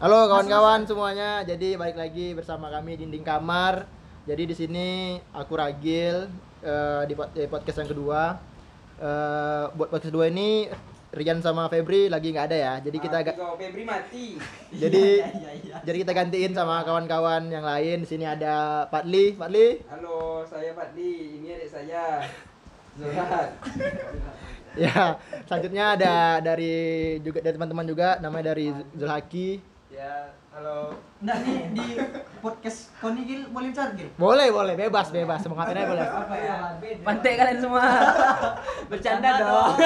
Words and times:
Halo 0.00 0.32
kawan-kawan 0.32 0.88
semuanya. 0.88 1.44
Jadi 1.44 1.76
balik 1.76 2.00
lagi 2.00 2.32
bersama 2.32 2.72
kami 2.72 2.96
dinding 2.96 3.20
kamar. 3.20 3.84
Jadi 4.24 4.48
di 4.48 4.54
sini 4.56 4.88
aku 5.28 5.60
Ragil 5.60 6.24
eh, 6.64 7.02
di, 7.04 7.12
pod- 7.12 7.36
di 7.36 7.44
podcast 7.44 7.84
yang 7.84 7.90
kedua. 7.92 8.40
Eh, 8.96 9.64
buat 9.76 9.92
podcast 9.92 10.08
kedua 10.08 10.32
ini 10.32 10.72
Rian 11.12 11.44
sama 11.44 11.68
Febri 11.68 12.08
lagi 12.08 12.32
nggak 12.32 12.48
ada 12.48 12.56
ya. 12.56 12.74
Jadi 12.80 12.96
kita 12.96 13.20
agak 13.20 13.36
Febri 13.60 13.84
mati. 13.84 14.40
jadi 14.72 15.04
jadi 15.86 15.96
kita 16.00 16.12
gantiin 16.16 16.56
sama 16.56 16.80
kawan-kawan 16.80 17.52
yang 17.52 17.68
lain. 17.68 18.00
Di 18.00 18.08
sini 18.08 18.24
ada 18.24 18.88
Patli, 18.88 19.36
Patli. 19.36 19.84
Halo, 19.84 20.48
saya 20.48 20.72
Fadli. 20.72 21.44
Ini 21.44 21.60
adik 21.60 21.68
saya. 21.68 22.24
Zohat. 23.04 23.52
Ya, 24.80 25.20
selanjutnya 25.44 25.84
ada 25.92 26.40
dari 26.40 27.20
juga 27.20 27.44
dari 27.44 27.52
teman-teman 27.52 27.84
juga 27.84 28.16
namanya 28.16 28.56
dari 28.56 28.72
Zulhaki. 28.96 29.60
Ya, 29.90 30.30
halo. 30.54 30.94
Nggak 31.18 31.36
nih 31.42 31.58
di 31.74 31.86
podcast 32.38 32.94
Koni 33.02 33.26
Gil 33.26 33.50
boleh 33.50 33.74
bicara 33.74 33.90
Gil? 33.98 34.06
Boleh, 34.14 34.46
boleh, 34.54 34.78
bebas, 34.78 35.10
bebas. 35.10 35.42
Semangatin 35.42 35.82
aja 35.82 35.90
boleh. 35.90 36.06
Apa 36.06 36.34
ya? 36.38 36.56
Pantai 37.02 37.34
kalian 37.34 37.58
semua. 37.58 37.82
Bercanda 38.90 39.30
dong. 39.42 39.74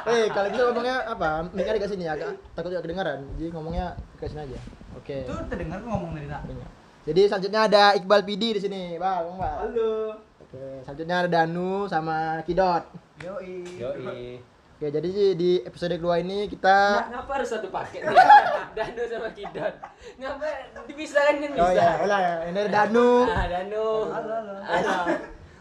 Eh, 0.00 0.32
kalau 0.32 0.48
gitu 0.48 0.64
ngomongnya 0.72 0.96
apa? 1.12 1.44
Mic-nya 1.52 1.76
di 1.76 1.84
sini 1.84 2.08
agak 2.08 2.32
takut 2.56 2.72
juga 2.72 2.82
kedengaran. 2.82 3.20
Jadi 3.36 3.52
ngomongnya 3.52 3.94
ke 4.16 4.26
sini 4.26 4.48
aja. 4.48 4.58
Oke. 4.96 5.28
Itu 5.28 5.36
terdengar 5.46 5.76
kok 5.84 5.92
ngomong 5.92 6.16
dari? 6.16 6.26
Dengar. 6.26 6.68
Jadi 7.04 7.20
selanjutnya 7.28 7.60
ada 7.68 7.82
Iqbal 8.00 8.24
Pidi 8.24 8.56
di 8.56 8.60
sini, 8.64 8.96
Bang. 8.96 9.36
Bang. 9.36 9.60
Halo. 9.60 10.16
Oke, 10.40 10.82
selanjutnya 10.88 11.16
ada 11.20 11.28
Danu 11.28 11.84
sama 11.84 12.40
Kidot. 12.48 12.82
Yoi. 13.22 13.60
Yoi. 13.76 14.49
Oke, 14.80 14.88
jadi 14.88 15.08
sih 15.12 15.28
di 15.36 15.50
episode 15.60 15.92
kedua 15.92 16.16
ini 16.16 16.48
kita 16.48 16.72
Nah, 16.72 17.20
ngapa 17.20 17.32
harus 17.36 17.52
satu 17.52 17.68
paket 17.68 18.00
nih? 18.00 18.16
Danu 18.80 19.02
sama 19.04 19.28
Kidot. 19.28 19.74
Ngapa 20.16 20.46
dipisahkan 20.88 21.36
kan 21.36 21.50
bisa? 21.52 21.60
Oh 21.60 21.70
ya, 21.70 21.88
ulah 22.00 22.16
ya. 22.18 22.34
Ini 22.48 22.58
ada 22.58 22.70
Danu, 22.72 23.10
Ah, 23.28 23.44
Danu. 23.44 23.86
Halo, 24.08 24.36
halo. 24.64 24.96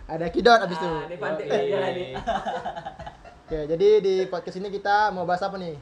Ada 0.07 0.25
Kidot 0.31 0.59
abis 0.63 0.79
itu. 0.79 0.87
Ah, 0.87 1.03
di 1.03 1.17
pantai 1.19 1.45
iya 1.51 1.79
nih. 1.91 2.11
Oke, 3.43 3.59
jadi 3.67 3.89
di 3.99 4.15
podcast 4.25 4.55
ini 4.55 4.71
kita 4.71 5.11
mau 5.11 5.27
bahas 5.27 5.43
apa 5.43 5.59
nih? 5.59 5.75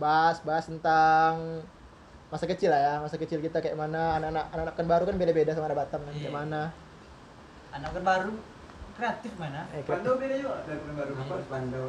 Bahas 0.00 0.40
bahas 0.40 0.64
tentang 0.64 1.60
masa 2.32 2.48
kecil 2.48 2.72
lah 2.72 2.80
ya, 2.80 2.94
masa 2.96 3.20
kecil 3.20 3.44
kita 3.44 3.60
kayak 3.60 3.76
mana, 3.76 4.16
anak-anak 4.16 4.56
anak-anak 4.56 4.74
kan 4.74 4.86
baru 4.88 5.04
kan 5.04 5.16
beda-beda 5.20 5.52
sama 5.52 5.68
anak 5.68 5.84
Batam 5.84 6.00
kan 6.00 6.14
kayak 6.14 6.24
Iya. 6.24 6.32
mana. 6.32 6.62
Anak 7.76 7.90
kan 7.92 8.02
baru 8.08 8.32
kreatif 8.96 9.32
mana? 9.36 9.68
Eh, 9.68 9.84
kayak- 9.84 10.00
Pandau 10.00 10.16
beda 10.16 10.34
juga 10.34 10.64
dari 10.64 10.80
baru. 10.96 11.12
Apa 11.18 11.34
Pandau? 11.44 11.84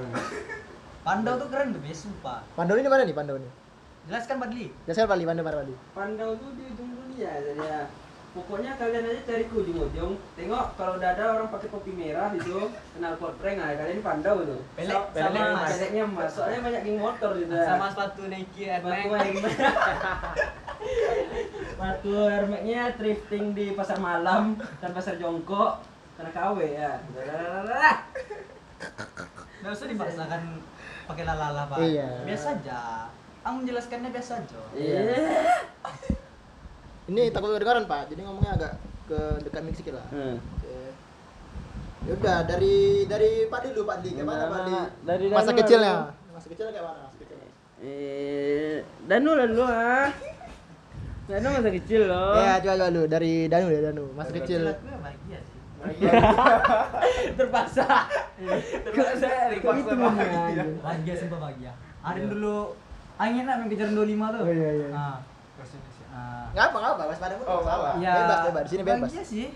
Pandau 1.02 1.34
tuh 1.42 1.50
keren 1.50 1.74
tuh, 1.74 1.82
sumpah. 1.98 2.46
Pandau 2.54 2.78
ini 2.78 2.86
mana 2.86 3.02
nih 3.02 3.18
Pandau 3.18 3.42
ini? 3.42 3.50
Jelaskan 4.06 4.38
Badli. 4.38 4.70
Jasel 4.86 5.10
Bali, 5.10 5.26
Pandau 5.26 5.42
mana 5.42 5.66
Bali? 5.66 5.74
Pandau 5.98 6.38
tuh 6.38 6.54
di 6.54 6.70
ujung 6.70 6.94
dunia 6.94 7.32
jadi 7.42 7.58
ya. 7.58 7.82
Pokoknya 8.32 8.80
kalian 8.80 9.12
aja 9.12 9.22
cari 9.28 9.44
ke 9.44 9.56
ujung-ujung. 9.60 10.16
Tengok 10.40 10.66
kalau 10.80 10.96
udah 10.96 11.10
ada 11.12 11.36
orang 11.36 11.52
pakai 11.52 11.68
topi 11.68 11.92
merah 11.92 12.32
itu 12.32 12.72
kenal 12.96 13.20
pot 13.20 13.36
prank 13.44 13.60
ah 13.60 13.76
kalian 13.76 14.00
ini 14.00 14.04
pandau 14.06 14.40
tuh. 14.48 14.62
Pelek, 14.80 14.96
Sa- 14.96 15.12
pelek 15.12 15.36
sama 15.36 15.52
emas. 15.52 15.70
peleknya 15.76 16.04
emas. 16.08 16.30
Soalnya 16.32 16.60
banyak 16.64 16.82
geng 16.88 17.00
motor 17.04 17.32
gitu. 17.36 17.52
Sama 17.60 17.86
sepatu 17.92 18.22
Nike 18.32 18.64
Air 18.72 18.80
Sepatu 18.80 19.10
Max. 19.12 19.36
Sepatu 21.76 22.12
Air 22.24 22.46
Max-nya 22.48 22.82
thrifting 22.96 23.46
di 23.52 23.66
pasar 23.76 24.00
malam 24.00 24.56
dan 24.80 24.90
pasar 24.96 25.20
jongkok 25.20 25.84
karena 26.16 26.32
KW 26.32 26.58
ya. 26.72 26.92
Dadadadada. 27.12 27.84
Nggak 29.60 29.72
usah 29.76 29.88
dipaksakan 29.92 30.42
pakai 31.08 31.24
lalala 31.26 31.64
pak. 31.70 31.78
Iya. 31.82 32.10
Biasa 32.28 32.48
aja. 32.60 32.80
Aku 33.42 33.54
menjelaskannya 33.66 34.10
biasa 34.14 34.32
aja. 34.46 34.62
Iya. 34.78 35.00
Ini 37.10 37.34
takut 37.34 37.52
kedengaran 37.58 37.90
Pak, 37.90 38.14
jadi 38.14 38.22
ngomongnya 38.24 38.52
agak 38.56 38.74
ke 39.10 39.20
dekat 39.44 39.62
mic 39.66 39.74
sedikit 39.76 39.98
lah. 39.98 40.08
Hmm. 40.14 40.38
Oke. 40.38 40.78
Ya 42.02 42.12
udah 42.18 42.38
dari 42.46 43.06
dari 43.10 43.32
Pak 43.50 43.60
dulu 43.74 43.90
Pak 43.90 43.98
Di, 44.06 44.10
gimana 44.14 44.46
Pak 44.48 44.60
Di? 44.64 44.74
Dari 45.04 45.26
Masa 45.28 45.52
Danu 45.52 45.60
kecilnya. 45.60 45.96
Masa 46.32 46.48
kecilnya 46.48 46.72
kayak 46.72 46.86
mana? 46.86 47.00
Masa 47.10 47.18
kecilnya? 47.18 47.50
Eh, 47.82 48.76
Danu 49.10 49.32
lah 49.34 49.46
dulu 49.50 49.66
ah. 49.66 50.10
Danu 51.26 51.48
masa 51.52 51.70
kecil 51.74 52.02
loh. 52.06 52.34
Ya, 52.38 52.54
coba 52.62 52.74
coba 52.78 52.90
dulu 52.94 53.06
dari 53.10 53.34
Danu 53.50 53.68
ya 53.74 53.82
Danu. 53.90 54.06
Masa 54.14 54.32
kecil. 54.38 54.62
Aku 54.70 54.86
ya 54.86 54.98
bahagia 55.02 55.40
sih. 55.42 55.60
Terpaksa. 57.42 57.88
Terpaksa 58.48 59.28
Itu 59.54 59.94
ngomongnya. 59.94 60.66
Bahagia 60.82 61.14
sumpah 61.18 61.40
bahagia. 61.50 61.72
Arin 62.02 62.26
dulu 62.30 62.74
Angin 63.22 63.46
nak 63.46 63.62
main 63.62 63.70
kejar 63.70 63.94
25 63.94 64.02
tuh. 64.34 64.42
Oh, 64.42 64.50
iya, 64.50 64.70
iya. 64.82 64.88
Ah. 64.90 65.18
Ah. 66.10 66.46
Ngapa 66.58 66.78
ngapa? 66.82 67.04
Mas 67.06 67.22
padamu 67.22 67.44
Oh, 67.46 67.62
salah. 67.62 67.94
Ya, 68.02 68.14
Bebas 68.18 68.40
bebas. 68.50 68.64
Di 68.66 68.70
sini 68.74 68.82
bebas. 68.82 69.10
Bahagia 69.14 69.24
sih. 69.24 69.48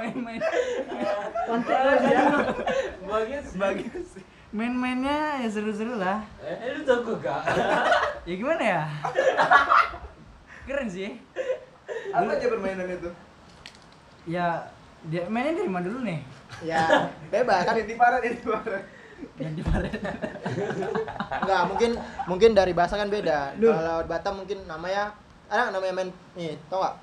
Main-main. 0.00 0.40
Pantai 1.46 1.94
ya. 2.10 2.22
Bagus. 3.06 3.46
Bagus. 3.54 4.08
Main-mainnya 4.50 5.46
ya 5.46 5.48
seru-seru 5.48 5.94
lah. 5.94 6.26
Eh, 6.42 6.74
lu 6.74 6.82
tau 6.82 7.06
gak? 7.22 7.42
Ya 8.28 8.34
gimana 8.36 8.62
ya? 8.62 8.82
Keren 10.68 10.90
sih. 10.90 11.22
Apa 12.12 12.36
aja 12.36 12.46
permainan 12.50 12.90
itu? 12.90 13.10
Ya 14.28 14.68
dia 15.08 15.24
mainnya 15.30 15.56
dari 15.56 15.70
mana 15.70 15.84
dulu 15.88 16.04
nih? 16.04 16.20
Ya, 16.60 17.08
bebas 17.32 17.64
kan 17.64 17.78
di 17.80 17.96
parat 17.96 18.20
ini 18.26 18.36
parat. 18.44 18.84
Yang 19.40 19.52
di 19.60 19.62
Barat. 19.64 19.92
Enggak, 21.44 21.62
mungkin 21.68 21.90
mungkin 22.24 22.50
dari 22.56 22.72
bahasa 22.72 22.96
kan 22.96 23.12
beda. 23.12 23.56
Kalau 23.56 23.96
di 24.04 24.08
Batam 24.08 24.34
mungkin 24.44 24.64
namanya 24.64 25.12
ada 25.50 25.72
namanya 25.74 25.92
main 25.92 26.10
nih, 26.36 26.56
tau 26.70 26.80
gak? 26.80 26.96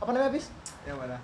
Apa 0.00 0.10
namanya, 0.12 0.32
Bis? 0.32 0.48
Yang 0.86 0.96
mana? 1.02 1.16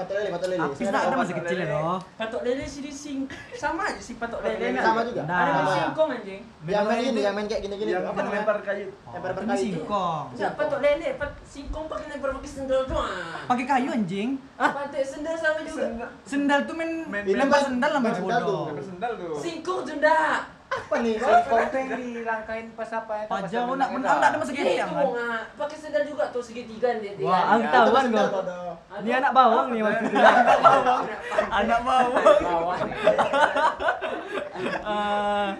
Patok 0.00 0.14
lele, 0.16 0.28
patok 0.32 0.48
lele. 0.48 0.60
Apis 0.62 0.76
Sini 0.78 0.88
nak 0.88 1.02
ada 1.02 1.14
patok 1.14 1.36
kecil 1.36 1.44
ya 1.52 1.60
lele. 1.62 1.74
loh. 1.76 1.98
Patok 2.16 2.40
lele 2.40 2.64
sih 2.64 2.80
di 2.80 2.92
sing 2.94 3.18
sama 3.52 3.82
aja 3.84 4.00
sih 4.00 4.14
patok 4.16 4.40
lele. 4.40 4.66
Sama 4.74 5.00
juga. 5.04 5.22
Nah. 5.22 5.36
Ada 5.38 5.52
Sama. 5.52 5.72
singkong 5.76 6.08
anjing. 6.10 6.40
Yang 6.62 6.84
main 6.86 6.96
itu- 6.98 7.10
ini, 7.10 7.20
yang 7.20 7.34
main 7.34 7.46
kayak 7.46 7.62
gini-gini. 7.62 7.90
Yang 7.90 8.04
Apa 8.06 8.18
yang 8.18 8.32
lempar 8.32 8.58
kayu. 8.62 8.88
Lempar 9.06 9.30
Ini 9.30 9.36
berkayu. 9.36 9.60
singkong. 9.60 10.24
Enggak 10.32 10.52
patok 10.56 10.80
lele, 10.80 11.08
pat 11.14 11.30
singkong 11.44 11.84
pakai 11.86 12.06
lempar 12.08 12.30
pakai 12.32 12.50
sendal 12.50 12.82
doang. 12.86 13.12
Pakai 13.46 13.64
kayu 13.66 13.88
anjing. 13.90 14.30
Pantai 14.56 15.02
sendal 15.04 15.34
sama 15.36 15.60
juga. 15.60 16.06
Sendal 16.24 16.60
tuh 16.64 16.74
main 16.74 16.90
Main- 17.04 17.26
lempar 17.28 17.60
sendal 17.60 17.90
lempar 17.92 18.12
sendal 18.14 18.40
tuh. 18.40 18.48
bodoh. 18.48 18.64
Lempar 18.70 18.84
sendal 18.86 19.12
tuh. 19.14 19.34
Singkong 19.36 19.80
tuh 19.84 19.94
enggak. 19.94 20.40
Apa 20.70 21.02
nih? 21.02 21.18
Konten 21.18 21.82
dirangkain 22.14 22.66
pas 22.78 22.86
apa 22.88 23.12
ya? 23.12 23.24
Pajang 23.26 23.74
nak 23.74 23.90
menang 23.90 24.22
ada 24.22 24.38
masa 24.38 24.54
kecil 24.54 24.70
itu 24.70 24.78
kan. 24.78 25.02
nggak 25.02 25.42
pakai 25.58 25.76
sendal 25.76 26.02
juga 26.06 26.24
tuh 26.30 26.38
segitiga 26.38 26.94
dia. 26.96 27.10
Wah, 27.20 27.58
aku 27.58 27.60
Ya. 27.60 27.70
tahu 27.74 27.88
kan. 27.90 28.04
Ini 29.00 29.12
anak 29.16 29.32
bawang 29.32 29.66
nih 29.70 29.82
waktu 29.82 30.04
itu. 30.04 30.16
Anak 30.16 30.58
bawang. 30.60 31.04
Anak 31.50 31.80
bawang. 31.84 32.80
Eh, 34.80 35.50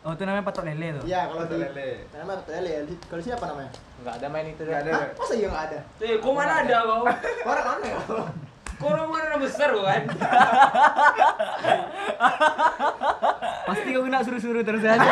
Oh, 0.00 0.16
itu 0.16 0.24
namanya 0.24 0.40
patok 0.42 0.64
lele 0.64 0.96
tuh. 0.96 1.04
Iya, 1.04 1.28
kalau 1.28 1.44
Patok 1.44 1.52
di 1.52 1.56
lele. 1.60 1.88
Namanya 2.16 2.40
patok 2.40 2.52
lele. 2.56 2.72
Kalau 3.04 3.18
di 3.20 3.24
sini 3.28 3.34
apa 3.36 3.46
namanya? 3.52 3.72
Enggak 4.00 4.14
ada 4.16 4.26
main 4.32 4.46
itu 4.48 4.62
Nggak 4.64 4.80
dah. 4.80 4.80
ada. 4.80 4.92
Hah? 4.96 5.06
Masa 5.12 5.34
iya 5.36 5.46
nggak 5.52 5.64
ada? 5.68 5.78
Eh, 6.00 6.14
kok 6.16 6.32
mana 6.32 6.52
ada 6.56 6.76
kau? 6.80 7.02
Orang 7.44 7.66
mana 7.68 7.84
ya? 7.84 7.98
Kau 8.80 8.88
orang 8.88 9.08
mana 9.12 9.34
besar 9.36 9.68
kan? 9.76 10.02
Pasti 13.68 13.88
kau 13.92 14.02
kena 14.02 14.24
suruh-suruh 14.24 14.64
terus 14.64 14.82
aja. 14.82 15.10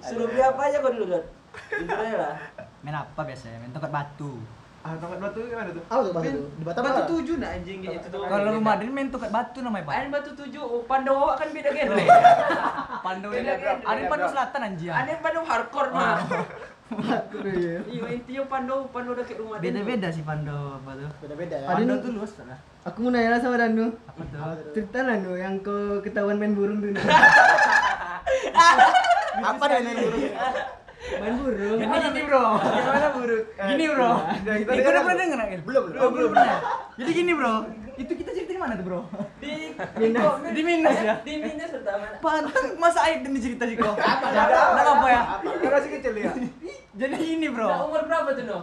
Suruh 0.00 0.26
beli 0.26 0.42
apa 0.42 0.60
aja 0.64 0.76
kau 0.80 0.90
dulu, 0.90 1.06
Dot? 1.12 1.24
Jujur 1.70 1.98
aja 1.98 2.16
lah. 2.18 2.34
Main 2.82 2.96
apa 2.96 3.20
biasanya? 3.22 3.58
Main 3.62 3.70
tongkat 3.70 3.92
batu. 3.92 4.32
Ah, 4.80 4.96
tongkat 4.96 5.20
batu 5.20 5.38
gimana 5.44 5.70
tuh? 5.76 5.84
Apa 5.92 6.00
tuh 6.08 6.12
batu? 6.16 6.40
Di 6.56 6.62
Batam 6.64 6.82
Batu 6.88 7.00
apa? 7.04 7.10
tujuh 7.12 7.34
nak 7.36 7.50
anjing 7.52 7.78
kayak 7.84 7.96
itu 8.00 8.08
tuh. 8.08 8.20
Kalau 8.24 8.50
rumah 8.56 8.72
Adin 8.80 8.90
main 8.90 9.08
tongkat 9.12 9.28
batu 9.28 9.58
namanya 9.60 9.84
pak. 9.84 9.94
Ada 10.00 10.08
batu 10.08 10.30
tujuh, 10.40 10.62
oh, 10.64 10.82
Pandawa 10.88 11.36
kan 11.36 11.48
beda 11.52 11.68
genre. 11.68 12.04
Pandu 13.04 13.26
Beda 13.28 13.52
ini. 13.54 13.60
genre. 13.60 14.08
Pandu 14.08 14.26
Selatan 14.32 14.60
anjing. 14.64 14.88
Ada 14.88 15.10
Pandawa 15.20 15.44
hardcore 15.44 15.90
mah. 15.92 16.18
Iya. 17.44 17.76
Iya 17.86 18.08
intinya 18.18 18.42
Pandawa 18.50 18.82
udah 18.88 19.24
kayak 19.28 19.38
rumah 19.38 19.56
dia. 19.60 19.68
Beda-beda 19.68 20.08
sih 20.10 20.24
Pandu 20.24 20.58
apa 20.80 20.90
tuh. 20.96 21.10
Beda-beda 21.22 21.54
ya. 21.60 21.66
Pandu 21.68 21.94
tuh 22.00 22.10
luas 22.16 22.32
lah. 22.40 22.58
Aku 22.88 23.04
mau 23.04 23.12
nanya 23.12 23.36
lah 23.36 23.40
sama 23.44 23.60
Danu. 23.60 23.92
Apa 24.08 24.22
tuh? 24.24 24.72
Cerita 24.72 25.04
lah 25.04 25.20
Nu 25.20 25.36
yang 25.36 25.60
kau 25.60 26.00
ketahuan 26.00 26.40
main 26.40 26.56
burung 26.56 26.80
dulu. 26.80 26.96
Apa 29.40 29.64
deh 29.68 29.78
ini? 29.84 30.32
Main 31.18 31.34
burung. 31.34 31.78
Gini 31.80 31.96
gini 32.06 32.20
bro. 32.28 32.44
Gimana 32.60 33.08
buruk? 33.10 33.44
Gini 33.70 33.84
bro. 33.90 34.10
Kita 34.44 34.60
kau 34.60 34.70
udah 34.70 34.76
dengar 34.78 35.02
pernah 35.02 35.18
denger 35.18 35.36
nggak? 35.36 35.48
Gil? 35.50 35.62
Belum, 35.66 35.82
Oh, 35.98 36.10
belum 36.14 36.30
pernah. 36.30 36.58
Jadi 36.94 37.10
gini 37.10 37.32
bro. 37.34 37.54
Itu 38.00 38.12
kita 38.16 38.30
cerita 38.32 38.52
di 38.56 38.60
mana 38.60 38.72
tuh 38.78 38.84
bro? 38.86 39.00
Di 39.42 39.52
Minus. 39.98 40.32
Di 40.54 40.62
minus 40.62 40.98
ya? 41.02 41.14
Di 41.20 41.32
minus 41.36 41.70
pertama. 41.74 42.04
Pantang 42.22 42.66
masa 42.78 43.00
aib 43.10 43.26
dan 43.26 43.32
cerita 43.40 43.64
sih 43.66 43.76
kok. 43.76 43.94
Apa? 43.98 44.58
Apa 44.78 45.06
ya? 45.10 45.22
Kan 45.42 45.70
masih 45.74 45.90
kecil 45.98 46.14
ya. 46.16 46.30
Jadi 46.96 47.16
ini 47.36 47.46
bro. 47.50 47.68
Umur 47.90 48.06
berapa 48.06 48.28
tuh, 48.32 48.44
No? 48.46 48.56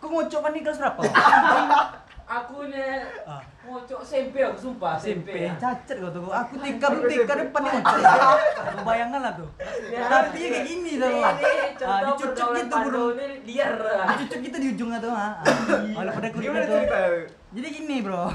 Kok 0.00 0.08
ngocok 0.08 0.40
kan 0.40 0.52
kelas 0.56 0.78
berapa? 0.80 1.00
aku 2.30 2.70
nih 2.70 3.02
Ah. 3.26 3.42
ngocok 3.60 4.00
SMP 4.00 4.38
aku 4.38 4.56
sumpah 4.56 4.94
SMP 4.94 5.26
SMP. 5.26 5.36
cacat 5.58 5.96
kau 5.98 6.08
tuh 6.08 6.30
aku 6.30 6.52
tika 6.56 6.86
belum 6.88 7.04
tika 7.04 7.34
depan 7.36 7.60
nih 7.60 7.82
kau 7.82 8.36
bayangkan 8.80 9.20
lah 9.20 9.32
tuh. 9.34 9.50
Tapi 9.90 10.38
kayak 10.40 10.64
gini 10.64 10.92
tuh 10.94 11.10
Ini 11.10 11.20
ah 11.26 11.34
contoh 11.74 12.06
dicucuk 12.06 12.48
gitu 12.56 12.76
bro. 12.80 13.04
ini 13.12 13.26
liar. 13.44 13.72
dicucuk 14.08 14.38
gitu 14.40 14.56
di 14.56 14.66
ujungnya 14.70 14.98
tuh 14.98 15.10
ah. 15.10 15.42
Kalau 15.42 16.10
pada 16.14 16.28
kulit 16.30 16.48
tuh. 16.54 16.62
cerita? 16.70 17.00
jadi 17.50 17.66
gini 17.68 17.96
bro. 18.00 18.24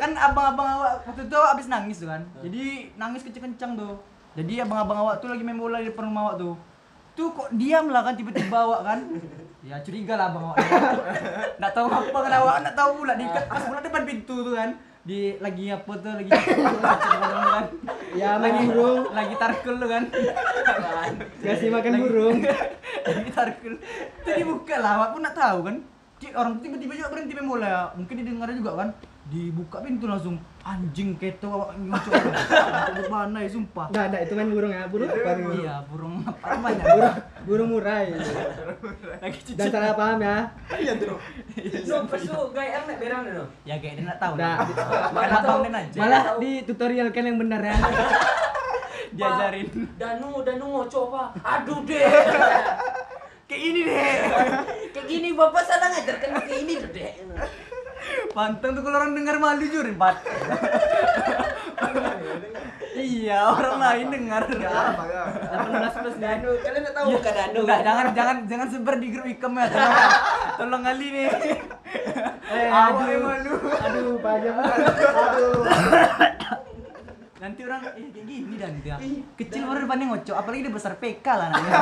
Kan 0.00 0.10
abang-abang 0.18 0.68
awak 0.72 0.92
waktu 1.04 1.22
itu 1.22 1.38
abis 1.38 1.66
nangis 1.68 1.96
tuh 2.00 2.08
kan. 2.08 2.22
Jadi 2.40 2.90
nangis 2.96 3.22
kenceng-kenceng 3.22 3.76
tuh. 3.76 3.94
Jadi 4.32 4.58
abang-abang 4.58 4.98
awak 4.98 5.20
tuh 5.20 5.28
lagi 5.28 5.44
main 5.44 5.54
bola 5.54 5.78
di 5.78 5.86
depan 5.86 6.08
rumah 6.08 6.22
awak 6.26 6.36
tuh. 6.40 6.54
Tuh 7.12 7.28
kok 7.30 7.52
diam 7.52 7.86
lah 7.86 8.02
kan 8.02 8.16
tiba-tiba 8.16 8.56
awak 8.56 8.80
kan 8.82 8.98
ya 9.62 9.78
curiga 9.78 10.18
lah 10.18 10.26
abang 10.34 10.50
awak 10.50 10.58
nggak 11.62 11.72
tahu 11.72 11.86
apa 11.86 12.18
kan 12.18 12.32
awak 12.42 12.56
nggak 12.66 12.76
tahu 12.76 12.90
pula. 12.98 13.12
Di 13.14 13.26
pas 13.30 13.62
pula 13.62 13.78
depan 13.78 14.02
pintu 14.02 14.34
tuh 14.42 14.54
kan. 14.58 14.70
Di 15.02 15.34
lagi 15.38 15.70
apa 15.70 15.92
tuh 15.98 16.12
lagi 16.14 16.30
kan. 16.34 17.64
Ya 18.14 18.38
main 18.42 18.70
burung, 18.70 19.10
lagi 19.14 19.34
tarkul 19.38 19.74
tuh 19.78 19.88
kan. 19.90 20.04
Kasih 21.46 21.70
makan 21.70 21.94
burung. 22.02 22.38
lagi 23.06 23.30
tarkul. 23.30 23.74
Itu 24.22 24.30
dibuka 24.34 24.74
lah 24.82 24.90
awak 24.98 25.08
pun 25.14 25.20
nggak 25.22 25.38
tahu 25.38 25.58
kan. 25.66 25.76
Orang 26.38 26.62
tiba-tiba 26.62 26.92
juga 26.98 27.08
berhenti 27.10 27.34
main 27.34 27.46
bola. 27.46 27.94
Mungkin 27.98 28.14
didengar 28.18 28.50
juga 28.50 28.70
kan. 28.82 28.88
Dibuka 29.30 29.78
pintu 29.82 30.10
langsung 30.10 30.38
anjing 30.62 31.18
keto 31.18 31.50
awak 31.50 31.74
ngocok 31.74 32.12
ngocok 32.94 33.06
mana 33.08 33.38
ya 33.38 33.50
sumpah 33.50 33.86
Enggak, 33.90 34.04
enggak 34.08 34.22
itu 34.22 34.32
main 34.32 34.48
burung 34.48 34.70
ya. 34.70 34.82
Burung 34.86 35.08
apa 35.10 35.30
nih? 35.32 35.46
iya 35.58 35.74
burung 35.84 36.14
apa 36.22 36.44
namanya 36.54 36.84
Burung, 36.86 37.14
burung 37.42 37.68
murai. 37.72 38.06
lagi 39.18 39.38
cuci 39.42 39.58
Dan 39.58 39.66
salah 39.68 39.92
paham 39.92 40.18
ya. 40.22 40.38
Sumpah 41.82 42.14
su 42.16 42.30
gaya 42.50 42.78
nek 42.84 42.96
berang 42.96 43.22
deh. 43.24 43.34
ya 43.64 43.74
kayak 43.76 43.94
dia 43.96 44.04
nggak 44.06 44.18
tahu 44.18 44.34
lah 44.36 44.56
malah 45.10 45.40
aja 45.72 45.98
Malah 45.98 46.22
di 46.38 46.50
tutorialkan 46.62 47.24
yang 47.24 47.38
benar 47.38 47.60
ya. 47.60 47.76
diajarin 49.12 49.68
Danu 49.98 50.40
Danu 50.40 50.64
ngocok 50.72 51.04
apa? 51.10 51.22
Aduh 51.58 51.82
deh. 51.82 52.06
kayak 53.44 53.62
ini 53.66 53.80
deh 53.82 53.98
Kayak 54.90 55.06
gini 55.06 55.28
bapak 55.34 55.62
salah 55.66 55.90
ngajarkan 55.90 56.30
kayak 56.40 56.60
ini 56.62 56.74
deh. 56.86 57.12
Pantang 58.32 58.72
tuh 58.72 58.82
kalau 58.82 58.96
orang 59.00 59.12
dengar 59.12 59.36
malu 59.36 59.64
jujur 59.68 59.86
empat 59.86 60.16
iya 62.96 63.38
orang 63.50 63.76
lain 63.78 64.06
dengar 64.12 64.42
18 64.48 66.00
plus 66.02 66.16
nih. 66.16 66.22
Danu 66.22 66.50
kalian 66.60 66.80
nggak 66.82 66.94
tahu 66.96 67.06
bukan 67.18 67.32
Danu 67.32 67.58
Enggak, 67.62 67.80
jangan 67.82 68.06
jangan 68.14 68.36
jangan 68.48 68.66
sebar 68.70 68.94
di 68.98 69.08
grup 69.10 69.26
ikam 69.26 69.52
ya. 69.58 69.66
Tolong, 69.68 69.94
tolong 70.58 70.82
Ali 70.86 71.06
nih. 71.10 71.28
Eh, 72.52 72.68
aduh. 72.68 73.20
malu. 73.20 73.54
Aduh, 73.64 74.16
panjang 74.20 74.54
banget. 74.56 74.78
Aduh. 75.08 75.52
Nanti 77.42 77.60
orang 77.66 77.82
eh 77.90 78.06
kayak 78.06 78.22
gini 78.22 78.54
dan 78.54 78.72
dia. 78.78 78.94
Kecil 79.34 79.66
baru 79.66 79.82
depannya 79.82 80.06
ngocok, 80.08 80.36
apalagi 80.38 80.62
dia 80.62 80.70
besar 80.70 80.94
PK 80.94 81.26
lah 81.26 81.50
anaknya. 81.50 81.72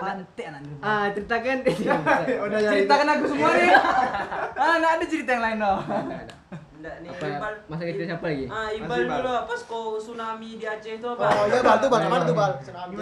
Pantai 0.00 0.44
anaknya. 0.48 0.74
Ah, 0.80 1.06
ceritakan. 1.12 1.56
Udah 2.48 2.58
nyari. 2.58 2.72
Ceritakan 2.72 3.06
aku 3.10 3.24
semua 3.28 3.50
nih. 3.52 3.72
Ah, 4.52 4.78
enggak 4.78 4.92
ada 4.94 5.04
cerita 5.04 5.30
yang 5.32 5.42
lain 5.42 5.58
dong. 5.58 5.80
Nggak 6.78 6.94
nih 6.98 7.08
Apa 7.10 7.24
Iqbal. 7.26 7.54
masa 7.66 7.82
kecil 7.84 8.04
siapa 8.06 8.24
lagi? 8.24 8.44
Ah, 8.46 8.68
Iqbal 8.70 9.00
dulu 9.04 9.34
pas 9.42 9.60
kau 9.66 9.86
tsunami 9.98 10.50
di 10.54 10.64
Aceh 10.64 10.92
itu 10.96 11.06
apa? 11.08 11.24
Oh 11.26 11.44
iya 11.44 11.60
Bal 11.60 11.76
tuh 11.76 11.88
Bal 11.90 12.00
ke 12.00 12.08
mana 12.08 12.24
tuh 12.24 12.36
Bal? 12.38 12.52
Tsunami. 12.56 12.94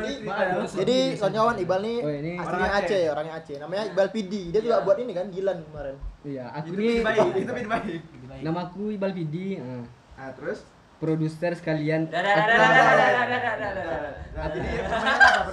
Jadi, 0.66 0.98
soalnya 1.14 1.38
kawan 1.40 1.56
Iqbal 1.58 1.80
nih 1.80 1.98
Oh, 2.00 2.10
ini 2.10 2.32
aslinya 2.34 2.58
orang 2.58 2.80
Aceh, 2.80 3.02
orangnya 3.06 3.34
Aceh. 3.38 3.56
Namanya 3.60 3.82
Iqbal 3.86 4.08
Pidi. 4.10 4.42
Dia 4.50 4.60
juga 4.60 4.76
buat 4.82 4.98
ini 4.98 5.12
kan 5.12 5.26
Gilan 5.30 5.58
kemarin. 5.62 5.96
Iya, 6.20 6.44
aku 6.50 6.66
Itu 6.66 6.80
ini 6.80 6.94
baik, 7.00 7.18
itu 7.38 7.52
pin 7.54 7.66
baik. 7.70 8.00
nama 8.40 8.60
aku 8.66 8.82
Ibal 8.90 9.10
Fidi, 9.12 9.46
ah, 9.56 9.84
Ah, 10.16 10.30
terus? 10.34 10.64
produser 11.00 11.56
sekalian 11.56 12.12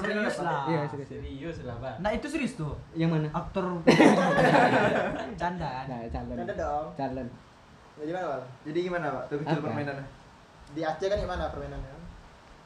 serius 0.04 0.38
lah 0.44 1.96
nah 2.04 2.12
itu 2.12 2.28
serius 2.28 2.54
tuh 2.60 2.76
yang 2.94 3.16
mana 3.16 3.32
aktor 3.32 3.80
canda 5.40 5.88
nah 5.88 5.98
canda 6.12 6.34
canda 6.36 6.54
dong 6.54 6.88
canda 7.00 7.22
gimana 7.98 8.26
pak 8.28 8.40
jadi 8.68 8.80
gimana 8.84 9.06
pak 9.10 9.24
tuh 9.32 9.38
kecil 9.42 9.60
permainannya 9.64 10.06
di 10.76 10.82
Aceh 10.84 11.08
kan 11.08 11.18
gimana 11.18 11.50
permainannya 11.50 11.96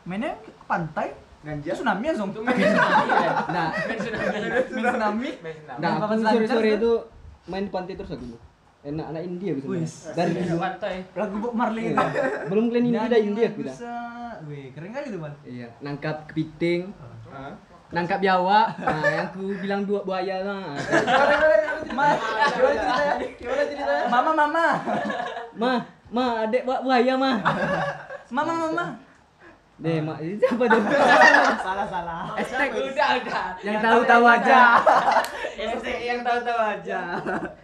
mainnya 0.03 0.33
ke 0.41 0.51
pantai 0.65 1.13
Ganja? 1.41 1.73
Tsunami 1.73 2.05
ya, 2.05 2.13
Zong. 2.13 2.29
Tsunami? 2.37 2.61
Nah, 3.49 3.73
tsunami. 4.69 5.29
Main 5.41 5.55
tsunami. 5.57 5.81
Nah, 5.81 5.89
aku 5.97 6.13
sore-sore 6.21 6.69
itu 6.77 6.93
main 7.49 7.65
di 7.65 7.71
pantai 7.73 7.97
terus 7.97 8.13
aku. 8.13 8.37
Enak 8.81 9.05
anak 9.07 9.21
India 9.23 9.51
gitu. 9.53 9.67
Dari. 10.11 10.41
Lagu 11.13 11.35
Bob 11.37 11.53
Marley 11.53 11.83
Iya. 11.87 12.01
gitu. 12.01 12.19
Belum 12.49 12.63
kalian 12.67 12.85
India 12.87 13.05
dah 13.05 13.19
India 13.19 13.47
lagu 13.47 13.59
kita. 13.61 13.71
sa- 13.71 14.37
Wih, 14.41 14.73
keren 14.73 14.89
kali 14.89 15.07
tuh, 15.07 15.21
Bang. 15.21 15.35
Iya, 15.43 15.67
nangkap 15.79 16.25
kepiting, 16.25 16.89
Ah. 17.29 17.53
nangkap 17.91 18.17
biawak. 18.17 18.73
Nah, 18.75 19.01
yang 19.05 19.25
aku 19.29 19.53
bilang 19.55 19.81
dua 19.85 20.01
buaya 20.01 20.41
lah. 20.41 20.73
Ma, 21.91 22.05
Gimana 22.09 22.49
ceritanya? 22.49 23.13
Gimana 23.37 23.63
ceritanya? 23.63 24.05
mama, 24.09 24.31
mama. 24.33 24.67
Ma, 25.53 25.73
ma, 26.09 26.25
adek 26.41 26.63
buat 26.63 26.81
buaya 26.81 27.13
mah. 27.15 27.37
Mama, 28.29 28.53
mama. 28.65 28.85
Deh, 29.81 29.97
mak, 29.97 30.21
ini 30.21 30.37
siapa 30.37 30.61
tuh? 30.69 30.77
Salah, 31.65 31.85
salah. 31.89 32.37
Hashtag 32.37 32.69
Udah, 32.69 33.09
udah. 33.17 33.45
yang 33.65 33.81
tahu-tahu 33.81 34.23
aja. 34.29 34.59
Yang 35.57 35.71
yang 36.13 36.21
tahu-tahu 36.21 36.59
aja. 36.61 36.99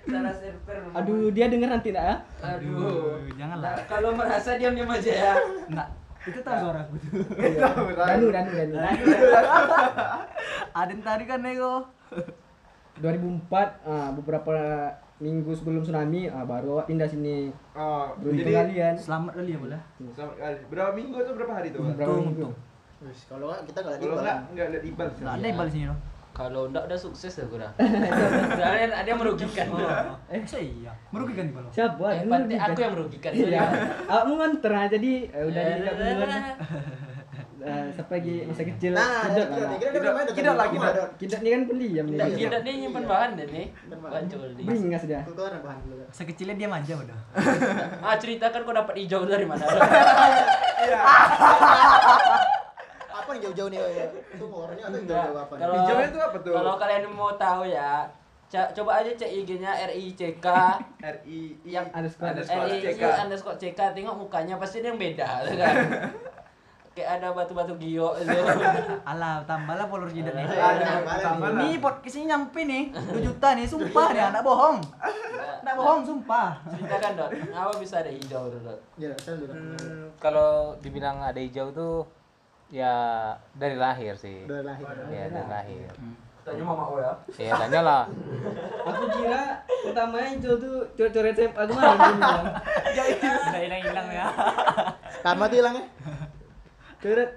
Salah 0.02 0.34
server. 0.34 0.82
Aduh, 0.98 1.30
dia 1.30 1.46
denger 1.46 1.70
nanti 1.70 1.94
enggak 1.94 2.06
ya? 2.10 2.16
Aduh. 2.42 3.22
janganlah. 3.38 3.78
Kalau 3.86 4.18
merasa 4.18 4.58
diam-diam 4.58 4.90
aja 4.90 5.12
ya. 5.14 5.34
Enggak. 5.70 5.90
Itu 6.26 6.40
tahu 6.42 6.58
suara 6.58 6.80
aku 6.90 6.94
tuh. 7.06 7.10
Danu, 8.02 8.28
Danu, 8.34 8.52
Danu. 8.58 8.78
Aden 10.74 11.00
tadi 11.06 11.24
kan 11.30 11.40
nego. 11.46 11.86
2004, 12.98 13.46
ah, 13.86 14.10
beberapa 14.18 14.54
minggu 15.18 15.50
sebelum 15.50 15.82
tsunami, 15.82 16.30
ah, 16.30 16.46
baru 16.46 16.78
awak 16.78 16.86
pindah 16.88 17.10
sini. 17.10 17.50
Oh, 17.74 18.14
Beruntung 18.16 18.46
jadi 18.46 18.54
kalian. 18.56 18.94
Selamat 18.94 19.34
kali 19.34 19.50
ya, 19.50 19.58
boleh. 19.58 19.82
selamat 20.14 20.36
kali. 20.36 20.56
Berapa 20.70 20.92
minggu 20.94 21.16
atau 21.18 21.34
berapa 21.34 21.54
hari 21.54 21.70
tuh? 21.74 21.82
Berapa 21.84 22.06
Untung, 22.08 22.26
minggu? 22.32 22.50
Wis, 22.98 23.20
kalau 23.26 23.46
nggak 23.48 23.62
kita 23.66 23.80
nggak 23.80 23.94
ada 23.94 24.02
Kalau 24.02 24.10
Iqbal. 24.10 24.22
enggak 24.22 24.38
enggak 24.52 24.68
lihat 24.70 24.84
Iqbal. 24.86 25.08
Enggak 25.12 25.34
ada 25.34 25.48
ibal 25.48 25.68
sini 25.68 25.86
loh. 25.86 26.00
Kalau 26.34 26.62
enggak 26.70 26.84
udah 26.86 27.00
sukses 27.00 27.34
ya 27.34 27.46
gue 27.46 27.60
dah. 27.66 27.72
Soalnya 28.54 28.86
ada 28.94 29.10
yang 29.10 29.20
merugikan. 29.22 29.66
Eh, 30.30 30.42
saya 30.46 30.62
iya. 30.62 30.94
Merugikan 31.10 31.46
ibal. 31.50 31.66
Siapa? 31.70 32.06
Eh, 32.14 32.22
berarti 32.22 32.30
merugikan. 32.30 32.70
aku 32.70 32.80
yang 32.82 32.94
merugikan. 32.94 33.32
Iya. 33.34 33.62
Awakmu 34.06 34.34
nganter 34.38 34.72
ah, 34.72 34.86
jadi 34.86 35.12
eh, 35.30 35.44
udah 35.50 35.62
Eh, 35.62 35.74
di 35.78 35.86
Ah, 37.58 37.90
siapa 37.90 38.14
lagi 38.14 38.46
masa 38.46 38.62
kecil? 38.64 38.94
Nah, 38.94 39.26
Kidot 39.26 39.48
kita 39.50 39.58
lah. 39.58 39.76
kita 39.76 39.98
udah 39.98 40.14
main 40.14 40.28
Kidot 40.30 40.54
lah, 40.54 40.68
kidot. 40.70 40.94
Kidot 41.18 41.40
ini 41.40 41.50
kan 41.50 41.62
pendiam 41.66 42.06
nih. 42.06 42.18
Tidak 42.38 42.60
dia 42.62 42.74
nyimpan 42.78 43.04
bahan 43.04 43.30
deh 43.34 43.48
nih. 43.48 43.66
Nyimpan 43.74 43.98
bahan. 43.98 44.14
Bancul 44.14 44.42
nih. 44.54 44.64
Beringas 44.64 45.04
dia. 45.04 45.20
Tuh 45.26 45.34
kan 45.34 45.58
bahan 45.58 45.78
dulu. 45.82 45.96
kan. 45.98 46.08
Sekecilnya 46.14 46.54
dia 46.54 46.68
manja 46.68 46.94
udah. 46.94 47.18
Ah 48.06 48.16
ceritakan 48.16 48.62
kau 48.62 48.72
dapat 48.72 48.94
hijau 48.96 49.26
dari 49.26 49.44
mana? 49.44 49.60
Apa 53.18 53.30
nih 53.34 53.42
jauh-jauh 53.44 53.68
nih? 53.68 53.80
ya? 53.82 54.06
Itu 54.32 54.46
warnanya 54.48 54.84
atau 54.86 54.96
yang 54.96 55.08
jauh-jauh 55.08 55.40
apa? 55.40 55.54
Hijaunya 55.58 56.08
itu 56.08 56.20
apa 56.22 56.38
tuh? 56.40 56.54
Kalau 56.54 56.74
kalian 56.78 57.04
mau 57.10 57.32
tahu 57.34 57.62
ya, 57.66 58.06
coba 58.48 58.92
aja 58.96 59.12
cek 59.12 59.32
IG-nya 59.36 59.72
RICK 59.90 60.46
R 61.02 61.18
I 61.26 61.40
yang 61.66 61.86
Underscore, 61.90 62.30
underscore 62.32 62.66
RI 62.70 62.80
CK. 62.88 63.04
underscore 63.20 63.58
CK 63.58 63.80
tengok 63.92 64.16
mukanya 64.16 64.56
pasti 64.56 64.80
dia 64.80 64.88
yang 64.88 64.96
beda 64.96 65.28
kan. 65.44 65.76
Kayak 66.98 67.22
ada 67.22 67.28
batu-batu 67.30 67.78
gio 67.78 68.18
itu. 68.18 68.34
Alah, 69.14 69.46
tambahlah 69.46 69.86
follower 69.86 70.10
kita 70.10 70.34
nih. 70.34 70.50
Lah. 70.50 71.38
Ini 71.70 71.78
podcast 71.78 72.18
ini 72.18 72.26
nyampe 72.26 72.66
nih 72.66 72.90
2 72.90 73.22
juta 73.22 73.54
nih, 73.54 73.70
sumpah 73.70 74.08
dia 74.18 74.34
enggak 74.34 74.42
bohong. 74.42 74.82
Enggak 75.62 75.76
bohong, 75.78 76.02
sumpah. 76.02 76.58
Ceritakan 76.74 77.12
dot, 77.14 77.30
apa 77.54 77.72
bisa 77.78 78.02
ada 78.02 78.10
hijau 78.10 78.50
tuh 78.50 78.60
dot? 78.66 78.80
Iya, 78.98 79.14
saya 79.22 79.38
dulu. 79.38 79.54
Hmm, 79.54 80.10
kalau 80.18 80.74
dibilang 80.82 81.22
ada 81.22 81.38
hijau 81.38 81.70
tuh 81.70 82.10
ya 82.74 83.30
dari 83.54 83.78
lahir 83.78 84.18
sih. 84.18 84.50
Udah 84.50 84.66
lahir. 84.66 84.90
Ya 85.14 85.30
dari 85.30 85.50
lahir. 85.54 85.94
Tanya 86.42 86.64
mama 86.66 86.98
ya. 86.98 87.14
Ya 87.38 87.54
tanyalah. 87.62 88.04
Aku 88.90 89.06
kira 89.14 89.62
pertamanya 89.86 90.30
itu 90.42 90.50
tuh 90.58 90.82
coret-coret 90.98 91.38
SMA 91.38 91.62
kemarin. 91.62 92.16
Udah 92.90 93.62
hilang-hilang 93.62 94.08
ya. 94.10 94.26
Karma 95.22 95.46
tuh 95.46 95.62
hilangnya. 95.62 95.86
Coret. 97.02 97.32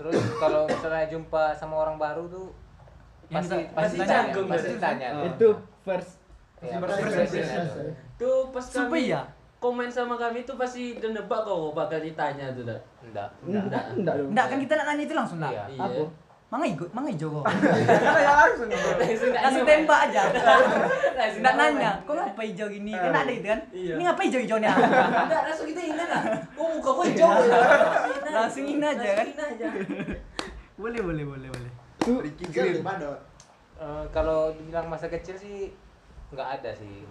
Terus 0.00 0.16
kalau 0.40 0.64
misalnya 0.64 1.06
jumpa 1.12 1.52
sama 1.52 1.74
orang 1.84 2.00
baru 2.00 2.24
tuh 2.30 2.48
pasti 3.30 3.68
pasti 3.76 3.96
canggung 4.02 4.48
pasti 4.48 4.74
tanya. 4.80 5.08
Itu 5.24 5.48
first 5.84 6.20
Ya, 6.60 6.76
First 6.76 7.16
pasti. 7.16 7.40
Tuh 8.20 8.52
pas 8.52 8.60
kami 8.68 9.08
iya. 9.08 9.24
komen 9.56 9.88
sama 9.88 10.20
kami 10.20 10.44
tuh 10.44 10.60
pasti 10.60 10.92
udah 11.00 11.16
nebak 11.16 11.40
kau 11.44 11.72
bakal 11.72 12.00
ditanya 12.00 12.52
tuh 12.52 12.68
dot. 12.68 12.80
Enggak. 13.00 13.28
enggak 13.44 13.84
enggak 13.96 14.46
kan 14.48 14.58
kita 14.60 14.72
nak 14.76 14.86
nanya 14.92 15.04
itu 15.08 15.14
langsung 15.16 15.40
lah. 15.40 15.52
Iya. 15.52 15.64
Iya. 15.72 15.80
Apa? 15.80 16.02
Mangga 16.50 16.66
ikut, 16.66 16.90
mangga 16.90 17.10
hijau 17.14 17.30
kok. 17.30 17.44
Karena 18.02 18.20
ya 18.26 18.32
langsung. 18.42 18.68
Langsung 19.38 19.62
tembak 19.62 20.00
aja. 20.10 20.22
Nggak 21.38 21.54
nanya, 21.54 21.90
kok 22.02 22.14
ngapa 22.18 22.42
hijau 22.42 22.66
gini? 22.66 22.90
Kan 22.90 23.14
ada 23.14 23.30
itu 23.30 23.46
kan? 23.46 23.60
Iya. 23.70 23.94
Ini 23.94 24.02
ngapa 24.02 24.22
hijau-hijaunya? 24.26 24.70
Enggak, 24.74 25.42
langsung 25.46 25.66
kita 25.70 25.80
ingat 25.86 26.08
lah. 26.10 26.22
Oh, 26.58 26.66
muka 26.74 26.90
gua 26.90 27.04
hijau 27.06 27.30
ya. 27.46 27.58
Langsung 28.34 28.66
in 28.66 28.82
aja, 28.82 29.10
kan? 29.14 29.26
Boleh, 30.74 31.00
boleh, 31.06 31.22
boleh, 31.22 31.48
boleh. 31.54 31.70
Ricky 32.26 32.44
Green. 32.50 32.82
Eh, 33.80 34.04
kalau 34.12 34.52
dibilang 34.52 34.90
masa 34.90 35.06
kecil 35.06 35.38
sih 35.38 35.70
nggak 36.34 36.48
ada 36.60 36.70
sih. 36.74 37.06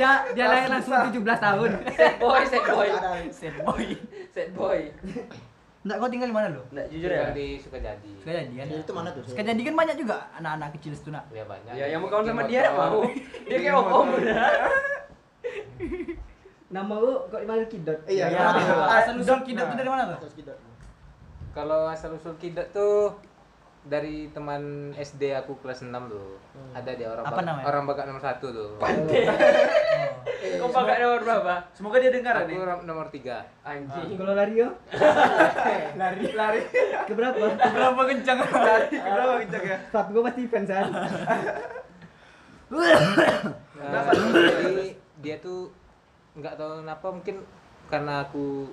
Dia 0.00 0.10
dia 0.32 0.46
lahir 0.48 0.68
langsung 0.72 0.96
17 0.96 1.20
tahun. 1.20 1.70
Sad 1.92 2.16
boy, 2.16 2.42
sad 2.48 2.64
boy. 2.66 2.88
Sad 3.28 3.54
boy. 3.60 3.86
Sad 4.32 4.50
boy. 4.56 4.80
Enggak 5.82 5.98
kau 5.98 6.06
tinggal 6.06 6.30
di 6.30 6.32
mana 6.32 6.46
lo? 6.48 6.62
Enggak 6.70 6.86
jujur 6.88 7.10
ya. 7.10 7.34
di 7.34 7.58
Sukajadi. 7.58 8.10
Suka 8.16 8.32
jadi 8.32 8.54
kan? 8.54 8.66
Itu 8.70 8.92
mana 8.92 9.08
tuh? 9.10 9.22
Suka 9.26 9.42
jadi 9.42 9.60
kan 9.60 9.74
banyak 9.74 9.96
juga 9.98 10.16
anak-anak 10.36 10.68
kecil 10.78 10.92
situ 10.94 11.10
nak. 11.10 11.26
Ya 11.28 11.42
banyak. 11.42 11.72
Ya, 11.74 11.84
yang 11.88 12.00
mau 12.00 12.08
kawan 12.08 12.24
sama 12.24 12.42
dia 12.46 12.60
enggak 12.62 12.76
mau. 12.76 13.00
Dia 13.44 13.56
kayak 13.58 13.76
om-om 13.76 14.08
udah. 14.12 14.38
Nama 16.72 16.94
lu 16.96 17.12
kok 17.28 17.36
dipanggil 17.36 17.68
Kidot? 17.68 17.98
Iya, 18.06 18.24
Ya, 18.26 18.40
mana 18.40 18.60
tuh? 18.62 18.96
asal 18.96 19.14
usul 19.18 19.38
kidot 19.44 19.66
itu 19.66 19.76
dari 19.76 19.90
mana 19.90 20.02
tuh? 20.08 20.18
Terus 20.24 20.34
kita. 20.34 20.52
Kalau 21.52 21.84
asal 21.84 22.16
usul 22.16 22.34
kidot 22.38 22.64
tuh 22.72 23.12
dari 23.82 24.30
teman 24.30 24.62
SD 24.94 25.34
aku 25.34 25.58
kelas 25.58 25.82
6 25.82 25.90
tuh. 26.06 26.38
Ada 26.70 26.90
dia 26.94 27.08
orang 27.10 27.24
Apa 27.26 27.40
namanya? 27.42 27.64
orang 27.66 27.82
bakat 27.84 28.04
nomor 28.06 28.22
satu 28.22 28.46
tuh. 28.48 28.70
Kau 30.62 30.70
pakai 30.70 31.02
nomor 31.02 31.20
berapa? 31.20 31.54
Semoga 31.74 31.98
dia 31.98 32.14
dengar 32.14 32.34
Aku 32.38 32.46
nih. 32.46 32.56
nomor 32.86 33.06
3. 33.10 33.42
Anjing. 33.66 34.14
Kalau 34.14 34.34
lari 34.34 34.54
yo? 34.54 34.68
Lari, 35.98 36.24
lari. 36.32 36.62
Ke 37.02 37.12
berapa? 37.12 37.44
Berapa 37.58 38.02
kencang? 38.06 38.38
Lari, 38.68 38.94
berapa 38.94 39.34
kencang 39.42 39.62
ya? 39.66 39.78
Start 39.90 40.08
gua 40.10 40.22
pasti 40.24 40.42
fans 40.46 40.70
kan. 40.70 40.86
Nah, 42.72 44.02
jadi 44.08 44.86
dia 45.20 45.36
tuh 45.38 45.68
nggak 46.32 46.54
tahu 46.56 46.80
kenapa 46.80 47.06
mungkin 47.12 47.36
karena 47.86 48.24
aku 48.24 48.70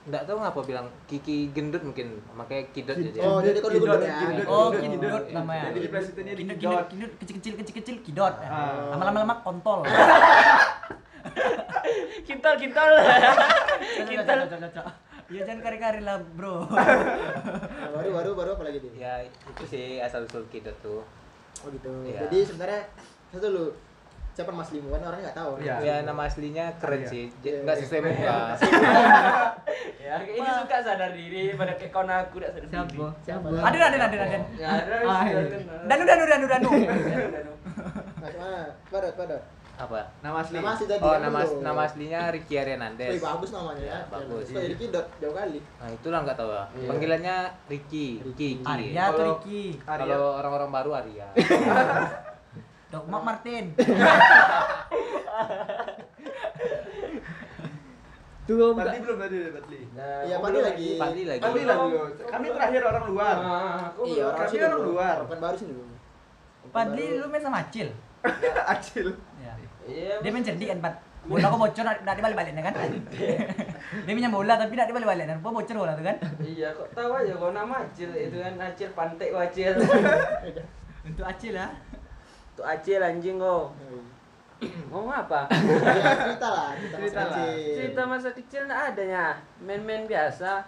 nggak 0.00 0.22
tahu 0.24 0.40
ngapa 0.40 0.60
bilang 0.64 0.86
Kiki 1.04 1.52
gendut 1.52 1.84
mungkin 1.84 2.24
makanya 2.32 2.64
kidot 2.72 2.96
aja. 2.96 3.20
Oh, 3.20 3.44
jadi 3.44 3.60
kalau 3.60 3.74
Kidot, 3.76 4.00
gendut 4.00 4.02
ya. 4.08 4.44
Oh, 4.48 4.68
Kidot. 4.72 5.24
namanya. 5.28 5.64
Jadi 5.70 5.80
di 5.84 5.90
plesitannya 5.92 6.32
di 6.32 6.44
Kidot, 6.48 6.56
kidot. 6.56 6.86
kidot, 6.88 7.12
kecil-kecil, 7.20 7.52
kecil-kecil, 7.60 7.96
kidot. 8.00 8.34
Ah. 8.40 8.96
Lama-lama 8.96 9.18
lama 9.28 9.34
kontol. 9.44 9.84
Kintal, 12.24 12.54
kintal. 12.56 12.90
Kintal. 14.08 14.38
Ya 15.30 15.46
jangan 15.46 15.60
kari-kari 15.62 16.00
lah, 16.02 16.18
bro. 16.34 16.66
Baru 17.94 18.08
baru 18.10 18.30
baru 18.34 18.50
apa 18.58 18.62
lagi 18.66 18.82
dia? 18.82 18.90
Ya 18.98 19.12
itu 19.26 19.64
sih 19.68 20.02
asal 20.02 20.26
usul 20.26 20.42
kidot 20.50 20.74
tuh. 20.82 21.04
Oh 21.60 21.68
gitu. 21.70 21.90
Iya. 22.08 22.26
Jadi 22.26 22.38
sebenarnya 22.48 22.82
satu 23.30 23.46
dulu 23.46 23.66
siapa 24.30 24.50
Mas 24.50 24.70
Limu 24.70 24.88
kan 24.88 25.02
orangnya 25.02 25.30
nggak 25.30 25.38
tahu. 25.38 25.52
Iya. 25.58 25.76
Ya 25.80 25.96
nama 26.02 26.22
aslinya 26.24 26.64
keren 26.78 27.02
Iya. 27.02 27.08
sih, 27.08 27.24
nggak 27.42 27.76
sesuai 27.78 28.00
muka. 28.02 28.36
Ya, 30.00 30.18
ini 30.26 30.42
suka 30.42 30.82
sadar 30.82 31.14
diri 31.14 31.54
pada 31.54 31.70
kayak 31.78 31.94
kawan 31.94 32.10
aku 32.10 32.42
tidak 32.42 32.58
sadar 32.58 32.66
diri. 32.66 32.74
Siapa? 32.74 33.06
Siapa? 33.22 33.46
Aden, 33.62 33.80
aden, 33.80 34.00
aden, 34.02 34.20
aden. 34.20 34.42
Ya, 34.58 34.68
ada. 34.74 34.94
Ah, 35.06 35.22
iya. 35.22 35.38
Danu, 35.86 36.02
danu, 36.02 36.24
danu, 36.26 36.46
danu. 36.50 36.68
Mas 38.18 38.34
mana? 38.42 38.66
Padat, 38.90 39.14
padat. 39.14 39.42
Apa? 39.78 40.00
Nama 40.20 40.36
asli. 40.42 40.58
Nama 40.58 40.70
asli 40.74 40.84
tadi. 40.84 41.00
Oh 41.00 41.16
nama 41.16 41.38
dulu. 41.40 41.62
nama 41.62 41.80
aslinya 41.86 42.20
Ricky 42.28 42.54
Arianandes. 42.58 43.16
Wih, 43.16 43.22
bagus 43.22 43.48
namanya 43.54 43.80
ya. 43.80 43.92
Ya, 43.94 44.00
bagus. 44.10 44.44
Kok 44.50 44.60
jadi 44.60 44.76
kidot 44.76 45.06
jauh 45.22 45.32
kali. 45.32 45.58
Nah 45.78 45.88
itulah 45.88 46.18
nggak 46.20 46.36
tahu 46.36 46.50
ya. 46.50 46.64
Iya. 46.74 46.88
Panggilannya 46.90 47.36
Ricky, 47.70 48.06
Ricky. 48.20 48.50
Arya 48.60 49.02
atau 49.08 49.24
Ricky? 49.24 49.62
Arya. 49.86 50.04
Kalau 50.04 50.22
orang-orang 50.36 50.70
baru 50.74 50.90
Arya. 51.00 51.26
Dok 52.90 53.04
Mak 53.06 53.22
Martin. 53.22 53.64
Tuh. 58.50 58.74
Badli 58.74 58.98
belum 58.98 59.18
tadi 59.22 59.36
deh, 59.38 59.52
Badli. 59.54 59.80
Iya, 60.26 60.36
Pandi 60.42 60.58
lagi. 60.58 60.88
Pandi 60.98 61.22
lagi. 61.22 61.42
Lah 61.62 61.76
dulu. 61.78 61.98
Kami 62.26 62.46
terakhir 62.50 62.82
orang 62.82 63.04
luar. 63.06 63.36
Ah, 63.38 63.78
aku 63.94 64.00
Iya, 64.10 64.24
orang 64.26 64.38
Kami 64.42 64.56
orang 64.58 64.80
dulu. 64.82 64.90
luar. 64.90 65.16
Bukan 65.22 65.38
baru 65.38 65.56
sini 65.56 65.72
dulu. 65.78 65.94
Padli 66.70 67.04
lu 67.14 67.26
main 67.30 67.42
sama 67.42 67.62
Acil. 67.62 67.88
Acil. 68.74 69.08
Ya. 69.38 69.54
Iya. 69.86 70.14
Dia 70.18 70.30
main 70.34 70.42
cerdik 70.42 70.68
kan, 70.74 70.78
Pat. 70.82 70.94
Bola 71.30 71.52
kok 71.52 71.60
bocor 71.60 71.84
nak 71.84 72.00
nak 72.00 72.14
dibalik-balik 72.16 72.52
kan? 72.58 72.74
Dia 74.08 74.12
punya 74.16 74.30
bola 74.32 74.54
tapi 74.56 74.72
nak 74.72 74.88
dibalik-balik 74.88 75.26
kan. 75.28 75.36
Kok 75.44 75.52
bocor 75.52 75.76
bola 75.76 75.92
tuh 75.92 76.04
kan? 76.08 76.16
Iya, 76.40 76.68
kok 76.72 76.88
tahu 76.96 77.10
aja 77.12 77.32
kok 77.36 77.52
nama 77.52 77.74
Acil 77.84 78.10
itu 78.16 78.36
kan 78.40 78.54
Acil 78.56 78.88
pantai 78.96 79.28
kok 79.28 79.42
Acil. 79.44 79.74
Untuk 81.04 81.24
Acil 81.28 81.54
ya. 81.54 81.68
Tuh 82.54 82.64
Acil 82.64 83.00
anjing 83.00 83.36
kok. 83.36 83.72
Ngomong 84.92 85.24
apa? 85.24 85.48
Cerita 85.48 86.48
lah, 86.52 86.68
cerita, 86.92 87.22
lah. 87.32 87.48
Cerita 87.48 88.00
masa 88.04 88.28
kecil 88.36 88.68
enggak 88.68 88.92
adanya. 88.92 89.24
Main-main 89.64 90.04
biasa. 90.04 90.60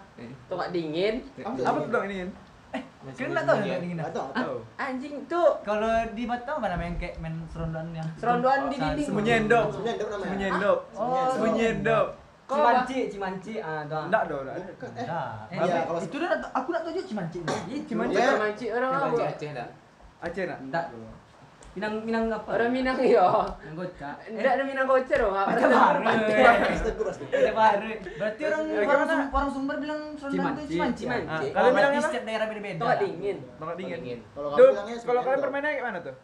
Tokak 0.49 0.73
dingin. 0.73 1.21
Apa 1.37 1.77
tuh 1.77 1.89
dong 1.91 2.05
ini? 2.09 2.25
Kalian 3.03 3.29
enggak 3.35 3.45
tahu 3.45 3.57
ya 3.61 3.77
dingin. 3.77 3.97
Nggak 4.01 4.13
tahu. 4.15 4.27
Tahu. 4.33 4.57
Anjing 4.81 5.13
tuh 5.29 5.49
Kalau 5.61 5.93
di 6.17 6.23
Batam 6.25 6.57
namanya 6.57 6.89
yang 6.89 6.97
kayak 6.97 7.15
main 7.21 7.35
serondoan 7.53 7.87
yang 7.93 8.07
Serondoan 8.17 8.59
di 8.65 8.77
Sa- 8.79 8.83
dinding. 8.89 9.05
Sembunyi 9.05 9.31
endok. 9.45 9.65
Sebenarnya 9.69 9.93
endok 9.93 10.07
namanya. 10.09 10.25
Sembunyi 10.25 10.45
endok. 10.49 10.79
Oh. 10.97 11.25
Sembunyi 11.29 11.63
endok. 11.69 12.07
Kok 12.43 12.55
apa? 12.59 12.59
Cimanci, 12.59 12.97
Cimanci. 13.07 13.53
Ah, 13.61 13.81
tuh. 13.85 14.03
Enggak 14.09 14.23
dong, 14.25 14.41
enggak. 14.41 14.55
Eh. 14.57 15.05
Eh, 15.53 15.57
iya, 15.63 15.79
kalau 15.85 15.99
itu 16.01 16.15
udah 16.17 16.29
aku 16.49 16.67
enggak 16.73 16.83
tahu 16.83 16.91
juga 16.97 17.05
Cimanci. 17.05 17.37
Iya, 17.45 17.79
Cimanci. 17.85 18.15
Ya. 18.17 18.33
Mancing 18.41 18.69
orang 18.73 18.89
Yang 18.89 19.03
apa? 19.05 19.23
Aceh 19.29 19.47
enggak? 19.53 19.69
Aceh 20.23 20.43
nak? 20.49 20.59
Enggak. 20.65 20.85
Minang 21.73 21.93
Minang 22.05 22.23
apa? 22.29 22.49
Orang 22.53 22.69
Minang 22.69 22.97
yo. 23.01 23.25
Yang 23.59 23.73
gocak. 23.75 24.15
Enggak 24.29 24.51
ada 24.53 24.63
Minang 24.63 24.85
kocer 24.85 25.17
dong. 25.17 25.33
Baru. 25.33 26.05
Astaga, 26.05 27.01
astaga. 27.09 27.33
Udah 27.33 27.53
baru. 27.55 27.87
Berarti 28.13 28.41
orang 28.45 28.61
Ya, 28.63 28.79
orang, 28.85 29.21
orang 29.27 29.49
Sumber 29.49 29.75
bilang 29.81 30.01
serondoan 30.13 30.53
itu 30.53 30.61
Cimanci. 30.69 30.69
Cimanci. 30.69 31.01
Cimanci. 31.01 31.25
Ah, 31.25 31.39
Kalian 31.41 31.53
Kalau 31.55 31.69
bilangnya 31.71 31.81
berarti 31.89 31.97
apa? 31.97 32.07
setiap 32.07 32.23
daerah 32.23 32.45
beda-beda. 32.45 32.93
Dingin. 32.95 33.37
Tongkat 33.57 33.75
dingin. 33.75 34.19
Kalau 34.31 34.49
kalau 35.03 35.21
kalian 35.25 35.41
permainnya 35.41 35.71
gimana 35.73 35.99
tuh? 35.99 36.15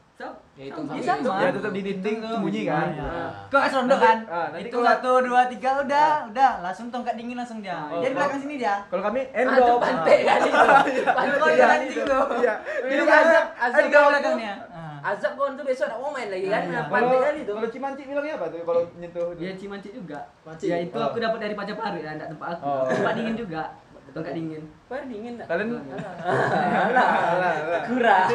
Ya 0.54 0.68
itu 0.68 0.80
Iya, 0.84 1.16
sama. 1.16 1.40
Ya 1.40 1.50
tetap 1.50 1.72
di 1.72 1.82
dinding 1.82 2.18
sembunyi 2.20 2.62
kan? 2.68 2.88
Iya. 2.92 3.08
Kasih 3.48 3.76
rondo 3.80 3.96
kan? 3.96 4.18
Ah, 4.28 4.48
itu 4.54 4.78
satu 4.78 5.12
dua 5.24 5.42
tiga 5.48 5.80
udah 5.80 6.08
udah 6.28 6.50
langsung 6.60 6.92
tongkat 6.92 7.16
dingin 7.16 7.40
langsung 7.40 7.64
dia. 7.64 7.88
Oh, 7.88 8.04
Dia 8.04 8.12
di 8.12 8.12
kalau- 8.12 8.28
belakang 8.28 8.40
sini 8.44 8.56
dia. 8.60 8.76
Kalau 8.86 9.00
kami 9.02 9.20
Ah, 9.24 9.32
tuh 9.32 9.40
endok. 9.56 9.80
pantai. 9.80 10.18
Kalau 10.28 11.36
Pantai 11.40 11.80
tuh. 11.90 12.26
Iya. 12.38 12.54
Ini 12.84 13.02
azab, 13.02 13.46
azab 13.58 13.84
belakangnya. 13.88 14.54
Ah. 15.00 15.12
Azab 15.12 15.32
kau 15.34 15.48
tuh 15.50 15.64
besok 15.64 15.88
nak 15.88 15.98
mau 15.98 16.12
main 16.12 16.28
lagi 16.28 16.46
kan? 16.46 16.60
Ah, 16.60 16.66
iya. 16.66 16.82
Pantai 16.86 17.08
Kalau 17.10 17.26
kali 17.26 17.40
tuh. 17.42 17.54
kalau 17.56 17.70
Cimanci 17.70 18.02
bilangnya 18.04 18.34
apa 18.36 18.46
tuh 18.48 18.60
kalau 18.62 18.82
nyentuh 18.96 19.26
itu? 19.32 19.40
Iya, 19.40 19.52
Cimanci 19.56 19.90
juga. 19.92 20.20
Manci. 20.44 20.66
Ya 20.68 20.78
itu 20.80 20.94
Oh. 20.94 21.06
aku 21.06 21.18
dapat 21.18 21.40
dari 21.40 21.54
Pajapahit 21.54 22.02
ya, 22.02 22.12
enggak 22.14 22.30
tempat 22.30 22.48
aku. 22.54 22.64
Oh. 22.64 22.84
Tempat 22.86 23.14
dingin 23.16 23.36
juga. 23.36 23.64
Tongkat 24.10 24.34
dingin. 24.34 24.64
Bar 24.86 25.04
dingin 25.06 25.34
enggak? 25.38 25.48
Kalian 25.48 25.68
Alah. 25.80 27.08
Alah, 27.30 27.54
alah. 27.62 27.82
Kurang. 27.86 28.28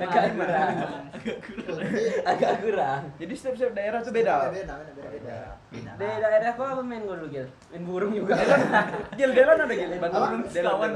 Agak 0.00 0.24
kurang. 0.32 0.68
Agak 2.24 2.52
kurang. 2.62 3.00
Jadi 3.16 3.32
setiap-setiap 3.32 3.72
daerah 3.74 3.98
tuh 4.00 4.12
beda. 4.12 4.48
Beda, 4.48 4.74
beda, 4.74 4.74
beda, 4.88 5.08
beda. 5.10 5.36
Di 5.68 5.80
daerah 6.22 6.50
kau 6.54 6.64
apa 6.64 6.82
main 6.82 7.02
gol 7.04 7.18
lu 7.20 7.28
Gil? 7.28 7.46
Main 7.68 7.82
burung 7.84 8.12
juga. 8.12 8.34
Gil 9.14 9.30
Delon 9.32 9.58
ada 9.58 9.74
Gil? 9.74 9.90
Bantu 9.98 10.16
Apa? 10.16 10.26
Delon. 10.48 10.80
Delon. 10.80 10.92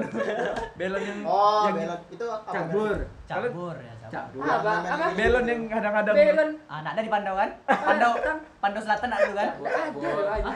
Belon 0.77 1.03
yang 1.03 1.19
Oh, 1.27 1.65
yang 1.67 1.77
belot. 1.77 2.01
Itu 2.09 2.25
apa? 2.27 2.49
Cabur. 2.51 2.97
Cabur 3.27 3.75
ya. 3.77 3.93
cabur. 4.09 4.11
Cabur. 4.11 4.43
Apa? 4.43 4.73
Apa? 4.87 5.07
Belon 5.15 5.45
yang 5.45 5.61
kadang-kadang 5.69 6.15
Belon. 6.15 6.51
Ah, 6.67 6.79
nak 6.81 6.93
ada 6.97 7.03
di 7.03 7.11
Pandau 7.11 7.35
kan? 7.37 7.51
Pandau, 7.67 8.81
Selatan 8.81 9.09
ada 9.11 9.25
dulu 9.25 9.37
kan? 9.37 9.51
Enggak 9.61 10.15
ada. 10.41 10.53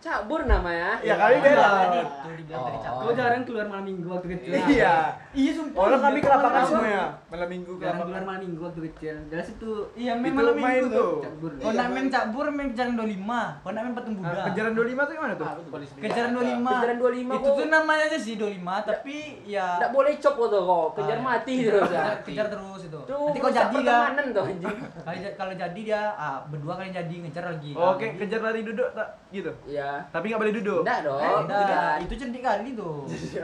Cabur 0.00 0.48
namanya. 0.48 0.96
Ya 1.04 1.12
kali 1.14 1.36
Oh, 1.36 1.42
beda. 1.42 1.60
tadi 1.60 1.98
itu 2.00 2.08
dibilang 2.34 2.62
dari 2.62 2.72
Oh. 2.72 2.82
cabur. 2.82 3.02
Kau 3.02 3.12
jarang 3.12 3.42
keluar 3.44 3.66
malam 3.68 3.84
minggu 3.84 4.08
waktu 4.08 4.28
kecil. 4.32 4.50
Iya. 4.56 4.96
Iya 5.30 5.50
sumpah. 5.52 5.76
Orang 5.78 6.00
kami 6.00 6.16
Iya, 6.16 6.24
ke 6.24 6.28
lapangan 6.30 6.56
apa? 6.56 6.66
semua 6.66 6.88
ya. 6.88 7.04
Malam 7.28 7.48
minggu 7.50 7.70
Jarang 7.76 8.00
keluar 8.00 8.22
malam 8.24 8.40
minggu 8.40 8.60
waktu 8.64 8.80
kecil. 8.88 9.14
Dari 9.28 9.44
situ 9.44 9.70
Iya, 9.92 10.12
main 10.16 10.32
malam 10.32 10.54
minggu 10.56 10.86
tuh. 10.86 10.96
tuh. 10.96 11.12
cabur. 11.22 11.50
Kalau 11.54 11.72
nak 11.74 11.88
main 11.90 12.08
cabur, 12.08 12.46
main 12.48 12.68
kejaran 12.70 12.94
25. 12.96 13.42
Kalau 13.60 13.70
nak 13.70 13.82
main 13.82 13.94
patung 13.94 14.14
Nah, 14.14 14.22
Buddha. 14.24 14.42
Kejaran 14.48 14.72
25 14.72 15.02
tuh 15.04 15.14
gimana 15.14 15.34
tuh? 15.34 15.46
Polisi 15.68 15.92
Kejaran 15.94 16.30
25. 16.32 16.70
Kejaran 16.72 16.96
25 16.96 17.34
Itu 17.36 17.48
tuh 17.52 17.66
namanya 17.68 18.04
aja 18.06 18.18
sih 18.18 18.34
25, 18.34 18.76
tapi 18.82 19.16
ya 19.44 19.66
Enggak 19.76 19.92
boleh 19.92 20.12
cop 20.16 20.34
tuh 20.40 20.62
kok. 20.62 20.88
Kejar 20.96 21.18
Ah, 21.18 21.22
mati 21.22 21.54
terus 21.62 21.90
ya. 21.90 22.04
kejar, 22.18 22.46
terus 22.48 22.80
itu. 22.82 23.00
Tuh, 23.04 23.20
Nanti 23.22 23.38
kau 23.38 23.52
jadi 23.52 23.76
ya. 23.78 23.96
tuh 24.30 24.42
anjing. 24.42 24.76
Kalau 24.98 25.18
ja- 25.18 25.34
kalau 25.36 25.52
jadi 25.54 25.80
dia 25.82 26.02
ah, 26.10 26.40
berdua 26.48 26.72
kali 26.74 26.88
jadi 26.90 27.14
ngejar 27.20 27.44
lagi. 27.46 27.72
Ah, 27.74 27.92
Oke, 27.92 28.16
kejar 28.16 28.40
lari 28.40 28.60
duduk 28.62 28.88
tak 28.92 29.08
gitu. 29.28 29.52
Ya, 29.66 29.89
Tapi 30.08 30.24
nggak 30.26 30.40
boleh 30.40 30.54
duduk. 30.54 30.80
Enggak 30.82 31.00
dong. 31.02 31.20
Eh, 31.20 31.32
Tidak. 31.40 31.62
udah, 31.62 31.90
itu 32.00 32.14
cantik 32.14 32.42
kali 32.42 32.68
tuh. 32.72 32.96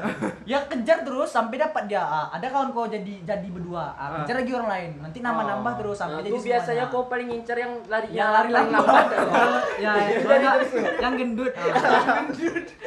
ya 0.51 0.59
kejar 0.65 0.99
terus 1.03 1.29
sampai 1.29 1.57
dapat 1.57 1.83
dia. 1.87 2.01
Ah, 2.01 2.27
ada 2.29 2.47
kawan 2.47 2.71
kau 2.71 2.87
jadi 2.87 3.15
jadi 3.23 3.49
berdua. 3.49 3.93
Ah, 3.93 4.23
kejar 4.23 4.41
lagi 4.41 4.53
orang 4.53 4.71
lain. 4.71 4.91
Nanti 5.01 5.19
nambah-nambah 5.21 5.73
terus 5.77 5.97
sampai 5.97 6.15
Nah, 6.15 6.23
jadi 6.23 6.33
tuh 6.33 6.45
biasanya 6.45 6.65
semuanya. 6.85 6.95
kau 6.95 7.03
paling 7.07 7.27
ngincer 7.29 7.57
yang 7.57 7.73
lari 7.87 8.07
Yang 8.09 8.31
lari 8.31 8.51
lambat. 8.51 8.85
lambat. 8.87 9.63
ya 9.77 9.93
itu 10.13 10.29
ada 10.37 10.51
yang 10.99 11.15
gendut 11.15 11.53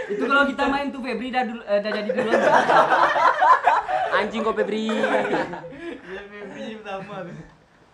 itu 0.10 0.24
kalau 0.26 0.44
kita 0.46 0.64
main 0.66 0.88
tuh 0.90 1.02
Febri 1.02 1.30
dah 1.30 1.44
dulu 1.44 1.62
eh, 1.62 1.80
dah 1.80 1.92
jadi 1.92 2.10
duluan 2.10 2.42
Anjing 4.10 4.42
kau 4.42 4.52
Febri. 4.52 4.90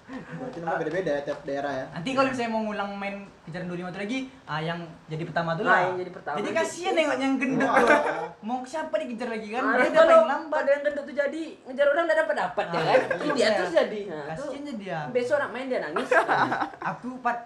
Berarti 0.05 0.57
namanya 0.59 0.79
beda-beda 0.79 1.11
ya 1.11 1.21
tiap 1.23 1.39
daerah 1.41 1.73
ya. 1.73 1.85
Nanti 1.89 2.09
kalau 2.13 2.29
misalnya 2.29 2.51
mau 2.51 2.61
ngulang 2.61 2.89
main 2.93 3.15
kejaran 3.41 3.65
25 3.65 3.89
itu 3.89 3.99
lagi, 3.99 4.19
ah 4.45 4.59
yang 4.59 4.79
jadi 5.05 5.23
pertama 5.23 5.49
tuh 5.51 5.63
Nah, 5.63 5.71
lah. 5.71 5.79
yang 5.83 5.97
jadi 5.97 6.11
pertama. 6.13 6.35
Jadi 6.37 6.49
kasihan 6.51 6.93
nengok 6.93 7.17
yang 7.17 7.33
gendut 7.35 7.65
tuh. 7.65 7.99
Mau 8.39 8.57
siapa 8.61 8.93
dikejar 8.95 9.29
lagi 9.31 9.47
kan? 9.49 9.63
Nah, 9.65 9.81
kalau 9.87 9.97
paling 9.97 10.29
lambat. 10.29 10.53
pada 10.55 10.69
yang 10.71 10.83
gendut 10.83 11.03
tuh 11.03 11.15
jadi 11.17 11.41
ngejar 11.65 11.85
orang 11.87 12.03
udah 12.05 12.17
dapat 12.17 12.35
dapat 12.37 12.65
ya 12.65 12.69
Ah, 12.71 12.83
kan. 12.83 12.99
iya. 13.01 13.17
Ini 13.17 13.29
dia 13.33 13.47
terus 13.51 13.71
jadi. 13.73 14.01
Nah, 14.05 14.15
tuh 14.15 14.29
Kasihan 14.45 14.61
jadi 14.63 14.77
dia. 14.77 14.99
besok 15.09 15.37
nak 15.39 15.49
main 15.49 15.65
dia 15.65 15.79
nangis. 15.81 16.09
Aku 16.93 17.09
pat 17.19 17.37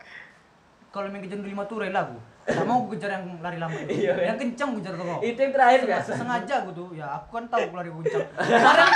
kalau 0.89 1.07
main 1.07 1.21
kejaran 1.21 1.43
25 1.45 1.63
tuh 1.65 1.77
rela 1.79 2.01
aku. 2.03 2.17
Gak 2.43 2.65
mau 2.65 2.81
aku 2.81 2.87
kejar 2.91 3.09
yang 3.13 3.39
lari 3.39 3.55
lambat. 3.55 3.85
Iya, 3.93 4.13
yang 4.25 4.35
kencang 4.35 4.69
kejar 4.75 4.93
tuh 4.93 5.05
kok. 5.07 5.19
Itu 5.21 5.39
yang 5.39 5.53
terakhir 5.53 5.79
biasa. 5.85 6.09
Sengaja 6.11 6.53
aku 6.59 6.69
tuh. 6.73 6.87
Ya 6.91 7.07
aku 7.07 7.29
kan 7.31 7.45
tahu 7.47 7.61
aku 7.63 7.75
lari 7.77 7.87
kencang. 7.89 8.25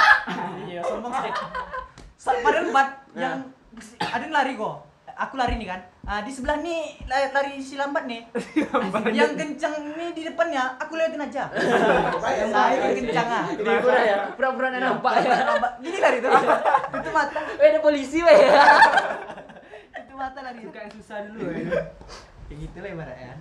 Iya 0.68 0.80
sombong 0.84 1.14
sedikit. 1.14 1.48
Sa- 2.24 2.40
Kemarin 2.40 2.72
bat 2.76 2.90
yang 3.14 3.52
ada 4.00 4.24
yang 4.24 4.32
lari 4.32 4.56
kok. 4.56 4.76
Aku 5.14 5.38
lari 5.38 5.60
nih 5.60 5.68
kan. 5.70 5.82
Ah, 6.04 6.20
di 6.26 6.32
sebelah 6.32 6.58
nih 6.58 6.98
lari, 7.06 7.28
lari 7.30 7.54
si 7.60 7.76
lambat 7.76 8.08
nih. 8.08 8.26
yang 9.20 9.36
kencang 9.36 9.94
nih 9.94 10.10
di 10.10 10.22
depannya 10.26 10.80
aku 10.80 10.96
lewatin 10.96 11.22
aja. 11.22 11.52
Saya 12.24 12.48
yang 12.80 12.96
kencang 12.98 13.28
ah. 13.30 13.46
Pura 13.54 14.02
ya, 14.02 14.18
pura-pura 14.34 14.68
nggak 14.72 14.84
nampak 14.84 15.12
ya. 15.22 15.30
Lambat. 15.54 15.72
Gini 15.84 15.98
lari 16.00 16.18
tuh. 16.18 16.32
Itu 16.98 17.10
mata. 17.12 17.40
Eh 17.60 17.68
ada 17.70 17.80
polisi 17.84 18.24
weh. 18.24 18.40
Itu 19.94 20.14
mata 20.16 20.40
lari. 20.42 20.60
suka 20.64 20.80
yang 20.80 20.94
susah 20.96 21.18
dulu 21.28 21.46
ya 21.52 21.62
Kayak 22.48 22.58
gitu 22.58 22.78
lah 22.80 22.90
ibaratnya. 22.90 23.34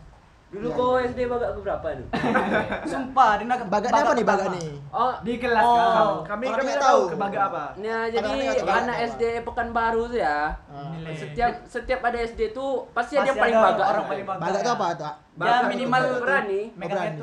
Dulu 0.52 0.68
kau 0.71 1.00
SD 1.00 1.25
bagak 1.26 1.50
ke 1.50 1.61
berapa 1.61 1.87
tuh? 1.97 2.09
Sumpah, 2.92 3.30
dia 3.35 3.47
nak 3.47 3.64
Baganya 3.66 3.99
apa 3.99 4.12
nih 4.12 4.21
baga 4.23 4.44
pertama. 4.44 4.54
nih? 4.54 4.68
Oh, 4.92 5.12
di 5.18 5.35
kelas 5.35 5.64
Oh. 5.64 5.73
kan 5.73 5.97
Kami 6.28 6.44
Orang 6.44 6.52
kami 6.52 6.68
nggak 6.68 6.68
nggak 6.68 6.85
tahu. 6.85 7.00
tahu 7.00 7.11
kebaga 7.11 7.38
apa. 7.42 7.64
Nah, 7.75 8.00
jadi 8.04 8.16
Kadang-kadang 8.18 8.44
nggak 8.44 8.61
tahu 8.62 8.78
anak 8.78 8.94
apa. 8.94 9.06
SD 9.09 9.23
Pekanbaru 9.42 10.02
tuh 10.06 10.18
ya. 10.21 10.38
Ah. 10.68 10.92
Nilai. 10.92 11.14
Setiap 11.14 11.50
setiap 11.66 12.00
ada 12.02 12.18
SD 12.21 12.40
tuh 12.52 12.71
pasti, 12.92 13.14
ada 13.14 13.25
Pasti 13.25 13.30
yang 13.30 13.40
paling 13.40 13.56
ada 13.56 13.66
baga. 13.66 13.82
orang 13.88 14.04
paling 14.06 14.26
baga. 14.26 14.40
Baga 14.42 14.59
itu 14.59 14.71
apa 14.71 14.87
tuh? 14.92 15.04
Dia 15.09 15.16
Baga 15.35 15.56
itu 15.56 15.68
minimal 15.71 16.02
baga. 16.02 16.21
Berani. 16.21 16.62
megangnya 16.75 17.11
berani. 17.16 17.21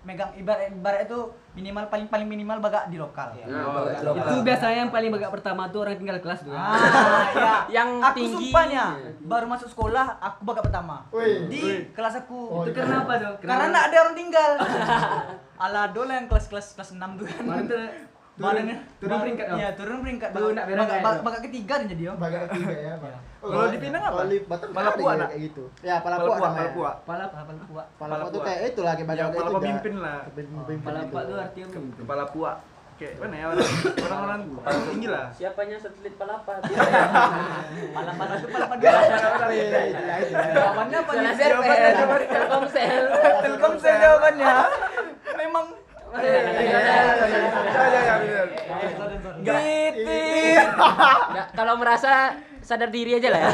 Megang 0.00 0.30
ibarat 0.32 0.70
ibarat 0.70 1.00
itu 1.04 1.18
minimal 1.52 1.84
paling 1.86 2.06
paling 2.06 2.24
minimal 2.24 2.58
baga 2.58 2.86
di 2.86 2.94
lokal. 2.94 3.34
Nah, 3.40 3.60
Oh, 3.60 3.72
baga 3.76 3.90
itu 3.92 4.04
lokal. 4.04 4.24
itu 4.24 4.34
biasanya 4.40 4.76
yang 4.78 4.90
paling 4.90 5.10
bagak 5.10 5.30
pertama 5.30 5.62
tuh 5.68 5.80
orang 5.82 5.96
tinggal 5.96 6.18
kelas 6.18 6.40
tuh 6.40 6.50
ya. 6.50 6.58
Ah, 6.58 6.76
ya. 7.34 7.54
Yang 7.76 7.90
aku 8.00 8.16
tinggi. 8.16 8.34
sumpahnya 8.48 8.84
baru 9.20 9.46
masuk 9.46 9.68
sekolah 9.68 10.06
aku 10.18 10.40
baga 10.44 10.62
pertama. 10.62 10.96
Wih. 11.10 11.46
Di 11.46 11.58
Wih. 11.60 11.80
kelas 11.92 12.14
aku. 12.18 12.38
Oh, 12.38 12.62
itu 12.62 12.70
iya. 12.70 12.78
karena 12.78 12.96
apa 13.00 13.12
tuh 13.16 13.32
Karena 13.40 13.64
enggak 13.66 13.84
ada 13.84 13.96
orang 13.98 14.16
tinggal. 14.16 14.50
Ala 15.66 15.82
dole 15.90 16.12
yang 16.14 16.26
kelas-kelas 16.26 16.66
kelas 16.72 16.90
6 16.94 17.18
tuh 17.18 17.26
kan. 17.26 17.44
Kemarin 18.38 18.62
tuh 18.62 18.70
Badannya 18.70 18.76
turun 18.98 19.18
peringkat. 19.18 19.46
Iya, 19.52 19.68
turun 19.74 19.98
peringkat. 19.98 20.28
Tuh, 20.30 20.48
nak 20.48 20.64
beres 20.64 20.78
Baga- 20.78 20.86
kayak 20.88 21.02
baga- 21.02 21.12
itu. 21.12 21.26
baga 21.26 21.38
ketiga 21.42 21.72
dia 21.74 21.88
jadi 21.88 22.02
yo. 22.04 22.12
Baga 22.14 22.38
ketiga 22.46 22.74
ya, 22.78 22.94
Bang. 22.96 23.18
Oh, 23.38 23.48
Kalau 23.48 23.68
di 23.68 23.78
Pinang 23.78 24.02
apa? 24.04 24.14
Kalau 24.14 24.28
di 24.28 24.38
Batam 24.40 24.68
Pala 24.68 24.82
ada 24.84 24.96
puak, 24.96 25.10
ya 25.10 25.18
nak? 25.18 25.28
kayak 25.28 25.42
gitu. 25.44 25.64
Ya, 25.80 25.96
pala 25.96 26.14
Pala 26.16 26.18
puak 26.20 26.30
puak, 26.32 26.48
namanya. 26.48 26.58
pala 26.60 26.70
puak. 26.72 26.94
Pala. 27.04 27.24
Pala 27.28 27.82
Pala 27.98 28.14
puak 28.16 28.30
tuh 28.30 28.40
kayak 28.40 28.60
itu 28.64 28.80
lah 28.80 28.92
kayak 28.94 29.08
baga 29.08 29.18
Yang 29.18 29.28
itu 29.28 29.38
juga. 29.40 29.56
pemimpin 29.56 29.94
lah. 29.96 30.18
Pemimpin 30.28 30.76
pala 30.80 31.00
gitu. 31.00 31.14
tuh 31.24 31.36
artinya 31.36 31.66
pemimpin. 31.68 32.00
Kepala 32.00 32.24
puak. 32.28 32.56
Kayak 32.96 33.14
mana 33.16 33.34
ya 33.36 33.46
orang 33.48 33.70
orang-orang 34.06 34.40
kepala 34.48 34.78
tinggi 34.84 35.08
lah. 35.08 35.26
Siapanya 35.32 35.76
satelit 35.78 36.14
palapat? 36.14 36.58
Pala-pala 37.94 38.32
itu 38.34 38.46
pala-pala 38.48 38.76
dua. 38.76 38.90
Iya, 39.48 39.80
iya, 39.86 40.16
iya. 40.20 40.38
Jawabannya 40.52 40.96
apa 40.96 41.12
nih? 41.12 41.32
Telkomsel. 42.28 43.02
Telkomsel 43.40 43.94
jawabannya. 43.96 44.54
Memang 45.36 45.64
Ya 46.08 46.24
ya 46.24 46.40
ya. 46.58 48.44
Titit. 49.92 50.66
Kalau 51.52 51.74
merasa 51.76 52.32
sadar 52.60 52.88
diri 52.88 53.16
aja 53.16 53.28
lah 53.28 53.40
ya. 53.40 53.50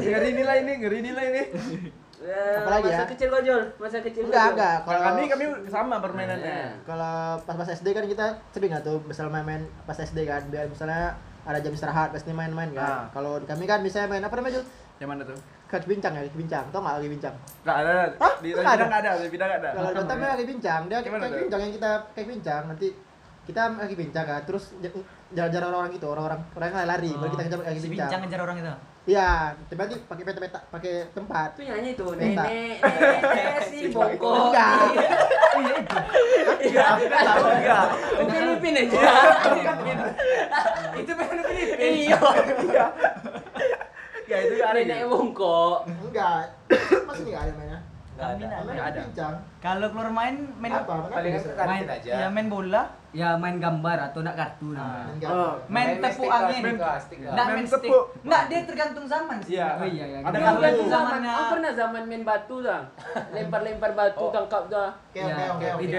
Ngeri 0.00 0.30
nilai 0.32 0.56
ini, 0.62 0.72
ngeri 0.78 0.98
nilai 1.02 1.24
ini. 1.28 1.42
Eh, 2.22 2.54
Apalagi 2.54 2.86
masa 2.86 3.02
ya? 3.02 3.10
kecil 3.10 3.28
gojol, 3.28 3.60
masa 3.76 3.98
kecil 3.98 4.22
Enggak, 4.24 4.40
gojol. 4.40 4.54
enggak. 4.54 4.76
Kalau 4.78 4.94
Kalau 4.94 5.08
kami 5.10 5.22
kami 5.26 5.44
sama 5.66 5.96
permainannya. 5.98 6.54
Iya. 6.54 6.70
kalau 6.86 7.14
pas-pas 7.42 7.68
SD 7.72 7.88
kan 7.90 8.06
kita 8.06 8.26
sering 8.54 8.70
nggak 8.70 8.86
tuh 8.86 9.02
misalnya 9.02 9.32
main-main 9.34 9.66
pas 9.82 9.98
SD 9.98 10.22
kan 10.22 10.38
biar 10.46 10.70
misalnya 10.70 11.18
ada 11.42 11.58
jam 11.58 11.74
istirahat 11.74 12.14
pasti 12.14 12.30
main-main 12.30 12.70
Ah. 12.72 13.10
kan. 13.10 13.18
Kalau 13.18 13.42
di 13.42 13.46
kami 13.50 13.66
kan 13.66 13.82
bisa 13.82 14.06
main 14.06 14.22
apa 14.22 14.30
namanya 14.32 14.54
Jul? 14.54 14.64
Yang 14.96 15.08
mana 15.10 15.22
tuh? 15.26 15.38
Kaki 15.72 15.88
bincang 15.88 16.12
ya, 16.12 16.22
bincang. 16.36 16.64
Tau 16.68 16.84
nggak 16.84 16.94
kaki 17.00 17.08
bincang? 17.08 17.34
Enggak 17.64 17.76
ada. 17.80 17.92
Hah? 18.20 18.32
Di 18.44 18.48
Nggak 18.52 18.74
ada? 18.76 18.84
enggak 18.84 19.00
ada, 19.00 19.10
di 19.16 19.30
Bidang 19.32 19.48
enggak 19.48 19.62
ada. 19.64 19.70
Kalau 19.72 19.90
Dota 19.96 20.12
mah 20.12 20.28
kaki 20.36 20.44
bincang, 20.44 20.80
dia 20.84 20.98
tuh? 21.00 21.40
bincang 21.40 21.60
yang 21.64 21.72
kita 21.72 21.90
kaki 22.12 22.26
bincang 22.28 22.62
nanti 22.68 22.88
kita 23.42 23.62
kaki 23.74 23.94
bincang 23.96 24.24
kan, 24.28 24.40
terus 24.44 24.64
jalan-jalan 25.32 25.66
orang-orang 25.72 25.92
gitu, 25.96 26.06
orang-orang 26.06 26.40
orang 26.52 26.68
yang 26.68 26.86
lari, 26.86 27.10
baru 27.10 27.30
kita 27.32 27.42
kejar 27.42 27.58
Si 27.58 27.64
bincang. 27.64 27.90
bincang 27.90 28.20
ngejar 28.22 28.40
orang 28.44 28.56
itu. 28.60 28.74
Iya, 29.02 29.28
tiba-tiba 29.66 29.98
pakai 30.06 30.22
peta-peta, 30.22 30.60
pakai 30.70 30.94
tempat. 31.10 31.48
Itu 31.58 31.62
nyanyi 31.66 31.90
Minta. 31.90 32.44
nenek, 32.46 32.78
nenek 33.34 33.58
si 33.66 33.90
bongkok. 33.90 34.54
Enggak. 34.54 34.78
Iya, 36.62 36.86
enggak. 37.02 37.86
Upin 38.22 38.44
Ipin 38.54 38.74
aja. 38.78 39.00
Itu 40.94 41.12
pengen 41.18 41.38
Filipin. 41.42 41.90
Iya. 42.06 42.18
Ya 44.24 44.36
itu 44.40 44.52
enggak 44.54 44.70
ada. 44.70 44.80
Nenek 44.80 45.00
bongkok. 45.06 45.76
Enggak. 45.88 46.42
Masih 47.08 47.24
enggak 47.26 47.42
ada 47.42 47.52
mainnya. 47.54 47.80
Kami 48.12 48.44
nak. 48.44 48.60
Main 48.62 48.74
Nggak 48.76 48.86
kaki 48.86 49.00
ada. 49.16 49.28
Kalau 49.58 49.86
keluar 49.88 50.10
main 50.10 50.34
main 50.54 50.72
Apa? 50.74 50.94
Paling 51.08 51.32
Apa? 51.32 51.50
kantin 51.56 51.88
aja. 51.88 52.10
ya 52.12 52.26
main 52.28 52.46
bola, 52.46 52.82
Ya 53.12 53.36
main 53.36 53.56
gambar 53.56 53.98
atau 54.02 54.20
nak 54.20 54.32
kartu 54.34 54.72
Ah. 54.72 55.04
nah. 55.04 55.28
Oh, 55.28 55.52
main 55.66 55.96
tepuk 55.96 56.12
stick 56.14 56.28
lah, 56.28 56.40
angin. 56.42 56.62
stick 56.62 56.78
lah, 56.78 56.96
stick 56.96 57.18
lah. 57.20 57.32
Nggak 57.32 57.44
Main 57.44 57.54
main 57.54 57.66
stick. 57.66 57.82
tepuk. 57.84 58.04
Nggak, 58.22 58.42
dia 58.46 58.60
tergantung 58.62 59.04
zaman 59.06 59.36
sih. 59.38 59.52
Iya. 59.52 59.68
Oh 59.74 59.84
iya 59.86 60.04
ya. 60.06 60.18
Ada 60.22 60.36
gitu. 60.36 60.46
zaman, 60.48 60.88
Zamannya- 60.88 61.34
aku 61.34 61.44
pernah 61.50 61.72
zaman 61.74 62.02
main 62.06 62.22
batu 62.22 62.56
dah. 62.60 62.80
Lempar-lempar 63.32 63.90
batu, 63.92 64.24
tangkap 64.30 64.64
dah. 64.68 64.90
Keong, 65.10 65.28
Ya, 65.28 65.36
keong, 65.38 65.58
keong. 65.58 65.80
itu 65.82 65.96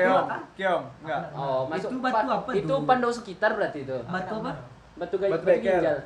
Keong, 0.56 0.84
enggak. 1.02 1.22
Oh, 1.34 1.60
masuk 1.68 1.90
Itu 1.92 1.98
batu 2.00 2.14
pa- 2.24 2.34
apa 2.36 2.50
Itu 2.52 2.66
tuh? 2.68 2.80
pandau 2.84 3.12
sekitar 3.12 3.52
berarti 3.52 3.80
itu. 3.84 3.98
Batu 4.06 4.34
apa? 4.40 4.52
Batu 4.96 5.16
gajah 5.18 5.58
ginjal. 5.60 5.98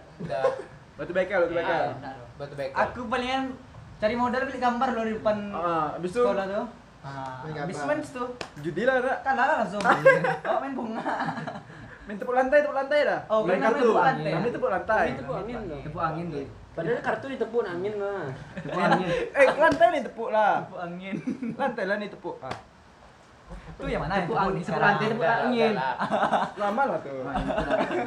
Batu 0.97 1.11
bekel, 1.13 1.39
batu 1.39 1.53
bekel. 1.53 1.83
Ah. 1.95 2.17
batu 2.35 2.53
bekel. 2.53 2.73
Aku 2.75 2.99
palingan 3.05 3.53
cari 3.97 4.13
modal 4.13 4.41
beli 4.43 4.57
gambar 4.57 4.89
loh 4.91 5.05
di 5.05 5.13
depan 5.13 5.37
Ah, 5.49 5.87
itu 5.95 6.07
sekolah 6.11 6.45
tuh. 6.47 6.65
Ah, 6.99 7.45
gambar. 7.45 7.85
main 7.85 7.99
tuh. 8.01 8.29
judi 8.59 8.81
lah, 8.83 8.99
ada. 8.99 9.13
Kalah 9.21 9.45
langsung. 9.61 9.81
Oh, 10.49 10.57
main 10.59 10.73
bunga. 10.73 11.05
Main 12.03 12.17
tepuk 12.17 12.33
lantai, 12.33 12.63
tepuk 12.63 12.73
lantai 12.73 12.99
dah. 13.03 13.19
Oh, 13.27 13.43
main 13.43 13.59
kalian 13.59 13.61
main 13.61 13.73
kartu. 13.73 13.85
tepuk 13.85 14.01
lantai. 14.01 14.31
Kami 14.31 14.47
tepuk 14.49 14.71
lantai. 14.71 15.05
Itu 15.05 15.19
tepuk 15.21 15.35
angin 15.37 15.59
loh. 15.61 15.79
Tepuk 15.83 16.01
angin 16.01 16.25
tuh. 16.27 16.45
Padahal 16.71 17.01
kartu 17.01 17.25
ditepuk 17.27 17.61
angin 17.63 17.93
mah. 17.97 18.25
Tepuk 18.55 18.79
angin. 18.79 19.09
Eh, 19.37 19.45
lantai 19.55 19.87
nih 19.91 20.01
tepuk 20.03 20.29
lah. 20.29 20.53
Tepuk 20.63 20.79
angin. 20.79 21.15
Lantai 21.53 21.83
lah 21.85 21.95
nih 21.97 22.09
tepuk. 22.09 22.35
Ah, 22.39 22.57
Itu 23.47 23.83
yang 23.87 24.01
mana? 24.03 24.13
Tepuk 24.19 24.37
angin, 24.37 24.53
tepuk 24.55 24.67
sekarang? 24.67 24.87
lantai, 24.87 25.07
tepuk 25.09 25.27
angin. 25.27 25.71
lah. 25.73 25.95
lama 26.55 26.81
lah 26.85 26.99
tuh. 27.01 27.17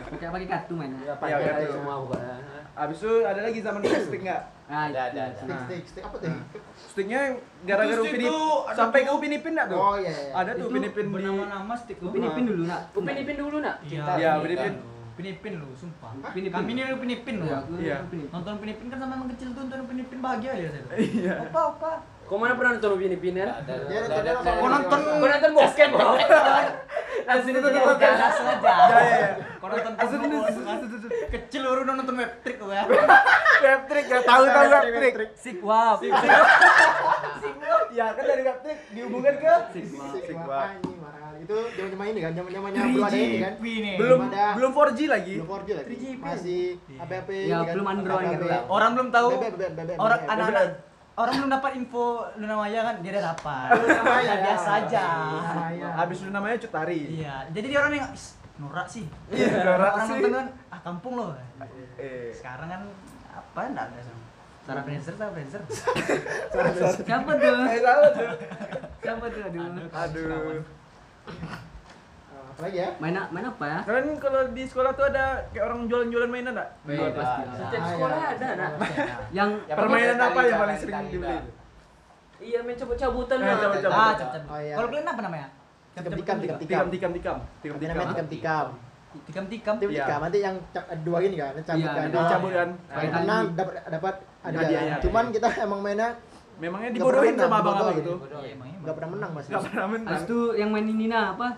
Pakai 0.06 0.26
pakai 0.28 0.48
kartu 0.48 0.72
mainnya. 0.74 1.00
Ya, 1.00 1.04
Iya, 1.04 1.14
pakai 1.16 1.54
betul. 1.60 1.72
semua 1.74 1.94
pokoknya. 2.00 2.34
Habis 2.74 2.98
itu 3.02 3.12
ada 3.26 3.40
lagi 3.42 3.58
zaman 3.60 3.80
stick 3.82 4.22
enggak? 4.22 4.42
Nah, 4.70 4.86
Ada, 4.86 5.00
ada, 5.10 5.20
ada. 5.34 5.40
Stick, 5.42 5.58
stick, 5.66 5.82
stick 5.90 6.04
apa 6.06 6.16
tuh? 6.22 6.30
Sticknya 6.78 7.20
gara-gara 7.66 8.00
Upin 8.06 8.22
Ipin 8.22 8.34
sampai 8.70 8.98
ke 9.02 9.10
Upin 9.10 9.32
Ipin 9.34 9.52
enggak 9.58 9.66
tuh? 9.74 9.78
Oh 9.82 9.94
iya. 9.98 10.14
iya. 10.14 10.30
Ada 10.30 10.50
tuh 10.54 10.62
Itu 10.62 10.70
Upin 10.70 10.82
Ipin 10.86 11.06
di 11.06 11.12
bernama-nama 11.18 11.74
stick. 11.74 11.98
Upin 11.98 12.22
Ipin 12.22 12.44
dulu 12.46 12.62
nak. 12.70 12.80
Upin 12.94 13.16
Ipin 13.18 13.36
dulu 13.36 13.56
nak. 13.58 13.76
Iya. 13.82 14.02
Iya, 14.14 14.30
Upin 14.38 14.52
Ipin. 14.54 14.74
Upin 15.10 15.26
Ipin 15.26 15.52
lu, 15.58 15.68
sumpah. 15.74 16.10
Upin 16.14 16.42
Ipin. 16.46 16.54
Kami 16.54 16.70
ini 16.78 16.82
Upin 16.94 17.10
Ipin 17.10 17.34
lu. 17.42 17.46
Iya. 17.82 17.96
Nonton 18.30 18.52
Upin 18.62 18.68
Ipin 18.70 18.86
kan 18.86 18.98
sama 19.02 19.12
emang 19.18 19.30
kecil 19.34 19.48
tuh 19.50 19.60
nonton 19.66 19.78
Upin 19.82 19.98
Ipin 20.06 20.18
bahagia 20.22 20.52
dia 20.54 20.70
saya. 20.70 20.86
Iya. 21.02 21.34
Opa, 21.50 21.60
opa. 21.74 21.92
Kau 22.30 22.38
mana 22.38 22.54
pernah 22.54 22.78
nonton 22.78 22.94
Upin 22.94 23.10
Ipin 23.10 23.34
kan? 23.34 23.58
Nonton- 23.58 23.90
ada. 24.06 24.30
Kau 24.38 24.68
nonton 24.70 25.00
Kau 25.02 25.26
nonton 25.26 25.50
bokep 25.50 25.88
bro? 25.90 26.14
Langsung 27.26 27.50
itu 27.50 27.58
tuh 27.58 27.70
kan 27.98 28.14
langsung 28.14 28.46
aja. 28.46 28.70
Ya, 28.70 28.86
ya, 28.86 29.02
ya. 29.02 29.28
Kau 29.58 29.66
nonton 29.66 29.92
kecil 31.26 31.62
baru 31.66 31.82
nonton 31.90 32.14
web 32.14 32.32
trick 32.46 32.56
gue 32.62 32.70
ya. 32.70 32.84
Web 33.60 33.82
trick 33.92 34.06
ya, 34.08 34.18
tahu 34.24 34.42
tahu 34.46 34.66
web 34.70 34.84
trick. 34.88 35.14
Sikwap. 35.34 35.98
Ya 37.90 38.06
kan 38.14 38.24
dari 38.24 38.42
web 38.46 38.58
trick 38.62 38.78
dihubungkan 38.94 39.34
ke 39.36 39.54
Sikwap. 40.22 40.70
Kali. 40.70 40.90
Itu 41.40 41.56
zaman-zaman 41.72 42.06
ini 42.14 42.20
kan, 42.20 42.32
zaman-zamannya 42.36 42.80
belum 42.84 43.02
ada 43.02 43.16
ini 43.16 43.38
kan. 43.40 43.52
belum 43.98 44.20
ada. 44.28 44.46
belum 44.54 44.70
4G 44.70 45.00
lagi. 45.08 45.34
Belum 45.34 45.48
4G 45.50 45.68
lagi. 45.72 45.88
3GP. 45.90 46.20
Masih 46.22 46.62
HP-HP 46.94 47.28
Ya, 47.48 47.58
kan. 47.58 47.72
belum 47.74 47.86
Android 47.90 48.26
gitu 48.38 48.46
lah. 48.46 48.60
Orang 48.70 48.90
belum 48.94 49.08
tahu. 49.10 49.28
Orang 49.98 50.20
anak-anak 50.30 50.89
orang 51.20 51.34
belum 51.36 51.50
dapat 51.50 51.70
info 51.76 52.04
Luna 52.36 52.56
Maya 52.56 52.80
kan 52.82 52.94
dia 52.98 53.10
udah 53.12 53.24
dapat. 53.30 53.66
Luna 53.76 54.02
Maya, 54.02 54.24
Ya, 54.24 54.34
biasa 54.40 54.68
aja. 54.80 55.04
Luna 55.28 55.52
Maya. 55.54 55.88
Habis 55.94 56.18
namanya 56.24 56.56
Cutari. 56.56 57.00
Iya, 57.16 57.34
jadi 57.50 57.66
dia 57.68 57.78
orang 57.78 57.92
yang 57.94 58.08
"Is, 58.10 58.24
norak 58.56 58.86
sih. 58.86 59.04
Iya, 59.28 59.48
norak 59.62 59.92
orang 59.92 60.06
sih. 60.06 60.14
nonton 60.16 60.32
kan 60.32 60.46
ah 60.68 60.80
kampung 60.80 61.14
loh. 61.16 61.30
Eh. 61.96 62.32
Sekarang 62.32 62.68
kan 62.68 62.82
apa 63.30 63.60
enggak 63.66 63.86
ada 63.92 64.00
sama. 64.00 64.18
Sarah 64.60 64.82
Frenzer, 64.84 65.14
Sarah 65.16 65.32
Frenzer. 65.32 65.62
Siapa 67.02 67.30
tuh? 67.34 67.54
Eh, 67.66 67.80
tahu 67.80 68.02
tuh. 68.12 68.30
Siapa 69.00 69.24
tuh? 69.26 69.42
Aduh. 69.42 69.88
Aduh. 69.90 70.60
Apa 72.60 72.68
lagi 72.68 72.76
ya 72.78 72.90
Main 73.00 73.16
main 73.32 73.44
apa 73.46 73.64
ya? 73.64 73.78
Kalian 73.82 74.20
kalau 74.20 74.40
di 74.52 74.62
sekolah 74.62 74.92
tuh 74.92 75.04
ada 75.06 75.24
kayak 75.48 75.64
orang 75.64 75.88
jualan-jualan 75.88 76.28
mainan 76.28 76.52
enggak? 76.52 76.68
Iya, 76.84 77.08
pasti. 77.10 77.40
Setiap 77.56 77.80
Ah, 77.80 77.88
sekolah 77.88 78.16
iya. 78.18 78.28
ada 78.30 78.46
nak. 78.52 78.70
Yang 79.32 79.50
Permainan 79.80 80.14
Tali, 80.14 80.28
apa 80.28 80.40
yang 80.42 80.58
paling 80.60 80.76
sering 80.76 80.94
tali, 80.94 81.08
dibeli? 81.08 81.36
Iya 82.40 82.58
main 82.60 82.76
cabut-cabutan 82.76 83.36
Eh, 83.38 83.48
cabut-cabut. 83.54 83.96
Ah, 83.96 84.12
cap-cap. 84.14 84.42
Oh, 84.44 84.60
iya. 84.60 84.74
Kalau 84.76 84.88
kalian 84.92 85.08
apa 85.08 85.20
namanya? 85.24 85.48
tikam 85.90 86.12
tikam 86.12 86.36
tikam 86.36 86.56
tikam 86.60 86.76
Tikam 86.84 86.92
tikam 86.92 87.10
tikam. 87.10 87.36
Tikam 87.60 87.76
tikam 87.80 88.26
tikam 88.28 88.66
Tikam-tikam. 89.10 89.74
tim 89.80 89.88
Iya. 89.90 90.04
tikam 90.06 90.20
nanti 90.22 90.38
yang 90.38 90.54
dua 91.02 91.18
gini 91.18 91.34
kan 91.34 91.50
cabut 91.56 91.80
Iya, 91.82 91.90
kan 91.90 92.04
ada 92.04 92.14
Nah, 92.14 92.28
Cabut 92.30 92.50
kan. 92.52 92.68
yang 92.94 93.10
menang 93.16 93.44
dapat 93.58 93.74
dapat 93.90 94.14
ada 94.40 94.56
Hadiahnya. 94.60 94.96
cuman 95.00 95.24
kita 95.32 95.48
emang 95.64 95.80
mainnya 95.80 96.10
Memangnya 96.60 96.88
Nggak 96.92 97.00
dibodohin 97.00 97.34
sama 97.34 97.56
abang-abang 97.58 97.96
itu? 97.96 98.12
Iya, 98.36 98.54
nggak 98.54 98.94
pernah 98.94 99.10
menang 99.10 99.30
mas 99.32 99.44
Enggak 99.48 99.62
pernah 99.66 99.86
menang. 99.88 100.20
Itu 100.20 100.38
yang 100.54 100.68
main 100.70 100.86
ini 100.86 101.06
nah 101.08 101.24
apa? 101.32 101.48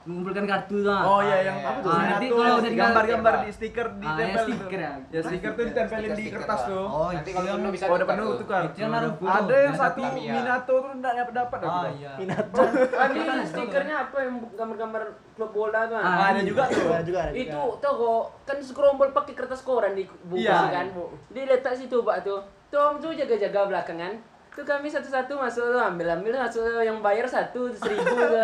Mengumpulkan 0.00 0.44
kartu 0.44 0.80
tuh. 0.80 0.96
Oh 0.96 1.20
iya 1.20 1.44
yang 1.44 1.58
Ah, 1.58 1.68
apa 1.70 1.78
tuh? 1.78 1.90
ah, 1.90 2.02
nanti 2.08 2.26
kalau 2.26 2.54
udah 2.56 2.72
gambar-gambar 2.72 3.34
di 3.38 3.50
stiker 3.52 3.86
di 3.94 4.06
Ah, 4.06 4.10
ya, 4.10 4.18
tempel 4.18 4.44
stiker 4.48 4.80
ya. 4.80 4.92
Ya 5.06 5.20
stiker 5.20 5.50
tuh 5.50 5.64
ditempelin 5.66 6.10
di 6.10 6.24
kertas 6.26 6.48
lah. 6.58 6.68
tuh. 6.68 6.84
Oh, 6.88 7.08
Nanti 7.12 7.30
kalau 7.30 7.48
penuh 7.52 7.70
bisa 7.70 7.84
Oh, 7.84 7.94
udah 7.94 8.08
penuh 8.08 8.24
tuh. 8.32 8.46
Naruto. 8.80 9.24
Ada 9.26 9.56
yang 9.60 9.74
satu. 9.76 10.00
Minato 10.10 10.74
tuh 10.74 10.90
enggak 10.90 11.12
dapat 11.14 11.34
dapat 11.36 11.58
Oh 11.62 11.84
iya. 11.92 12.12
Minato 12.16 12.62
Ah, 13.00 13.06
ini 13.06 13.20
stikernya 13.44 13.96
apa 14.02 14.16
yang 14.18 14.34
gambar-gambar 14.50 15.02
klub 15.36 15.50
bola 15.52 15.80
tuh? 15.84 15.96
Ah, 15.96 16.32
ada 16.32 16.40
juga 16.40 16.62
tuh. 16.66 16.88
ada 16.90 17.04
juga 17.04 17.18
ada 17.22 17.32
itu 17.32 17.60
tau 17.78 17.92
kok 17.94 18.22
kan 18.46 18.56
scrombol 18.58 19.08
pakai 19.10 19.34
kertas 19.34 19.60
koran 19.60 19.92
di 19.92 20.08
buku 20.22 20.40
Iya. 20.40 20.68
kan 20.70 20.86
dia 21.28 21.44
letak 21.44 21.76
situ 21.76 22.00
pak 22.00 22.22
tuh 22.22 22.40
Tom 22.68 22.96
tuh 22.96 23.10
jaga-jaga 23.10 23.66
belakangan 23.66 24.16
tuh 24.50 24.64
kami 24.64 24.86
satu-satu 24.86 25.32
masuk 25.32 25.64
tuh 25.64 25.80
ambil 25.80 26.10
ambil 26.12 26.34
masuk 26.36 26.60
tuh 26.60 26.80
yang 26.80 26.98
bayar 26.98 27.22
satu 27.24 27.70
seribu 27.70 28.02
tuh 28.26 28.42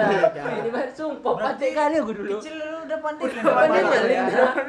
ini 0.57 0.71
bayar 0.71 0.89
sumpah 0.89 1.35
patek 1.37 1.73
kali 1.73 1.95
aku 1.97 2.13
dulu 2.13 2.39
Kecil 2.39 2.55
lu 2.57 2.79
udah 2.83 2.99
pandai. 2.99 3.27
Udah 3.27 3.43
pandai 3.45 3.83
Pandai. 3.83 4.17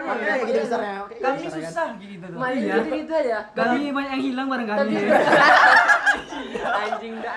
makanya 0.02 0.36
gini 0.42 0.60
besarnya 0.60 0.94
kayak 1.06 1.22
Kami 1.22 1.40
kan. 1.40 1.52
susah 1.54 1.88
gitu 1.96 2.26
tuh. 2.26 2.38
maling 2.38 2.60
Iya. 2.60 2.76
gitu 2.76 2.90
gitu 2.98 3.14
aja 3.16 3.40
Kami 3.54 3.80
banyak 3.92 4.12
yang 4.12 4.24
hilang 4.24 4.48
bareng 4.48 4.68
kami. 4.68 4.94
anjing 6.58 7.16
dah 7.20 7.36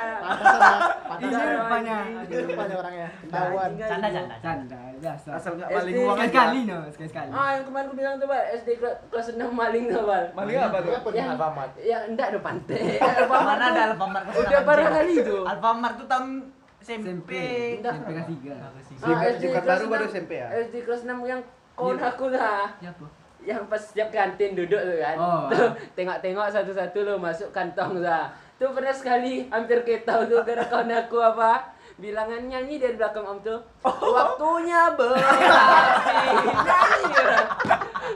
pantesan 1.03 1.41
ya 1.43 1.57
rupanya. 1.57 1.97
ini 2.23 2.43
rupanya 2.45 2.75
orangnya 2.77 3.09
tahuan 3.27 3.71
Canda 3.77 4.09
canda. 4.09 4.35
Canda 4.41 4.79
biasa. 5.01 5.29
Asal 5.33 5.51
enggak 5.57 5.69
SD 5.71 5.77
maling 5.81 5.95
uang 5.99 6.13
aja. 6.13 6.21
Sekali-kali 6.21 6.59
no, 6.63 6.77
sekali-sekali. 6.87 7.31
ah 7.33 7.49
yang 7.51 7.65
kemarin 7.65 7.87
aku 7.89 7.97
bilang 7.97 8.15
tuh 8.17 8.29
pak 8.29 8.43
SD 8.55 8.69
kelas, 8.77 8.97
kelas 9.09 9.27
6 9.33 9.49
maling 9.51 9.85
tuh 9.89 10.03
pak 10.05 10.23
Maling 10.31 10.57
apa 10.61 10.79
tuh? 10.79 10.93
apa 10.93 11.09
yang 11.11 11.29
Alfamart. 11.33 11.73
ya 11.81 11.99
enggak 12.05 12.27
ada 12.31 12.41
pantai 12.41 12.81
Mana 13.27 13.65
ada 13.67 13.83
Alfamart 13.91 14.25
kelas 14.25 14.39
udah 14.41 14.61
parah 14.63 14.87
kali 14.93 15.13
itu 15.19 15.37
Alfamart 15.43 15.95
tuh 15.97 16.07
tahun 16.07 16.29
SMP. 16.81 17.05
SMP. 17.05 17.33
Dah. 17.81 17.93
SMP 17.93 18.09
kelas 18.09 18.27
tiga. 18.27 18.55
Ah, 19.05 19.21
SD 19.29 19.45
kelas 19.51 19.65
baru 19.67 19.85
baru 19.87 20.05
6. 20.07 20.13
SMP 20.13 20.31
ya? 20.35 20.49
SD 20.61 20.75
kelas 20.81 21.03
6 21.05 21.13
yang 21.25 21.41
kawan 21.73 21.99
aku 21.99 22.27
lah 22.29 22.73
Siapa? 22.77 23.07
yang 23.41 23.65
pas 23.67 23.81
setiap 23.81 24.09
kantin 24.11 24.53
duduk 24.53 24.77
tuh 24.79 24.97
kan 24.99 25.17
Oh. 25.17 25.49
tuh 25.49 25.69
tengok-tengok 25.95 26.45
satu-satu 26.47 26.99
lo 27.03 27.17
masuk 27.17 27.49
kantong 27.51 27.99
lah 27.99 28.29
tuh 28.55 28.69
pernah 28.71 28.93
sekali 28.93 29.49
hampir 29.49 29.81
ketau 29.81 30.25
tuh 30.25 30.41
gara 30.41 30.61
kawan 30.63 30.93
aku 30.95 31.17
apa 31.17 31.73
bilangan 31.97 32.37
nyanyi 32.43 32.77
dari 32.77 32.95
belakang 32.95 33.25
om 33.25 33.41
tuh 33.41 33.57
waktunya 33.83 34.93
beraksi 34.93 35.41
nyanyi 36.69 37.13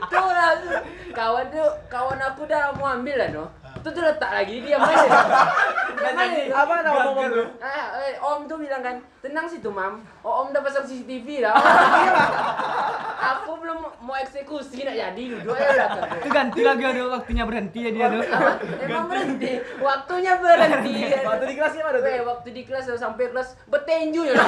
tuh 0.05 0.25
langsung 0.27 0.81
kawan 1.09 1.45
tuh 1.49 1.69
kawan 1.87 2.19
aku 2.19 2.41
dah 2.45 2.69
mau 2.73 2.93
ambil 2.93 3.17
lah 3.17 3.29
no 3.31 3.45
tuh 3.85 3.93
tuh 3.93 4.01
letak 4.01 4.31
lagi 4.33 4.65
dia 4.65 4.81
main 4.81 4.97
Dia 5.95 6.11
main. 6.11 6.51
Apa 6.51 6.83
nama 6.83 6.99
ngomong 7.07 7.27
tuh? 7.31 7.47
Ah, 7.63 7.95
eh, 8.03 8.19
om 8.19 8.43
tuh 8.45 8.59
bilang 8.59 8.83
kan, 8.83 8.99
tenang 9.23 9.47
situ 9.47 9.71
mam. 9.71 10.03
Oh, 10.21 10.43
om 10.43 10.51
udah 10.51 10.59
pasang 10.59 10.83
CCTV 10.83 11.39
lah. 11.39 11.55
aku 13.31 13.57
belum 13.63 13.79
mau 14.03 14.15
eksekusi 14.19 14.85
nak 14.85 14.95
jadi 14.99 15.23
duduk 15.33 15.55
aja 15.55 15.73
lah. 15.79 15.89
Itu 16.19 16.29
ganti 16.29 16.61
lagi 16.61 16.83
ada 16.83 17.01
waktunya 17.15 17.43
berhenti 17.47 17.79
ya 17.79 17.91
dia 17.95 18.05
tuh. 18.11 18.23
Emang 18.85 19.07
berhenti, 19.07 19.51
waktunya 19.79 20.33
berhenti. 20.37 20.93
Waktu 21.23 21.43
di 21.47 21.55
kelasnya 21.55 21.83
mana 21.87 21.97
tuh? 21.97 22.05
Weh, 22.11 22.21
waktu 22.21 22.49
di 22.51 22.61
kelas 22.67 22.85
sampai 22.99 23.25
kelas 23.31 23.49
betenju 23.71 24.21
ya. 24.29 24.35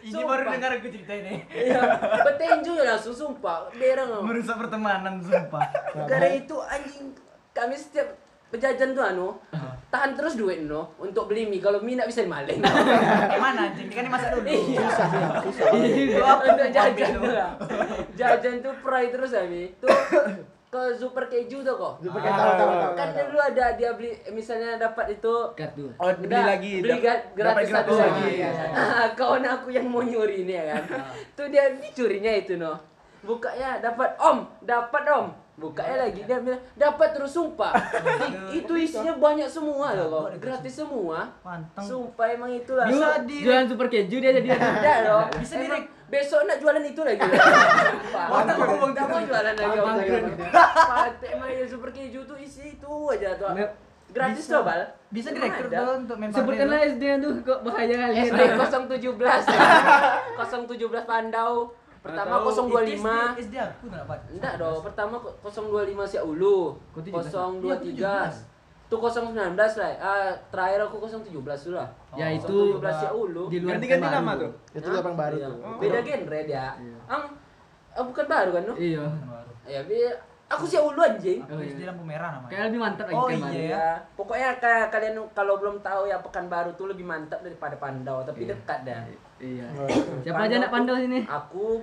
Ini 0.00 0.22
baru 0.24 0.42
dengar 0.48 0.70
aku 0.80 0.88
cerita 0.88 1.12
ini. 1.12 1.44
Iya, 1.52 1.80
betenju 2.24 2.72
ya 2.72 2.84
langsung 2.96 3.16
sumpah. 3.16 3.68
Berang. 3.74 4.24
Merusak 4.24 4.56
pertemanan 4.60 5.20
sumpah. 5.24 5.60
Gara 6.08 6.28
itu 6.36 6.56
anjing 6.56 7.29
kami 7.60 7.74
setiap 7.74 8.08
pejajan 8.48 8.92
tuh 8.92 9.04
anu 9.04 9.28
tahan 9.90 10.14
terus 10.14 10.34
duit 10.34 10.62
no 10.62 10.94
untuk 10.96 11.26
beli 11.26 11.44
mie 11.44 11.58
kalau 11.58 11.78
mie 11.80 11.94
nak 11.94 12.06
bisa 12.06 12.22
dimaling 12.22 12.58
Kayak 12.58 13.42
mana 13.44 13.68
anjing? 13.68 13.86
Ini 13.86 13.94
kan 13.94 14.04
dimasak 14.06 14.30
dulu. 14.32 14.46
Iya. 14.46 14.86
susah 14.86 15.06
sih 15.06 15.22
susah 16.10 16.34
untuk 16.38 16.56
tuh, 16.56 16.68
jajan 16.68 17.10
tuh. 17.12 17.34
Jajan 18.18 18.54
tuh 18.60 18.74
fry 18.76 19.04
terus 19.10 19.30
kami. 19.30 19.74
Tuh 19.76 19.90
ke 20.70 20.82
super 20.94 21.26
keju 21.26 21.66
tuh 21.66 21.74
kok. 21.74 21.94
Super 21.98 22.18
kayak 22.22 22.34
tahu 22.36 22.52
tahu 22.54 22.70
tahu 22.72 22.92
Kan 22.94 23.26
dulu 23.26 23.40
ada 23.40 23.66
dia 23.74 23.90
beli 23.94 24.10
misalnya 24.30 24.78
dapat 24.78 25.06
itu 25.12 25.34
Kartu. 25.58 25.90
Oh, 25.96 26.10
beli 26.14 26.30
Enggak, 26.30 26.46
lagi. 26.46 26.72
beli 26.78 26.98
dap- 27.00 27.26
gratis 27.34 27.68
satu 27.68 27.92
lagi. 27.92 28.22
Iya, 28.30 28.48
iya. 28.50 28.66
Ah, 28.70 29.06
kawan 29.18 29.42
aku 29.44 29.68
yang 29.68 29.86
mau 29.86 30.02
nyuri 30.02 30.42
ini 30.42 30.54
ya 30.54 30.70
kan. 30.70 30.82
Tuh 31.34 31.50
dia 31.50 31.74
dicurinya 31.74 32.30
itu 32.30 32.54
no. 32.54 32.78
Bukanya 33.20 33.82
dapat 33.82 34.14
om, 34.16 34.46
dapat 34.62 35.02
om. 35.10 35.26
Bukanya 35.60 36.08
lagi 36.08 36.24
dia 36.24 36.40
bilang 36.40 36.56
dapat 36.72 37.12
terus 37.12 37.36
sumpah. 37.36 37.76
Itu 38.58 38.72
isinya 38.74 39.12
banyak 39.20 39.44
semua 39.44 39.92
loh 39.92 40.08
kok. 40.32 40.40
Gratis 40.40 40.80
semua. 40.80 41.28
Pantang. 41.44 41.84
Sumpah 41.84 42.26
emang 42.32 42.48
itulah. 42.48 42.88
Bisa 42.88 43.20
di 43.28 43.44
Jualan 43.44 43.68
super 43.68 43.92
keju 43.92 44.16
dia 44.18 44.32
jadi 44.32 44.48
ada. 44.56 44.94
Loh. 45.04 45.24
Bisa 45.44 45.60
Emang 45.60 45.84
direk. 45.84 45.84
Besok 46.10 46.42
nak 46.42 46.58
jualan 46.58 46.82
itu 46.82 47.00
lagi. 47.04 47.20
Sumpah. 47.22 48.26
Tak 48.42 48.56
mau 49.06 49.20
jualan 49.20 49.54
lagi. 49.54 49.78
Patek 50.48 51.32
main 51.36 51.68
super 51.68 51.90
keju 51.92 52.24
tuh 52.24 52.40
isi 52.40 52.80
itu 52.80 52.92
aja 53.12 53.36
tuh. 53.36 53.52
Gratis 54.10 54.42
Bisa. 54.42 54.58
tuh 54.58 54.62
bal. 54.66 54.82
bisa 55.10 55.30
Emang 55.30 55.50
ada. 55.50 55.70
tuh 55.70 55.90
untuk 56.02 56.16
member 56.18 56.34
Sebutkanlah 56.34 56.80
SD 56.82 57.02
tuh 57.18 57.32
kok 57.42 57.58
bahaya 57.62 57.94
kali. 57.94 58.14
SD 58.26 58.42
017 58.58 59.06
017 60.34 61.06
Pandau 61.06 61.70
Pertama 62.00 62.40
Tahu. 62.40 62.72
025 62.72 63.36
SD 63.38 63.54
aku 63.56 63.84
tak 63.86 63.98
dapat. 64.02 64.18
Enggak 64.32 64.54
dong, 64.56 64.80
pertama 64.80 65.14
025 65.44 66.00
Siak 66.06 66.24
Ulu 66.24 66.58
Kok 66.90 67.02
17? 67.04 67.28
023 67.28 68.88
Tuh 68.90 68.98
019 68.98 69.36
lah, 69.54 69.90
ah, 70.00 70.32
terakhir 70.50 70.80
aku 70.82 70.96
017 70.98 71.28
dulu 71.30 71.76
lah 71.76 71.88
Ya 72.12 72.26
Oh, 72.26 72.34
itu 72.34 72.56
017 72.74 72.90
Siak 72.96 73.12
Ulu 73.12 73.42
di 73.46 73.58
luar 73.60 73.76
Ganti-ganti 73.76 74.02
baru. 74.02 74.16
nama 74.16 74.32
tuh. 74.34 74.50
itu 74.72 74.88
yang 74.88 75.14
baru 75.14 75.36
Iya. 75.36 75.46
tuh 75.46 75.56
Beda 75.76 75.98
genre 76.00 76.40
dia 76.42 76.66
Ang, 77.06 77.22
ah, 77.92 78.02
bukan 78.02 78.26
baru 78.26 78.50
kan 78.50 78.62
no? 78.64 78.74
Iya. 78.74 79.04
Ya, 79.68 79.80
aku 80.50 80.64
Siak 80.66 80.82
Ulu 80.82 80.98
anjing 80.98 81.40
Oh, 81.46 81.56
iya. 81.56 81.86
lampu 81.86 82.02
merah 82.02 82.30
namanya. 82.34 82.50
Kayak 82.50 82.64
lebih 82.66 82.80
mantap 82.80 83.06
lagi 83.06 83.16
Oh, 83.16 83.26
kan, 83.26 83.38
iya. 83.48 83.70
Ya, 83.70 83.86
pokoknya 84.12 84.50
kayak 84.58 84.86
kalian 84.90 85.14
kalau 85.30 85.54
belum 85.56 85.76
tahu 85.78 86.02
ya 86.04 86.18
Pekanbaru 86.18 86.74
tuh 86.74 86.90
lebih 86.90 87.06
mantap 87.06 87.38
daripada 87.40 87.78
Pandau, 87.78 88.20
tapi 88.20 88.44
Iya. 88.44 88.50
dekat 88.52 88.78
dah. 88.82 89.00
Iya. 89.38 89.66
Oh, 89.72 89.88
Siapa 90.20 90.42
aja 90.44 90.56
nak 90.58 90.68
pandau 90.68 90.98
sini? 90.98 91.22
Aku, 91.24 91.78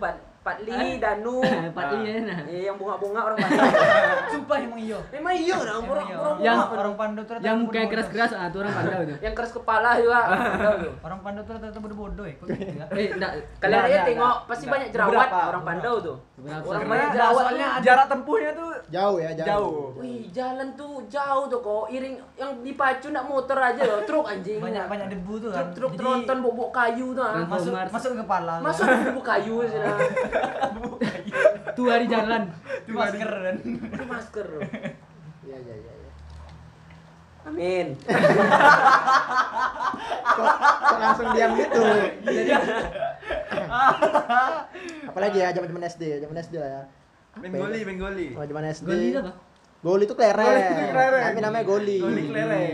Patli, 0.48 0.72
Danu, 0.96 1.44
Pak 1.76 1.84
iya 1.98 2.14
nah. 2.24 2.40
eh, 2.48 2.62
yang 2.64 2.76
bunga-bunga 2.76 3.20
orang 3.22 3.38
Pandau. 3.38 3.68
Sumpah 4.32 4.58
emang 4.58 4.80
iyo. 4.80 5.00
Memang 5.10 5.34
iya 5.36 5.54
orang 5.54 5.78
orang 5.84 6.08
iyo. 6.08 6.18
orang 6.18 6.38
Yang- 6.40 6.70
orang 6.72 6.96
Pandu 6.96 7.22
tuh 7.22 7.36
Yang 7.38 7.58
mukanya 7.60 7.88
keras-keras 7.90 8.32
ah 8.32 8.48
tuh 8.48 8.60
orang 8.60 8.74
pandau 8.74 9.00
tuh. 9.04 9.18
yang 9.20 9.34
keras 9.36 9.52
kepala 9.52 9.90
juga. 9.98 10.22
Pandau 10.24 10.74
tuh. 10.80 10.92
Orang 11.02 11.20
Pandu 11.20 11.40
tuh 11.44 11.52
rata-rata 11.54 11.80
bodoh-bodoh 11.80 12.26
ya. 12.26 12.36
Kok 12.38 12.48
gitu 12.48 12.74
ya? 12.74 12.86
Eh, 12.90 13.08
enggak. 13.12 13.32
Kalian 13.60 13.82
aja 13.84 14.00
tengok 14.06 14.36
pasti 14.48 14.66
banyak 14.66 14.90
jerawat 14.90 15.28
orang 15.30 15.64
Pandau 15.66 15.96
tuh. 16.00 16.18
Orang 16.64 16.84
banyak 16.86 17.10
jerawat. 17.12 17.44
soalnya 17.44 17.68
tuh. 17.68 17.84
Jarak 17.84 18.08
tempuhnya 18.08 18.52
tuh 18.54 18.72
jauh 18.88 19.18
ya 19.18 19.32
jauh 19.34 19.48
jauh. 19.48 19.88
Wih, 19.98 20.30
jalan 20.32 20.68
tuh 20.74 21.04
jauh 21.06 21.46
tuh 21.46 21.60
kok. 21.60 21.86
Iring 21.90 22.16
yang 22.36 22.52
dipacu 22.62 23.08
nak 23.10 23.26
motor 23.26 23.58
aja 23.58 23.82
loh, 23.84 24.00
truk 24.06 24.24
anjing. 24.24 24.62
Banyak 24.62 24.86
banyak 24.88 25.08
debu 25.10 25.34
tuh 25.40 25.50
kan. 25.52 25.66
truk 25.74 25.92
Jadi, 25.92 26.00
tronton 26.00 26.38
bobok 26.40 26.70
kayu 26.72 27.12
tuh. 27.12 27.20
ah. 27.20 27.44
masuk 27.44 27.74
masuk 27.90 28.10
ke 28.14 28.18
kepala. 28.22 28.54
Masuk 28.62 28.86
bobok 28.86 29.26
kayu 29.26 29.56
sih 29.66 29.80
Tuh 31.78 31.86
hari 31.90 32.06
jalan. 32.10 32.50
Itu 32.86 32.92
masker 32.98 33.30
kan. 33.30 33.56
Itu 33.94 34.06
masker. 34.06 34.48
iya 35.48 35.58
iya 35.64 35.76
iya 35.78 35.94
iya. 35.94 36.12
Amin. 37.48 37.88
kok, 40.38 40.54
kok 40.84 40.98
langsung 41.00 41.28
diam 41.32 41.52
gitu 41.56 41.82
apalagi 45.08 45.38
ya 45.42 45.50
zaman 45.56 45.68
zaman 45.72 45.84
SD 45.88 46.04
zaman 46.24 46.36
SD 46.38 46.56
lah 46.60 46.70
ya 46.70 46.84
Benggoli, 47.38 47.86
Benggoli. 47.86 48.28
Kalau 48.34 48.48
zaman 48.50 48.66
SD 48.74 48.90
Goli 48.90 49.08
apa? 49.14 49.32
Goli 49.86 50.04
itu 50.10 50.16
kelereng. 50.18 50.50
Goli 50.50 50.58
itu 50.66 50.74
kelereng. 50.90 51.22
Kami 51.22 51.40
namanya 51.46 51.66
goli. 51.70 51.98
Goli 52.02 52.22
kelereng. 52.34 52.74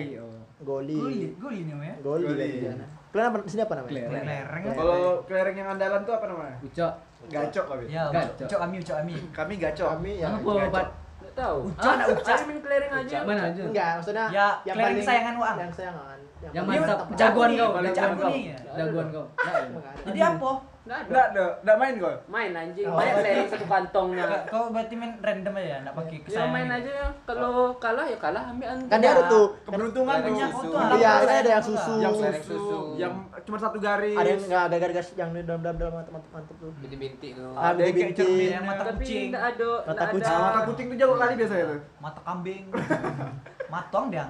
Goli. 0.63 0.97
Goli, 1.03 1.19
goli 1.35 1.59
namanya. 1.67 1.95
Goli. 1.99 2.25
Goli. 2.31 2.47
Kalian 3.11 3.27
apa 3.27 3.37
sini 3.51 3.61
apa 3.67 3.73
namanya? 3.75 3.91
Kelereng. 3.91 4.23
Lereng. 4.23 4.63
Kalau 4.71 4.99
kelereng 5.27 5.55
yang 5.59 5.69
andalan 5.75 6.01
tuh 6.07 6.13
apa 6.15 6.25
namanya? 6.31 6.55
Ucok. 6.63 6.93
Gacok 7.29 7.65
kami. 7.65 7.83
Ya, 7.87 8.03
Gacok. 8.09 8.45
ucok 8.45 8.59
ami, 8.59 8.75
ucok 8.79 8.97
ami. 8.99 9.15
Kami 9.31 9.53
gacok. 9.57 9.87
Kami 9.95 10.11
ya. 10.19 10.27
Apa? 10.33 10.51
Nggak 11.21 11.33
tahu. 11.33 11.57
Ucap, 11.65 11.85
Ah, 11.85 11.93
ada 11.95 12.03
ucap. 12.11 12.35
Ayo 12.35 12.43
main 12.45 12.59
kelereng 12.61 12.91
aja. 12.93 13.17
Mana 13.23 13.41
aja? 13.47 13.61
Enggak, 13.63 13.89
maksudnya 13.97 14.25
Ya, 14.29 14.47
kelereng 14.65 14.97
kesayangan 14.99 15.35
Wang. 15.39 15.55
Yang 15.57 15.71
kesayangan. 15.73 16.17
Yang 16.43 16.63
paling 16.67 16.81
mantap. 16.83 17.07
Jagoan 17.15 17.49
kau, 17.55 17.69
paling 17.71 17.93
jagoan 17.95 18.17
kau. 18.19 18.31
Jagoan 18.75 19.07
kau. 19.09 19.25
Ada. 19.39 19.59
Jadi 20.03 20.19
apa? 20.19 20.51
Nggak 20.83 20.97
ada. 20.97 21.07
Enggak, 21.07 21.25
enggak, 21.29 21.51
enggak 21.57 21.77
main 21.77 21.93
kau. 21.95 22.15
Main 22.27 22.51
anjing. 22.53 22.85
Oh. 22.85 22.95
Banyak 22.95 23.13
kelereng 23.15 23.47
satu 23.47 23.65
kantongnya. 23.65 24.25
Kau- 24.45 24.67
berarti 24.67 24.93
main 24.93 25.11
random 25.17 25.53
aja, 25.55 25.75
enggak 25.79 25.95
pakai 25.95 26.11
Ya 26.13 26.23
kesayangan. 26.25 26.51
main 26.51 26.69
aja 26.69 26.91
ya. 26.93 27.07
Kalau 27.23 27.51
kalah 27.77 28.05
ya 28.05 28.17
kalah 28.17 28.43
ambil 28.45 28.67
anda. 28.69 28.85
Kan 28.85 28.97
dia 28.99 29.11
ada 29.11 29.23
tuh. 29.25 29.47
Keberuntungan 29.63 30.15
susu. 30.19 30.47
foto. 30.51 30.77
Iya, 30.93 31.11
kan 31.17 31.35
ada 31.37 31.49
yang 31.49 31.63
susu. 31.63 31.93
Yang 31.97 32.13
susu, 32.43 32.79
yang 32.97 33.13
cuma 33.41 33.57
satu 33.57 33.77
garis. 33.79 34.11
Ada 34.13 34.29
yang 34.29 34.41
enggak 34.43 34.63
garis-garis 34.73 35.09
yang 35.15 35.29
di 35.31 35.41
dalam-dalam 35.41 35.77
dalam 35.77 35.93
mantap 35.95 36.13
mantap 36.29 36.55
tuh. 36.59 36.71
Bintik-bintik 36.77 37.31
tuh. 37.33 37.47
Ah, 37.55 37.71
Ada 37.71 37.79
yang 37.79 37.87
kayak 37.89 37.95
bintik. 38.11 38.17
cermin. 38.19 38.49
Yang 38.49 38.65
mata 38.65 38.83
Tapi 38.83 38.95
kucing. 38.99 39.23
enggak 39.25 39.43
ada. 39.49 39.71
Mata 39.83 40.03
kucing. 40.09 40.35
ada. 40.35 40.43
Mata 40.43 40.59
kucing 40.65 40.85
tuh 40.85 40.97
jago 40.97 41.15
kali 41.15 41.33
biasanya 41.33 41.65
tuh. 41.65 41.79
Mata 41.97 42.19
kambing. 42.21 42.63
Matong 43.73 44.13
dia. 44.13 44.21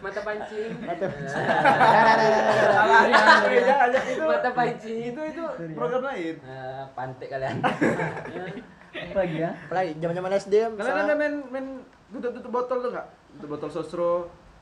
Mata 0.00 0.20
pancing. 0.24 0.72
Mata 0.80 1.04
Salah, 1.28 3.00
beda 3.44 3.74
aja 3.84 4.00
itu. 4.00 4.22
Mata 4.24 4.50
pancing. 4.50 4.98
Itu 5.12 5.20
itu 5.28 5.44
program 5.76 6.02
lain. 6.08 6.34
Eh, 6.40 6.82
pantek 6.96 7.28
kalian. 7.28 7.60
Apa 7.60 9.18
lagi 9.20 9.36
ya? 9.36 9.50
Apalagi 9.68 9.92
zaman-zaman 10.00 10.32
SD 10.40 10.54
Kalian 10.72 10.96
ada 11.04 11.14
main 11.14 11.34
main 11.52 11.66
tutup-tutup 12.08 12.48
botol 12.48 12.78
tuh 12.80 12.90
enggak? 12.96 13.06
Tutup 13.36 13.48
botol 13.52 13.68
sosro 13.68 14.12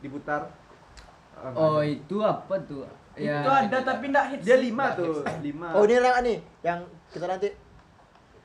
diputar. 0.03 0.51
Ah, 1.39 1.55
nggak 1.55 1.63
Oh, 1.63 1.79
ada. 1.79 1.87
itu 1.87 2.17
apa 2.19 2.55
tuh? 2.67 2.83
Ya. 3.15 3.47
Itu 3.47 3.51
ada 3.53 3.77
tapi 3.81 4.05
enggak 4.11 4.27
hits. 4.35 4.43
dia 4.43 4.59
lima 4.59 4.93
tuh, 4.93 5.23
lima. 5.39 5.71
Oh, 5.73 5.87
ini 5.87 5.95
orang 5.97 6.19
nih 6.27 6.39
yang 6.67 6.83
kita 7.15 7.31
nanti 7.31 7.49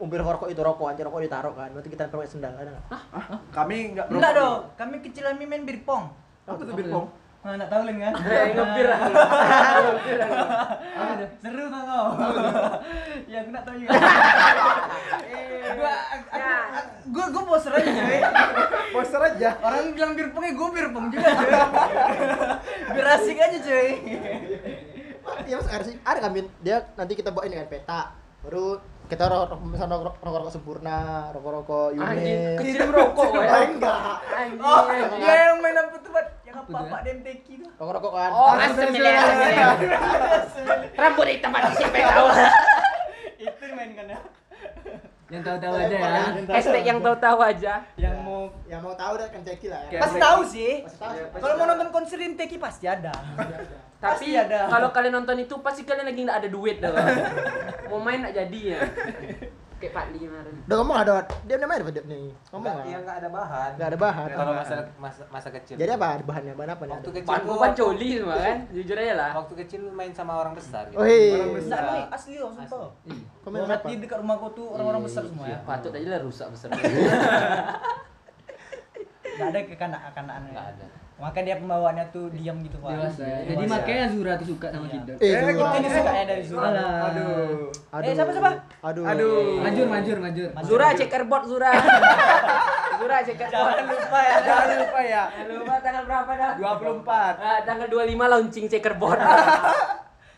umpir 0.02 0.18
rokok 0.18 0.50
itu 0.50 0.62
rokok, 0.66 0.90
anjir 0.90 1.06
rokok 1.06 1.22
ditaruh 1.22 1.54
kan. 1.54 1.70
Berarti 1.78 1.90
kita 1.94 2.10
pakai 2.10 2.26
sendal 2.26 2.58
ada 2.58 2.74
enggak? 2.74 2.86
Kami 3.54 3.78
enggak 3.94 4.06
Enggak 4.10 4.32
dong, 4.34 4.60
kami 4.74 4.96
kecil 5.06 5.30
kami 5.30 5.46
main 5.46 5.62
bir 5.62 5.86
pong. 5.86 6.10
Apa 6.50 6.58
tuh 6.66 6.74
birpong? 6.74 7.06
Nah, 7.42 7.58
enggak 7.58 7.70
tahu 7.74 7.82
Len 7.90 7.98
kan? 7.98 8.14
Ngepir 8.18 8.88
aku. 8.90 9.12
Ngepir 9.14 10.20
aku. 10.22 11.26
Seru 11.42 11.66
kan 11.70 11.82
kau? 11.86 12.06
Ya 13.32 13.38
aku 13.46 13.50
enggak 13.54 13.64
tahu 13.66 13.76
juga. 13.78 13.90
Gua 15.72 15.94
Ya. 16.32 16.58
gua 17.08 17.26
gua 17.32 17.44
poster 17.54 17.72
aja 17.78 17.92
cuy. 17.92 18.20
Poster 18.92 19.22
aja. 19.22 19.50
Orang 19.62 19.94
bilang 19.94 20.12
bir 20.18 20.28
pongnya 20.34 20.52
gua 20.58 20.70
bir 20.74 20.88
pong 20.90 21.06
juga 21.14 21.30
cuy. 21.32 21.52
Biar 22.98 23.08
asik 23.16 23.38
aja 23.40 23.58
cuy. 23.62 23.90
Iya 25.48 25.56
mas 25.58 25.68
ada 26.02 26.20
kami 26.20 26.50
dia 26.60 26.84
nanti 26.98 27.14
kita 27.16 27.30
bawa 27.32 27.46
ini 27.48 27.56
kan 27.62 27.70
peta 27.70 28.02
baru 28.42 28.82
kita 29.12 29.28
rokok 29.28 29.60
misalnya 29.68 30.00
rokok 30.00 30.24
rokok, 30.24 30.40
rokok 30.40 30.54
sempurna 30.56 30.98
rokok 31.36 31.52
rokok 31.52 31.88
Anjing, 31.94 32.32
unit 32.32 32.56
kecil 32.64 32.82
merokok 32.88 33.28
Oh, 33.28 33.44
ya. 33.44 33.60
enggak 33.68 34.00
Anjing. 34.32 34.64
Oh, 34.64 34.82
dia 35.20 35.34
yang 35.44 35.60
main 35.60 35.76
apa 35.76 35.98
tuh, 36.00 36.12
Bat? 36.16 36.28
Yang 36.42 36.56
apa? 36.56 36.78
Pak 36.88 37.02
Demteki 37.04 37.54
tuh. 37.60 37.70
rokok 37.76 37.92
rokok 38.00 38.12
kan 38.16 38.32
Oh, 38.32 38.52
asem 38.56 38.88
milih, 38.90 39.12
asem 39.12 40.64
milih. 40.64 40.90
Rambut 40.96 41.28
hitam 41.28 41.50
mati 41.52 41.72
siapa 41.76 41.98
yang 41.98 42.10
tahu? 42.10 42.28
Itu 43.44 43.66
main 43.76 43.92
kan 43.92 44.06
ya. 44.08 44.20
Yang 45.28 45.42
tahu-tahu 45.44 45.74
aja 45.74 45.96
ya. 45.96 46.24
Hashtag 46.48 46.84
yang 46.86 47.00
tahu-tahu 47.00 47.40
aja. 47.42 47.74
Yang 47.96 48.16
mau 48.22 48.42
yang 48.66 48.80
mau 48.80 48.96
tahu 48.96 49.14
dah 49.16 49.28
kan 49.28 49.42
ceki 49.42 49.68
lah 49.68 49.82
ya 49.88 50.00
pasti 50.00 50.18
tahu 50.20 50.40
sih. 50.46 50.74
pasti 50.84 51.00
tahu 51.00 51.12
sih. 51.14 51.24
Kalau 51.36 51.54
mau 51.56 51.68
nonton 51.68 51.90
konser 51.90 52.16
Demteki 52.16 52.56
pasti 52.56 52.88
ada. 52.88 53.12
Tapi 54.02 54.34
ada. 54.34 54.66
kalau 54.66 54.90
kalian 54.90 55.14
nonton 55.16 55.38
itu 55.38 55.54
pasti 55.62 55.86
kalian 55.86 56.10
lagi 56.10 56.22
nggak 56.22 56.40
ada 56.42 56.50
duit 56.50 56.78
dah. 56.78 56.90
Mau 57.90 58.02
main 58.02 58.18
nggak 58.20 58.34
jadi 58.36 58.60
ya. 58.68 58.80
Kayak 59.78 59.94
Pak 59.96 60.06
Li 60.12 60.20
kemarin. 60.22 60.54
udah 60.62 60.78
ngomong 60.78 60.94
ada 60.96 61.12
dia 61.42 61.58
namanya 61.58 61.82
apa 61.82 61.90
dia 61.90 62.06
nih 62.06 62.30
ngomong 62.48 62.62
Enggak, 62.62 62.76
lah 62.78 62.86
yang 62.86 63.02
enggak 63.02 63.18
ada 63.18 63.30
bahan. 63.32 63.70
nggak 63.74 63.90
ada 63.90 63.98
bahan 63.98 64.28
Kalau 64.30 64.54
masa 64.54 64.76
masa 64.96 65.22
masa 65.28 65.50
kecil. 65.50 65.74
jadi 65.74 65.92
apa 65.98 66.22
bahannya 66.22 66.54
bahan 66.54 66.72
apa 66.72 66.84
nih 66.86 66.94
Waktu 66.94 67.02
ada? 67.04 67.16
kecil 67.18 67.26
Bahan 67.26 67.42
gua 67.42 67.54
bukan 67.58 67.72
coli 67.74 68.10
semua 68.14 68.38
kan. 68.38 68.58
Jujur 68.70 68.94
aja 68.96 69.14
lah. 69.18 69.32
waktu 69.34 69.54
kecil 69.58 69.82
main 69.90 70.12
sama 70.12 70.34
orang 70.36 70.54
besar 70.54 70.86
gitu. 70.86 70.98
oh 70.98 71.08
iya 71.08 71.34
Orang 71.36 71.58
besar. 71.58 71.80
Enggak, 71.80 71.98
ini 71.98 72.14
asli 72.14 72.34
loh, 72.38 72.52
sumpah. 72.52 72.90
Kau 73.42 73.50
main 73.50 73.66
apa 73.66 73.88
dekat 73.92 74.18
rumahku 74.22 74.48
tuh 74.54 74.68
orang-orang 74.70 75.02
besar 75.02 75.24
semua 75.26 75.46
ya. 75.48 75.58
Patut 75.64 75.92
aja 75.92 76.08
lah 76.08 76.22
rusak 76.22 76.48
besar. 76.48 76.70
Enggak 79.32 79.48
ada 79.50 79.60
kekanak-kanakan. 79.66 80.42
Nggak 80.48 80.68
ada. 80.72 80.86
Maka 81.22 81.40
dia 81.40 81.54
pembawaannya 81.56 82.06
tuh 82.10 82.34
diam 82.34 82.58
gitu, 82.60 82.76
Pak. 82.76 82.90
Dewasa. 82.90 83.22
ya. 83.22 83.38
Jadi 83.46 83.54
Dewasa. 83.62 83.74
makanya 83.78 84.06
Zura 84.10 84.32
tuh 84.36 84.48
suka 84.50 84.68
sama 84.68 84.84
Iya. 84.84 84.94
kita. 84.98 85.12
eh 85.14 85.22
Eh, 85.22 85.32
Zura. 85.32 85.52
kok 85.54 85.68
Ini 85.72 85.88
sukanya 85.88 86.24
dari 86.26 86.44
Zura. 86.44 86.66
Alah. 86.66 86.90
Aduh. 87.06 87.56
aduh 87.92 88.02
Eh, 88.02 88.14
siapa, 88.18 88.32
siapa? 88.32 88.52
aduh 88.82 89.04
Aduh. 89.06 89.38
Majur, 89.62 89.88
majur, 89.88 90.18
majur. 90.18 90.50
Zura 90.64 90.88
checkerboard 90.92 91.44
Zura. 91.46 91.72
Zura 93.00 93.18
checkerboard. 93.22 93.74
Jangan 93.78 93.86
lupa 93.88 94.20
ya. 94.20 94.36
Jangan 94.42 94.68
lupa 94.76 95.00
ya. 95.00 95.24
Jangan 95.32 95.56
lupa 95.56 95.74
tanggal 95.80 96.04
berapa 96.04 96.32
dah? 96.34 96.52
24. 96.58 97.34
Ah, 97.38 97.60
tanggal 97.62 97.88
25 97.88 98.02
launching 98.28 98.66
checkerboard. 98.68 99.20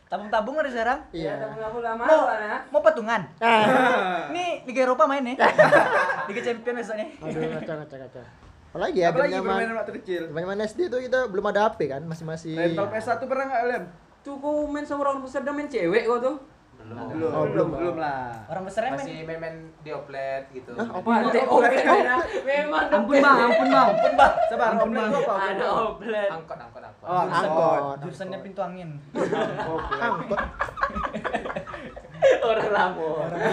Tabung-tabung 0.05 0.53
ada 0.55 0.69
sekarang? 0.69 0.99
iya 1.09 1.41
Temen 1.41 1.57
aku 1.57 1.81
lama 1.81 2.05
Mau, 2.05 2.21
mau 2.69 2.81
patungan? 2.85 3.25
Ah. 3.41 4.29
Nih 4.29 4.61
Liga 4.61 4.85
Eropa 4.85 5.09
main 5.09 5.25
nih. 5.25 5.33
Liga 6.29 6.41
Champion 6.43 6.77
besok 6.77 6.95
nih. 6.95 7.07
aduh 7.17 7.41
kacau 7.57 7.75
kacau 7.81 7.97
kacau 7.97 8.23
apalagi 8.73 8.99
ya 8.99 9.07
Apalagi 9.07 9.33
zaman 9.35 9.45
permainan 9.47 9.75
waktu 9.77 9.93
kecil. 10.01 10.21
zaman 10.33 10.57
SD 10.59 10.79
tuh 10.89 10.99
kita 10.99 11.19
belum 11.29 11.45
ada 11.45 11.69
HP 11.69 11.79
kan 11.87 12.01
masih 12.01 12.25
masih 12.25 12.57
Rental 12.57 12.89
PS1 12.89 13.21
pernah 13.21 13.45
enggak 13.45 13.61
kalian? 13.61 13.83
Tuh 14.19 14.33
kau 14.41 14.65
main 14.65 14.81
sama 14.81 15.05
orang 15.05 15.21
besar 15.21 15.45
dan 15.45 15.53
main 15.53 15.69
cewek 15.69 16.03
kau 16.03 16.17
tuh. 16.17 16.35
Belum, 16.75 16.99
Oh, 16.99 17.07
belum, 17.07 17.47
belum. 17.47 17.69
belum 17.71 17.95
lah. 17.95 18.43
Orang 18.43 18.67
besarnya 18.67 18.91
main. 18.91 18.99
Masih 18.99 19.23
main-main 19.23 19.55
dioplet 19.79 20.43
gitu. 20.51 20.75
Wah, 20.75 20.83
oh, 20.89 20.99
memang 22.43 22.83
Ampun 22.91 23.15
bang, 23.15 23.37
ampun 23.39 23.67
bang. 23.69 23.87
Ampun, 23.87 24.11
Bah. 24.19 24.31
Sabar, 24.51 24.67
Ampun, 24.73 24.89
oplet 24.89 24.99
Bang. 24.99 25.11
apa? 25.15 25.33
Ada 25.47 25.67
oplet. 25.69 26.29
Angkot, 26.33 26.57
angkot, 26.59 26.83
angkot. 26.83 27.05
Oh, 27.05 27.23
angkot. 27.23 27.83
Jurusannya 28.03 28.39
pintu 28.41 28.59
angin. 28.59 28.89
Oplet. 29.15 30.01
angkot 30.01 30.39
Orang 32.51 32.69
lama. 32.71 33.07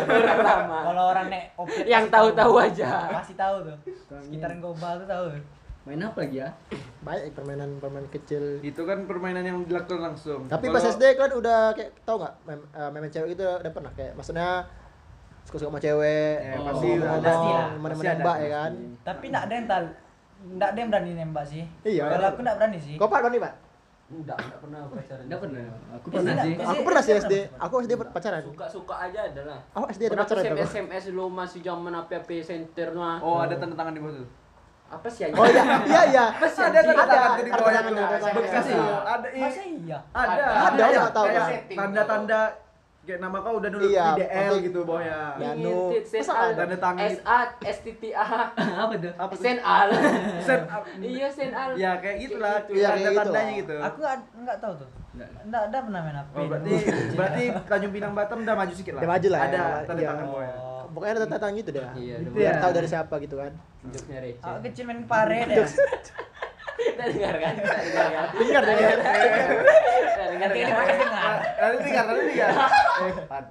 Orang 0.06 0.40
lama. 0.44 0.76
Kalau 0.86 1.04
orang 1.10 1.26
nek 1.28 1.44
Yang 1.84 2.04
tahu-tahu 2.10 2.54
aja. 2.58 3.10
Pasti 3.10 3.34
tahu 3.34 3.56
tuh. 3.66 3.76
Sekitaran 4.22 4.58
Gobal 4.58 5.02
tuh 5.02 5.08
tahu. 5.08 5.24
Main 5.88 6.04
apa 6.04 6.18
lagi 6.22 6.44
ya? 6.44 6.50
banyak 7.00 7.32
permainan 7.32 7.80
permainan 7.80 8.12
kecil 8.12 8.60
Itu 8.60 8.84
kan 8.84 9.08
permainan 9.08 9.40
yang 9.40 9.58
dilakukan 9.64 10.12
langsung. 10.12 10.44
Tapi 10.44 10.68
pas 10.68 10.84
SD 10.84 11.16
kan 11.16 11.32
udah 11.32 11.72
kayak 11.72 11.96
tau 12.04 12.20
nggak 12.20 12.34
mem 12.44 12.60
eh, 12.76 12.88
main 12.92 13.08
cewek 13.08 13.28
gitu 13.32 13.48
udah 13.48 13.72
pernah 13.72 13.92
kayak 13.96 14.12
maksudnya 14.12 14.68
suka 15.48 15.56
suka 15.56 15.72
sama 15.72 15.80
cewek, 15.80 16.36
Ya, 16.36 16.60
oh, 16.60 16.64
pasti 16.68 16.88
ngomong, 17.00 17.24
ada. 17.24 17.32
menembak 17.80 18.36
ada. 18.36 18.44
ya 18.44 18.48
kan. 18.52 18.72
Tapi 19.02 19.24
enggak 19.32 19.44
ada 19.48 19.54
yang 19.56 19.66
tal 19.66 19.84
enggak 20.40 20.68
ada 20.68 20.78
yang 20.78 20.90
berani 20.92 21.10
nembak 21.16 21.44
sih. 21.48 21.64
Iya. 21.82 22.04
Kalau 22.12 22.26
aku 22.28 22.40
enggak 22.44 22.56
berani 22.60 22.78
sih. 22.78 22.94
Kau 23.00 23.08
pak 23.08 23.20
Doni 23.24 23.38
pak? 23.40 23.52
Enggak, 24.10 24.42
enggak 24.42 24.58
pernah 24.58 24.80
pacaran. 24.90 25.22
Enggak 25.22 25.40
pernah. 25.46 25.62
Aku 25.94 26.06
pernah 26.10 26.34
sih. 26.42 26.52
Aku 26.58 26.80
pernah 26.82 27.02
sih 27.06 27.12
SD. 27.14 27.34
Aku 27.62 27.74
SD 27.86 27.92
pacaran. 28.10 28.42
Suka-suka 28.42 28.94
aja 29.06 29.20
ada 29.30 29.42
lah. 29.46 29.60
Aku 29.78 29.84
SD 29.86 30.02
ada 30.10 30.16
pacaran. 30.18 30.42
SMS, 30.42 30.58
tau. 30.58 30.66
SMS 30.66 31.04
lu 31.14 31.24
masih 31.30 31.60
zaman 31.62 31.92
apa-apa 31.94 32.36
center 32.42 32.88
mah. 32.98 33.22
Oh, 33.22 33.38
ada 33.38 33.54
tanda 33.54 33.78
tangan 33.78 33.94
di 33.94 34.02
bawah 34.02 34.18
tuh. 34.18 34.28
Apa 34.90 35.06
sih 35.06 35.22
aja? 35.30 35.34
Oh 35.38 35.46
iya, 35.46 35.62
iya 35.86 36.02
iya. 36.10 36.24
Apa 36.34 36.46
sih 36.50 36.62
Ada 36.66 36.78
tanda 36.82 37.04
tangan 37.06 37.30
ada 37.30 37.42
di 37.46 37.50
bawah 37.54 37.70
itu. 37.70 37.94
ada. 38.02 38.30
Bekas 38.34 38.66
Iya. 38.66 38.86
Masa 39.38 39.62
iya? 39.62 39.98
ada. 40.10 40.42
Ada, 40.74 40.82
ada, 40.90 41.02
tahu. 41.14 41.26
Tanda-tanda 41.78 42.40
kayak 43.00 43.18
nama 43.18 43.38
kau 43.38 43.56
udah 43.56 43.70
dulu 43.70 43.82
Iya, 43.82 44.06
di 44.12 44.22
DL 44.22 44.54
gitu 44.62 44.78
bawahnya. 44.82 45.18
Ya. 45.34 45.50
Anu, 45.50 45.72
Ngintip, 45.88 46.04
sen 46.04 46.20
masa 46.20 46.32
al. 46.32 46.44
ada? 46.44 46.54
Tanda 46.58 46.76
tangan. 46.78 47.08
SA, 47.10 47.38
STTA, 47.66 48.26
Apa 48.82 48.94
tuh? 48.94 49.12
Apa 49.16 49.32
tuh? 49.32 49.40
sen 49.40 49.58
al. 49.58 49.88
Set 50.46 50.62
up. 50.66 50.82
Iya, 50.94 51.26
sen 51.28 51.50
al. 51.50 51.70
Ya 51.74 51.90
kayak 51.96 52.16
gitulah, 52.20 52.54
Gitu. 52.62 52.70
Iya, 52.76 52.88
kayak 52.88 52.98
gitu 52.98 53.08
tanda-tandanya 53.10 53.44
lah. 53.46 53.58
gitu. 53.58 53.74
Aku 53.80 53.98
enggak 54.36 54.56
tahu 54.58 54.72
tuh. 54.76 54.88
Enggak. 55.10 55.60
Ada 55.66 55.78
pernah 55.80 56.00
main 56.00 56.16
HP. 56.16 56.32
Oh, 56.32 56.44
berarti 56.46 56.72
berarti 57.12 57.42
Tanjung 57.66 57.92
Pinang 57.92 58.12
Batam 58.12 58.38
udah 58.40 58.54
maju 58.54 58.72
sedikit 58.72 58.92
lah. 58.94 59.00
Udah 59.00 59.10
maju 59.10 59.28
lah 59.28 59.38
ya. 59.38 59.46
Ada 59.46 59.62
tanda 59.82 60.00
Iya. 60.00 60.08
tangan 60.08 60.26
bawahnya. 60.26 60.56
Pokoknya 60.90 61.12
ada 61.12 61.20
tanda 61.22 61.38
tangan 61.38 61.54
gitu 61.56 61.70
deh. 61.70 61.82
Iya, 61.96 62.14
Biar 62.26 62.52
udah. 62.52 62.60
tahu 62.60 62.72
dari 62.72 62.88
siapa 62.88 63.14
gitu 63.18 63.34
kan. 63.36 63.52
Jokesnya 63.82 64.18
receh. 64.20 64.44
Aku 64.44 64.58
kecil 64.62 64.84
main 64.84 65.00
pare 65.04 65.38
deh. 65.46 65.56
Kita 67.02 67.08
dengar 67.10 67.34
kan? 67.34 67.54
Kita 67.56 67.80
dengar 67.80 68.08
kan? 68.10 68.26
Dengar 68.36 68.62
dengar. 68.62 68.96
Dengar 70.30 70.50
kan? 70.50 70.76
pakai 70.76 70.94
dengar. 70.96 71.34
Nanti 71.56 71.78
tinggal, 71.82 72.04
nanti 72.06 72.22
tinggal. 72.28 72.50
Eh, 73.00 73.12
Pan. 73.24 73.44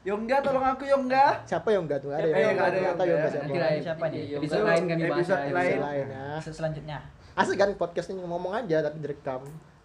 Yongga 0.00 0.36
tolong 0.40 0.64
aku 0.64 0.84
Yongga. 0.86 1.44
Siapa 1.44 1.68
yang 1.70 1.84
enggak 1.84 2.00
tuh? 2.00 2.08
Ada 2.10 2.24
Eh, 2.24 2.40
yang 2.40 2.56
nggak 2.56 2.66
ada 2.66 2.78
yang 2.78 2.96
tahu 2.96 3.06
yang 3.06 3.18
enggak. 3.18 3.30
siapa. 3.30 3.44
Nanti 3.44 3.58
lain. 3.60 3.80
Siapa 3.84 4.04
nih? 4.08 4.22
Episode 4.32 4.64
lain 4.64 4.82
kami 4.82 5.02
bahas. 5.04 5.18
Episode 5.20 5.40
ya, 5.40 5.52
lain. 5.52 5.78
lain 5.78 6.06
ya. 6.08 6.24
Episode 6.34 6.56
selanjutnya. 6.56 6.98
Asik 7.30 7.56
kan 7.56 7.70
podcast 7.76 8.08
ini 8.08 8.20
ngomong 8.20 8.52
aja 8.54 8.76
tapi 8.80 8.96
direkam. 8.98 9.40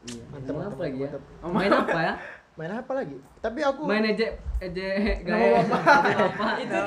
Iya. 0.06 0.24
Mantap, 0.30 0.56
apa 0.64 0.82
lagi 0.82 1.00
ya? 1.00 1.10
Main 1.44 1.72
apa 1.74 2.00
ya? 2.00 2.14
Main 2.56 2.72
apa 2.72 2.92
lagi? 2.96 3.18
Tapi 3.38 3.60
aku 3.62 3.82
Main 3.84 4.06
ejek 4.08 4.32
ejek 4.62 5.28
gaya. 5.28 5.60
ejek 5.60 5.68
bapak. 5.68 6.56
Itu 6.64 6.78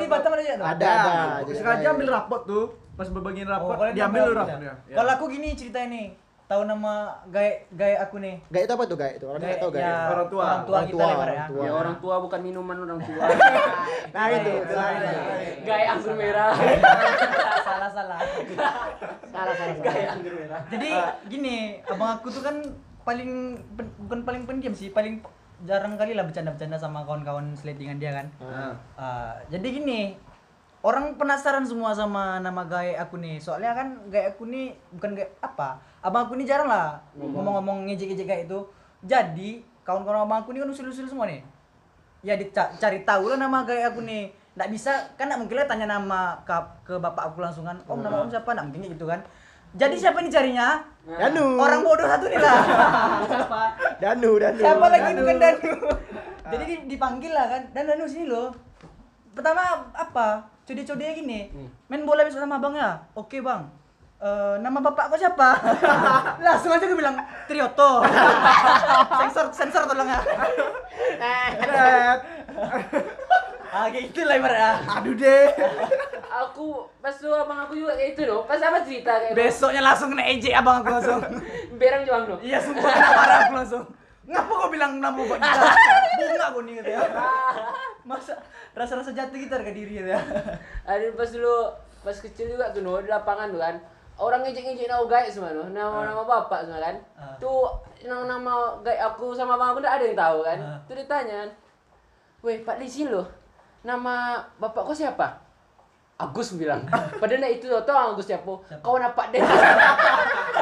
Batam 0.51 0.73
ada 0.73 0.87
ada 0.89 1.13
ada. 1.39 1.53
Sengaja 1.53 1.87
ambil 1.91 2.09
rapot 2.11 2.43
tuh. 2.45 2.65
Pas 2.95 3.07
berbagian 3.07 3.47
rapot, 3.47 3.71
Oh, 3.71 3.79
kalau 3.79 3.93
diambil 3.93 4.21
lu 4.21 4.33
rapot 4.33 4.49
rapotnya. 4.49 4.75
ya. 4.83 4.95
Kalau 4.97 5.11
aku 5.13 5.25
gini 5.29 5.49
cerita 5.53 5.79
ini, 5.81 6.03
tahu 6.45 6.63
nama 6.65 6.93
gaya 7.29 7.63
gaya 7.71 7.97
aku 8.01 8.19
nih. 8.19 8.43
Gaya 8.49 8.65
itu 8.65 8.73
apa 8.73 8.85
tuh 8.85 8.97
gaya 8.97 9.13
itu? 9.15 9.25
Orang 9.25 9.39
nggak 9.41 9.61
tahu 9.61 9.71
gaya. 9.71 9.85
ya, 9.85 9.95
Orang 10.09 10.27
tua. 10.27 10.43
Orang 10.43 10.65
tua 10.65 10.75
Orang 10.75 10.87
kita 10.87 10.97
tua, 10.97 11.07
lebar 11.07 11.15
ya. 11.15 11.31
orang 11.31 11.47
tua. 11.47 11.63
Ya 11.63 11.73
orang 11.73 11.97
tua 12.01 12.15
bukan 12.19 12.41
minuman 12.41 12.77
orang 12.81 13.01
tua. 13.01 13.25
Nah 14.09 14.25
itu. 14.27 14.53
Salah, 14.65 14.89
nah, 14.89 14.99
salah. 15.05 15.37
Gaya 15.63 15.87
anggur 15.93 16.15
merah. 16.17 16.51
salah 17.61 17.91
salah. 17.93 18.21
Salah 19.29 19.55
salah. 19.61 19.77
Gaya 19.79 20.07
anggur 20.11 20.33
merah. 20.35 20.61
Jadi 20.67 20.91
gini, 21.29 21.57
abang 21.85 22.11
aku 22.13 22.29
tuh 22.29 22.41
kan 22.41 22.57
paling 23.05 23.31
bukan 24.01 24.21
paling 24.23 24.43
pendiam 24.45 24.73
sih, 24.73 24.91
paling 24.91 25.23
jarang 25.61 25.95
kali 25.95 26.13
lah 26.13 26.23
bercanda-bercanda 26.23 26.77
sama 26.77 27.03
kawan-kawan 27.03 27.51
seletingan 27.53 27.99
dia 27.99 28.11
kan. 28.13 28.27
Ah. 28.39 28.73
Ah, 28.95 29.33
jadi 29.49 29.65
gini, 29.73 30.15
orang 30.81 31.19
penasaran 31.19 31.67
semua 31.67 31.91
sama 31.91 32.39
nama 32.39 32.63
gaya 32.65 32.99
aku 32.99 33.19
nih. 33.19 33.39
Soalnya 33.39 33.75
kan 33.75 33.99
gaya 34.09 34.31
aku 34.31 34.47
nih 34.47 34.71
bukan 34.95 35.15
gaya 35.15 35.29
apa? 35.39 35.75
Abang 35.99 36.27
aku 36.27 36.39
nih 36.39 36.47
jarang 36.47 36.71
lah 36.71 36.99
ngomong-ngomong 37.15 37.87
ngejek-ngejek 37.87 38.27
kayak 38.27 38.43
itu. 38.47 38.59
Jadi 39.03 39.51
kawan-kawan 39.83 40.25
abang 40.25 40.41
aku 40.43 40.55
nih 40.55 40.63
kan 40.63 40.71
usul-usul 40.71 41.07
semua 41.07 41.27
nih. 41.27 41.43
Ya 42.23 42.35
dicari 42.35 43.03
tahu 43.03 43.31
lah 43.31 43.39
nama 43.39 43.63
gaya 43.63 43.91
aku 43.91 44.03
nih. 44.03 44.31
Nggak 44.55 44.71
bisa 44.71 44.91
kan 45.15 45.31
nggak 45.31 45.39
mungkin 45.39 45.57
lah 45.59 45.67
tanya 45.67 45.87
nama 45.89 46.35
ke, 46.43 46.55
ke 46.85 46.95
bapak 46.99 47.31
aku 47.31 47.43
langsung 47.43 47.63
kan. 47.63 47.79
Om 47.85 47.99
nama 47.99 48.23
om 48.23 48.31
siapa? 48.31 48.55
Nggak 48.55 48.67
mungkin 48.67 48.83
gitu 48.91 49.07
kan. 49.07 49.21
Jadi 49.77 50.01
siapa 50.01 50.19
nih 50.19 50.33
carinya? 50.33 50.81
Danu. 51.05 51.61
Orang 51.61 51.85
bodoh 51.85 52.09
satu 52.09 52.27
nih 52.27 52.41
lah. 52.41 52.59
siapa? 53.27 53.63
Danu 54.03 54.41
Danu. 54.41 54.59
Siapa 54.59 54.87
lagi 54.89 55.11
Danu. 55.13 55.21
bukan 55.21 55.37
Danu? 55.37 55.71
Jadi 56.55 56.65
di- 56.65 56.85
dipanggil 56.89 57.33
lah 57.35 57.47
kan. 57.47 57.63
Dan 57.71 57.85
Danu 57.85 58.09
sini 58.09 58.25
loh. 58.27 58.49
Pertama 59.37 59.63
apa? 59.93 60.58
Code-code 60.69 61.17
gini. 61.17 61.49
Main 61.89 62.05
bola 62.05 62.29
besok 62.29 62.45
sama 62.45 62.61
abang 62.61 62.77
ya? 62.77 63.01
Oke 63.17 63.41
bang. 63.41 63.65
Eh, 64.21 64.55
nama 64.61 64.85
bapak 64.85 65.09
kau 65.09 65.17
siapa? 65.17 65.57
Langsung 66.45 66.69
aja 66.69 66.85
gue 66.85 66.99
bilang 66.99 67.17
Trioto. 67.49 68.05
sensor 69.25 69.47
sensor 69.49 69.89
tolong 69.89 70.13
ya. 70.13 70.21
ah 73.73 73.89
kayak 73.89 74.13
gitu 74.13 74.29
lah 74.29 74.37
ibaratnya. 74.37 74.73
Aduh 75.01 75.17
deh. 75.17 75.49
Aku 76.45 76.85
pas 77.01 77.17
tuh 77.17 77.33
abang 77.33 77.65
aku 77.65 77.73
juga 77.73 77.97
kayak 77.97 78.13
itu 78.13 78.29
loh. 78.29 78.45
Pas 78.45 78.61
apa 78.61 78.85
cerita 78.85 79.17
kayak 79.25 79.33
Besoknya 79.33 79.81
langsung 79.81 80.13
kena 80.13 80.25
ejek 80.37 80.53
abang 80.53 80.85
aku 80.85 80.93
langsung. 80.93 81.21
berang 81.81 82.05
juang 82.05 82.23
loh. 82.29 82.39
Iya 82.45 82.61
sumpah 82.61 82.93
kena 82.93 83.09
marah 83.17 83.39
aku 83.49 83.55
langsung. 83.57 83.85
Ngapa 84.29 84.53
kau 84.53 84.69
bilang 84.69 85.01
nama 85.01 85.17
bapak 85.17 85.41
Bunga 86.49 86.57
kau 86.57 86.63
nih 86.65 86.75
gitu 86.81 86.91
ya. 86.97 87.01
Masa 88.09 88.33
rasa-rasa 88.73 89.13
jatuh 89.13 89.37
gitu 89.37 89.53
harga 89.53 89.73
diri 89.73 89.93
gitu 90.01 90.09
ya. 90.09 90.21
Ada 90.89 91.13
pas 91.13 91.29
dulu 91.29 91.57
pas 92.01 92.17
kecil 92.17 92.57
juga 92.57 92.73
tuh 92.73 92.81
no, 92.81 93.01
di 93.05 93.11
lapangan 93.11 93.53
tuh 93.53 93.61
kan. 93.61 93.77
Orang 94.19 94.43
ngejek-ngejek 94.43 94.91
nama 94.91 95.05
gaya 95.07 95.31
semua 95.31 95.55
no, 95.55 95.69
nama-nama 95.71 96.27
bapak 96.27 96.67
semua 96.67 96.81
kan. 96.83 96.97
Ah. 97.15 97.37
Tuh 97.39 97.71
nama-nama 98.03 98.75
gaya 98.83 99.13
aku 99.13 99.31
sama 99.31 99.55
abang 99.55 99.77
aku 99.77 99.85
nggak 99.85 99.95
ada 100.01 100.05
yang 100.09 100.19
tahu 100.19 100.39
kan. 100.43 100.59
Ah. 100.59 100.79
Tuh 100.89 100.95
ditanya 100.97 101.35
kan. 101.47 101.51
Weh, 102.43 102.59
Pak 102.63 102.79
Lisi 102.81 103.07
loh. 103.07 103.27
Nama 103.85 104.43
bapak 104.59 104.83
kau 104.89 104.97
siapa? 104.97 105.47
Agus 106.19 106.59
bilang. 106.59 106.83
Padahal 107.23 107.47
nah 107.47 107.51
itu 107.51 107.71
tuh 107.71 107.79
tau 107.87 108.11
Agus 108.11 108.27
siapa? 108.27 108.51
Kawan 108.83 109.07
apa 109.07 109.23
deh? 109.31 109.39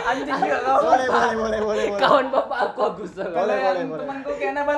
Anjing 0.04 0.28
juga 0.28 0.58
kau. 0.60 0.92
Boleh 0.92 1.08
boleh 1.08 1.32
boleh 1.32 1.60
boleh 1.64 1.84
boleh. 1.96 2.00
Kawan 2.00 2.26
bapak 2.28 2.58
aku 2.72 2.80
Agus. 2.92 3.12
Boleh, 3.16 3.32
Kalau 3.32 3.48
boleh, 3.48 3.76
yang 3.80 3.88
boleh. 3.88 4.04
temanku 4.04 4.30
kayak 4.36 4.56
apa? 4.60 4.74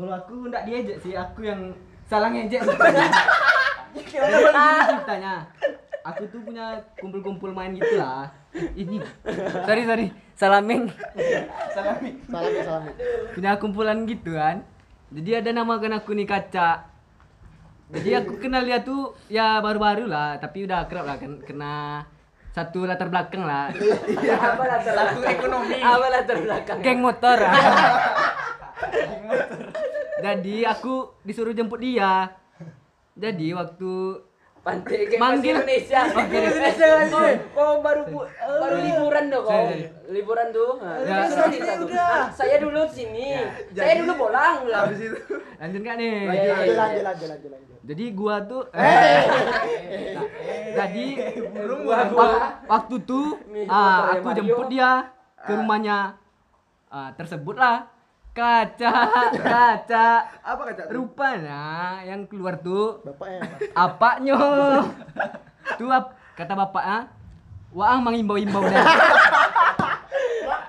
Kalau 0.00 0.16
aku 0.16 0.48
ndak 0.48 0.64
diejek 0.64 0.96
sih, 0.96 1.12
aku 1.12 1.44
yang 1.44 1.76
salah 2.08 2.32
ngejek 2.32 2.64
sebenarnya. 2.66 3.08
Ceritanya. 4.00 5.34
Aku 6.00 6.24
tuh 6.32 6.40
punya 6.40 6.72
kumpul-kumpul 6.96 7.52
main 7.52 7.76
gitu 7.76 8.00
lah. 8.00 8.24
Ini. 8.56 8.96
Sorry, 9.68 9.84
sorry. 9.84 10.06
Salamin. 10.32 10.88
Salami. 11.76 12.16
Salam 12.24 12.48
ya 12.48 12.62
salam. 12.64 12.82
Punya 13.36 13.50
kumpulan 13.60 14.08
gitu 14.08 14.32
kan. 14.32 14.64
Jadi 15.12 15.30
ada 15.36 15.50
namakan 15.52 16.00
aku 16.00 16.16
nih 16.16 16.24
kaca. 16.24 16.88
Jadi 17.92 18.10
aku 18.16 18.40
kenal 18.40 18.64
dia 18.64 18.80
tuh 18.80 19.12
ya 19.28 19.60
baru-baru 19.60 20.08
lah, 20.08 20.40
tapi 20.40 20.64
udah 20.64 20.88
akrab 20.88 21.04
lah 21.04 21.18
kan 21.20 21.42
kena 21.44 22.06
satu 22.54 22.86
latar 22.86 23.10
belakang 23.12 23.42
lah. 23.44 23.68
Apa 23.68 24.62
latar 24.64 24.94
Satu 24.96 25.18
belakang? 25.20 25.36
ekonomi. 25.36 25.76
Apa 25.76 26.06
latar 26.08 26.36
belakang? 26.40 26.78
Geng 26.80 27.00
motor. 27.04 27.38
Jadi 30.20 30.56
aku 30.62 30.94
disuruh 31.22 31.52
jemput 31.52 31.78
dia. 31.78 32.28
Jadi 33.14 33.52
waktu 33.52 33.92
Pantai 34.60 35.08
kayak 35.08 35.16
Manggil. 35.16 35.56
Indonesia. 35.56 36.00
Manggil 36.12 36.40
Indonesia 36.44 36.86
lagi. 36.92 37.12
Oh, 37.56 37.80
baru 37.80 38.02
pu- 38.04 38.28
baru 38.60 38.76
liburan 38.78 39.24
dong 39.32 39.44
kau. 39.48 39.64
Liburan 40.12 40.46
tuh. 40.52 40.72
Nah, 40.76 41.00
Ya. 41.00 41.24
tuh. 41.80 41.88
Ah, 41.96 42.28
Saya 42.28 42.60
dulu 42.60 42.84
sini. 42.84 43.40
Saya 43.72 44.04
dulu 44.04 44.12
pulang. 44.20 44.68
bilang. 44.68 44.84
Habis 44.84 45.00
itu. 45.02 45.16
lanjut 45.56 45.80
gak 45.80 45.96
nih? 45.96 46.16
Lanjut 46.28 46.76
lanjut 46.76 46.76
lanjut 47.02 47.28
lanjut. 47.32 47.76
Jadi 47.80 48.04
gua 48.12 48.34
tuh 48.44 48.62
eh, 48.70 49.20
jadi 50.70 51.06
Gua- 51.80 52.12
wak- 52.12 52.60
waktu 52.68 52.96
tuh 53.02 53.40
ah, 53.66 54.12
aku 54.12 54.28
jemput 54.36 54.68
dia 54.68 55.08
ke 55.38 55.52
rumahnya. 55.54 56.20
Ah, 56.86 57.08
tersebutlah 57.16 57.88
kaca 58.30 58.92
kaca 59.50 60.06
Apa 60.40 60.62
kaca? 60.64 60.82
tuh? 60.82 60.92
rupanya 60.92 61.62
yang 62.02 62.24
keluar 62.24 62.56
tuh 62.56 63.02
Bapaknya. 63.02 63.40
apaknya 63.74 64.36
tuh 65.78 65.88
ap- 65.88 66.14
kata 66.34 66.54
bapaknya 66.54 67.10
wah 67.70 67.98
mengimbau-imbau 67.98 68.62
deh 68.62 68.74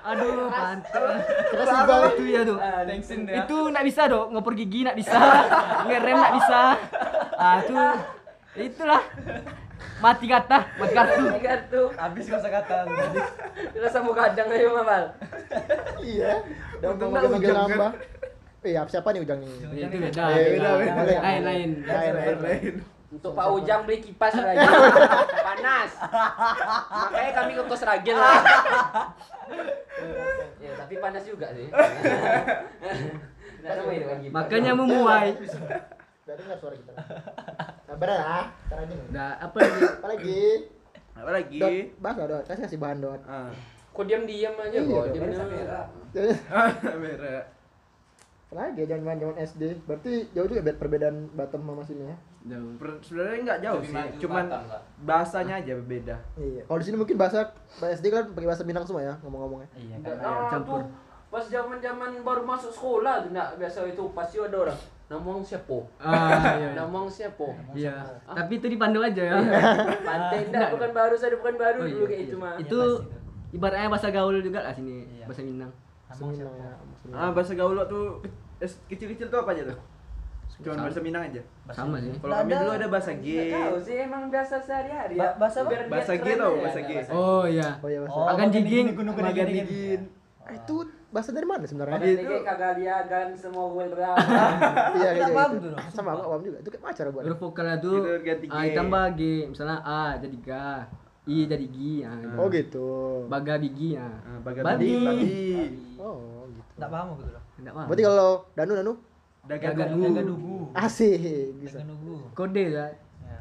aduh 0.02 0.50
pantas 0.50 1.22
Terus 1.48 1.68
imbau. 1.70 2.02
itu 2.10 2.24
ya 2.28 2.40
tuh 2.42 2.58
Ah, 2.58 2.82
itu 3.38 3.56
nggak 3.70 3.86
bisa 3.86 4.02
dong 4.10 4.26
ngopor 4.30 4.52
gigi 4.52 4.82
nggak 4.82 4.98
bisa 4.98 5.18
ngerem 5.86 6.16
nggak 6.18 6.34
bisa 6.36 6.60
ah 7.32 7.58
tuh 7.62 7.94
itulah 8.54 9.02
mati 9.98 10.26
kata 10.26 10.58
mati 10.76 10.92
kartu 10.92 11.22
Tiga 11.32 11.54
tuh. 11.70 11.88
Habis 11.94 12.26
kau 12.26 12.42
kata. 12.42 12.90
Terus 13.70 13.86
sama 13.88 14.10
kadang 14.12 14.50
ayo 14.50 14.74
mabal. 14.74 15.14
Iya. 15.96 16.42
Untung 16.84 17.08
nggak 17.10 17.22
ujang, 17.32 17.68
kan? 17.70 17.92
Eh, 18.62 18.78
siapa 18.86 19.08
nih 19.10 19.20
ujang 19.22 19.38
nih? 19.38 19.48
Ya, 19.72 19.86
itu 19.86 19.96
beda 19.98 20.22
Eh, 20.30 20.46
beda, 20.54 20.70
beda. 20.78 21.20
lain 21.20 21.42
lain 21.42 21.68
Lain, 21.82 22.12
lain, 22.14 22.38
lain. 22.38 22.74
Untuk 23.12 23.34
Pak 23.34 23.46
Ujang 23.52 23.80
beli 23.84 23.98
kipas 24.00 24.32
lagi. 24.40 24.66
Panas. 25.36 25.90
Makanya 26.88 27.32
kami 27.36 27.52
ke 27.52 27.62
kos 27.62 27.82
ragil 27.82 28.16
lah. 28.16 28.40
ya, 30.64 30.70
tapi 30.74 30.94
panas 30.96 31.22
juga 31.22 31.52
sih. 31.52 31.68
Makanya 34.30 34.72
memuai 34.72 35.36
Gak 36.22 36.38
dengar 36.38 36.56
suara 36.56 36.72
kita. 36.72 36.92
Sabar 37.84 38.08
lah. 38.08 38.44
Ntar 38.64 38.78
aja 38.80 38.94
nih. 38.94 39.06
nah 39.10 39.30
apa 39.36 39.56
lagi 39.58 39.82
Apa 39.82 40.06
lagi? 40.08 40.42
Apa 41.12 41.30
lagi? 41.34 41.58
Dot, 41.58 41.74
bahas 41.98 42.16
dot. 42.16 42.44
Kasih 42.46 42.62
kasih 42.64 42.78
bahan 42.78 42.98
dot. 43.02 43.20
Ah. 43.92 43.94
Kok 43.94 44.04
diam-diam 44.04 44.54
aja 44.56 44.72
Iya, 44.72 44.80
kok? 44.82 44.88
dong. 44.88 45.12
Diam-diam. 45.12 45.48
Merah. 45.48 45.84
Apa 48.42 48.60
lagi 48.62 48.78
ya 48.78 48.86
zaman 48.90 49.16
zaman 49.16 49.36
SD? 49.38 49.62
Berarti 49.82 50.12
jauh 50.30 50.44
juga 50.44 50.60
beda 50.62 50.76
perbedaan 50.76 51.16
Batam 51.32 51.60
sama 51.62 51.80
sini 51.82 52.04
ya. 52.04 52.16
Jauh. 52.46 52.72
Per- 52.76 53.00
Sebenarnya 53.00 53.38
nggak 53.42 53.60
jauh 53.62 53.80
Lebih 53.80 53.92
sih, 53.92 54.08
cuman 54.18 54.44
Batam, 54.46 54.62
bahasanya 55.02 55.54
aja 55.58 55.72
berbeda. 55.74 56.16
Iya. 56.34 56.62
Kalau 56.62 56.78
di 56.78 56.84
sini 56.84 56.96
mungkin 56.98 57.16
bahasa 57.16 57.38
bahasa 57.74 57.92
SD 57.94 58.06
kan 58.08 58.24
pakai 58.30 58.44
bahasa 58.46 58.62
Minang 58.62 58.84
semua 58.84 59.00
ya 59.02 59.14
ngomong-ngomongnya. 59.20 59.68
Iya 59.74 59.94
Enggak 59.98 60.14
kan. 60.14 60.22
tahu 60.22 60.36
campur. 60.50 60.78
tuh. 60.78 60.84
Pas 61.28 61.44
zaman-zaman 61.46 62.10
baru 62.20 62.42
masuk 62.42 62.68
sekolah 62.70 63.14
tuh 63.20 63.30
enggak 63.30 63.48
biasa 63.56 63.78
itu 63.86 64.02
pasti 64.10 64.36
ada 64.36 64.56
orang. 64.58 64.80
Namang 65.08 65.40
siapa? 65.40 65.76
ah 65.98 66.16
iya 66.56 66.70
Namang 66.78 67.04
siapa? 67.06 67.44
iya 67.72 68.00
tapi 68.26 68.56
itu 68.56 68.64
dipandu 68.66 68.96
aja 68.98 69.20
ya 69.22 69.36
Pantai 69.98 70.40
enggak 70.42 70.72
bukan 70.72 70.88
baru 70.90 71.12
saya 71.14 71.36
bukan 71.36 71.52
baru 71.54 71.78
Oh, 71.78 71.86
dulu 71.86 71.96
iya, 71.98 72.08
kayak 72.10 72.22
itu 72.22 72.36
mah. 72.38 72.54
itu 72.56 72.80
ibaratnya 73.52 73.86
bahasa 73.86 74.08
gaul 74.08 74.36
juga 74.38 74.60
lah 74.60 74.72
sini 74.72 75.04
Iya. 75.06 75.24
bahasa 75.24 75.42
Minang 75.42 75.72
Bahasa 76.04 76.22
Minang 76.26 76.54
ya. 76.54 76.70
bahasa. 76.74 77.04
Ah, 77.14 77.30
bahasa 77.30 77.52
gaul 77.52 77.76
tuh 77.86 78.04
kecil-kecil 78.86 79.26
tuh 79.26 79.38
apa 79.38 79.52
aja 79.52 79.64
tuh? 79.66 79.78
Cuman 80.60 80.84
bahasa 80.84 81.00
Minang 81.00 81.22
aja. 81.24 81.42
sama 81.70 81.96
sih 81.96 82.12
Kalau 82.14 82.34
kami 82.38 82.52
dulu 82.52 82.70
ada 82.70 82.86
bahasa 82.86 83.12
G. 83.14 83.26
Tahu 83.48 83.76
sih 83.78 83.96
emang 84.00 84.28
biasa 84.28 84.54
sehari-hari 84.58 85.14
ya. 85.14 85.32
Ba- 85.32 85.36
bahasa 85.40 85.58
apa? 85.62 85.70
Bahasa 85.86 86.12
G 86.14 86.26
tau, 86.34 86.52
bahasa 86.56 86.80
G. 86.80 86.90
oh 87.08 87.44
iya 87.44 87.68
Oh 87.76 87.88
iya 87.88 87.98
bahasa. 88.00 88.14
Oh, 88.14 88.26
Agan 88.26 88.48
gede-gede. 88.48 89.62
digin. 89.62 90.00
Ah, 90.42 90.52
itu 90.52 90.74
bahasa 91.08 91.30
dari 91.30 91.44
mana 91.44 91.64
sebenarnya? 91.64 91.98
Dikit 91.98 92.42
kagak 92.42 92.72
liagan 92.76 93.28
semua 93.32 93.64
gue 93.70 93.84
berapa. 93.88 94.16
Iya 94.92 95.08
Nggak 95.08 95.12
kayak 95.14 95.32
paham 95.32 95.50
tuh, 95.54 95.70
loh. 95.70 95.78
Sama 95.88 96.08
aku 96.12 96.22
paham 96.26 96.42
juga. 96.42 96.56
Itu 96.58 96.68
kayak 96.68 96.84
pacar 96.84 97.06
buat. 97.08 97.22
huruf 97.22 97.38
vokalnya 97.38 97.76
tuh 97.78 97.96
Itu 97.96 98.10
ganti 98.22 98.46
G. 98.46 98.52
A 98.52 98.58
ditambah 98.66 99.04
G 99.12 99.22
misalnya 99.48 99.78
A 99.80 100.02
jadi 100.16 100.36
G 100.38 100.48
I 101.22 101.46
jadi 101.46 101.66
G 101.70 101.78
ah, 102.02 102.18
gitu. 102.18 102.34
Oh 102.34 102.46
gitu. 102.50 102.88
baga 103.30 103.54
bigi 103.54 103.94
ya 103.94 104.10
Ah, 104.26 104.38
baga 104.42 104.60
Babi. 104.66 104.90
babi. 105.06 105.38
Oh 105.96 106.50
gitu. 106.50 106.70
Enggak 106.74 106.90
paham 106.90 107.06
aku 107.14 107.22
tuh. 107.22 107.42
Enggak 107.62 107.74
paham. 107.78 107.86
Berarti 107.86 108.02
kalau 108.02 108.30
Danu 108.58 108.72
Danu 108.74 108.92
Daga 109.42 109.66
Daga 109.74 109.84
dugu. 109.90 110.02
Jaga 110.06 110.22
dugu. 110.22 110.56
asik 110.74 111.18
bisa. 111.58 111.78
Jaga 111.78 111.94
dugu. 111.94 112.14
Kode 112.34 112.64
ya. 112.70 112.86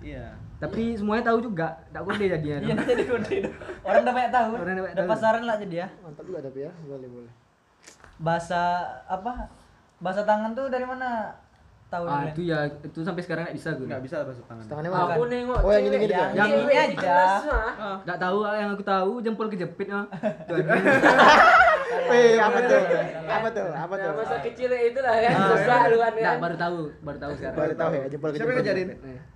Iya. 0.01 0.25
Tapi 0.57 0.93
semuanya 0.93 1.29
tahu 1.29 1.41
juga, 1.41 1.73
enggak 1.89 2.03
kode 2.05 2.25
jadinya. 2.29 2.57
Iya, 2.61 2.73
jadi 2.85 3.03
kode. 3.05 3.37
Orang 3.81 4.01
udah 4.05 4.13
banyak 4.13 4.31
tahu. 4.33 4.51
Orang 4.57 4.73
udah 4.77 4.83
banyak 4.85 4.97
tahu. 4.97 5.09
pasaran 5.09 5.43
lah 5.45 5.55
jadi 5.57 5.75
ya. 5.81 5.87
Mantap 6.01 6.25
juga 6.25 6.39
tapi 6.41 6.59
ya. 6.65 6.71
Boleh 6.85 7.09
boleh. 7.09 7.31
Bahasa 8.21 8.61
apa? 9.09 9.49
Bahasa 9.97 10.21
tangan 10.21 10.53
tuh 10.53 10.69
dari 10.69 10.85
mana? 10.85 11.33
Tahu 11.91 12.07
Ah, 12.07 12.23
itu 12.25 12.47
ya 12.47 12.59
itu 12.79 12.99
sampai 13.01 13.19
sekarang 13.19 13.43
enggak 13.43 13.57
bisa 13.57 13.69
gue. 13.73 13.83
Enggak 13.83 14.01
bisa 14.01 14.15
masuk 14.23 14.45
tangan. 14.47 14.63
Tangannya 14.63 14.89
mana? 14.89 15.03
Aku 15.11 15.23
nengok 15.27 15.59
Oh, 15.59 15.69
yang 15.69 15.83
gini-gini 15.83 16.13
yang 16.13 16.31
ya? 16.31 16.39
Yang 16.39 16.51
ini 16.57 16.73
aja. 16.73 17.17
ah. 17.75 17.97
Enggak 17.99 18.17
tahu 18.17 18.37
yang 18.47 18.69
aku 18.71 18.83
tahu 18.85 19.11
jempol 19.19 19.47
kejepit 19.47 19.87
mah. 19.87 20.07
Tuh, 20.47 20.55
Eh, 22.11 22.35
apa 22.37 22.59
tuh? 22.61 22.81
Apa 23.25 23.47
tuh? 23.51 23.67
Apa 23.69 23.93
tuh? 23.97 24.11
masa 24.13 24.35
kecil 24.41 24.71
itu 24.71 24.99
lah 24.99 25.15
kan, 25.17 25.31
susah 25.49 25.79
lu 25.85 25.97
kan. 25.97 26.11
Enggak, 26.13 26.35
baru 26.39 26.55
tahu, 26.57 26.77
baru 27.01 27.17
tahu 27.19 27.31
sekarang. 27.35 27.57
Baru 27.57 27.73
tahu 27.75 27.91
ya 27.91 28.03
jempol 28.07 28.29
Siapa 28.29 28.35
kejepit. 28.37 28.47
yang 28.47 28.57
ngajarin? 28.57 28.87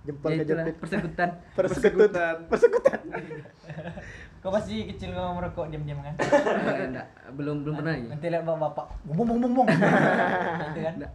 Jempol 0.02 0.30
Ya, 0.30 0.36
itulah, 0.38 0.64
kejepit. 0.64 0.76
persekutan. 0.80 1.28
Persekutan. 1.52 2.34
Persekutan. 2.48 2.98
Kau 4.40 4.54
pasti 4.54 4.86
kecil 4.86 5.10
kau 5.10 5.34
merokok 5.34 5.66
diam-diam 5.68 5.98
kan? 6.00 6.14
Eh, 6.16 6.86
Enggak, 6.86 7.06
belum 7.34 7.56
belum 7.60 7.74
pernah 7.76 7.92
ya. 7.92 8.04
Nanti 8.08 8.26
lihat 8.26 8.42
bapak-bapak. 8.42 8.86
Bung 9.04 9.26
bung 9.26 9.38
bung 9.38 9.52
bung. 9.54 9.68
Gitu 10.70 10.80
kan? 10.80 10.94
Enggak. 10.96 11.12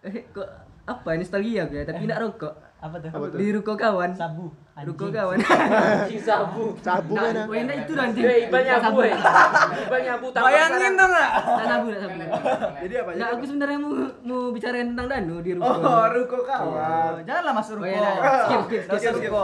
Eh, 0.00 0.24
kok 0.30 0.48
apa 0.88 1.08
ini 1.12 1.20
nostalgia 1.20 1.68
gue 1.68 1.84
tapi 1.84 2.08
enggak 2.08 2.20
rokok. 2.24 2.54
Apa 2.78 2.96
tuh? 3.02 3.10
Di 3.36 3.46
ruko 3.52 3.74
kawan. 3.76 4.16
Sabu. 4.16 4.48
Ruko 4.78 5.10
Anjing. 5.10 5.18
kawan. 5.18 5.38
Anjing 5.42 6.22
sabu. 6.22 6.64
Sabu 6.78 7.12
mana? 7.12 7.42
oh, 7.44 7.54
enggak 7.54 7.78
itu 7.82 7.92
nanti. 7.98 8.20
Eh, 8.22 8.46
nyabu 8.46 9.00
eh. 9.02 9.10
Iban 9.10 10.00
nyabu 10.06 10.26
tanpa 10.30 10.46
Bayangin 10.46 10.92
dong 10.94 11.10
enggak? 11.10 11.30
Tak 11.34 11.64
sabu, 11.66 11.86
sabu. 11.92 12.18
Jadi 12.78 12.94
apa? 12.94 13.10
Nah, 13.18 13.26
aku 13.34 13.42
sebenarnya 13.42 13.78
mau 13.82 13.92
mau 14.22 14.40
bicarain 14.54 14.86
tentang 14.94 15.06
Danu 15.10 15.36
di 15.42 15.50
ruko. 15.58 15.66
Oh, 15.82 16.04
ruko 16.14 16.38
kawan. 16.46 17.26
Janganlah 17.26 17.54
masuk 17.58 17.74
Oh, 17.74 17.82
ruko. 17.82 17.90
iya, 17.90 17.98
nah. 17.98 18.14
skip, 18.46 18.60
skip, 18.70 18.82
skip, 18.86 19.12
skip, 19.18 19.30
ruko. 19.34 19.42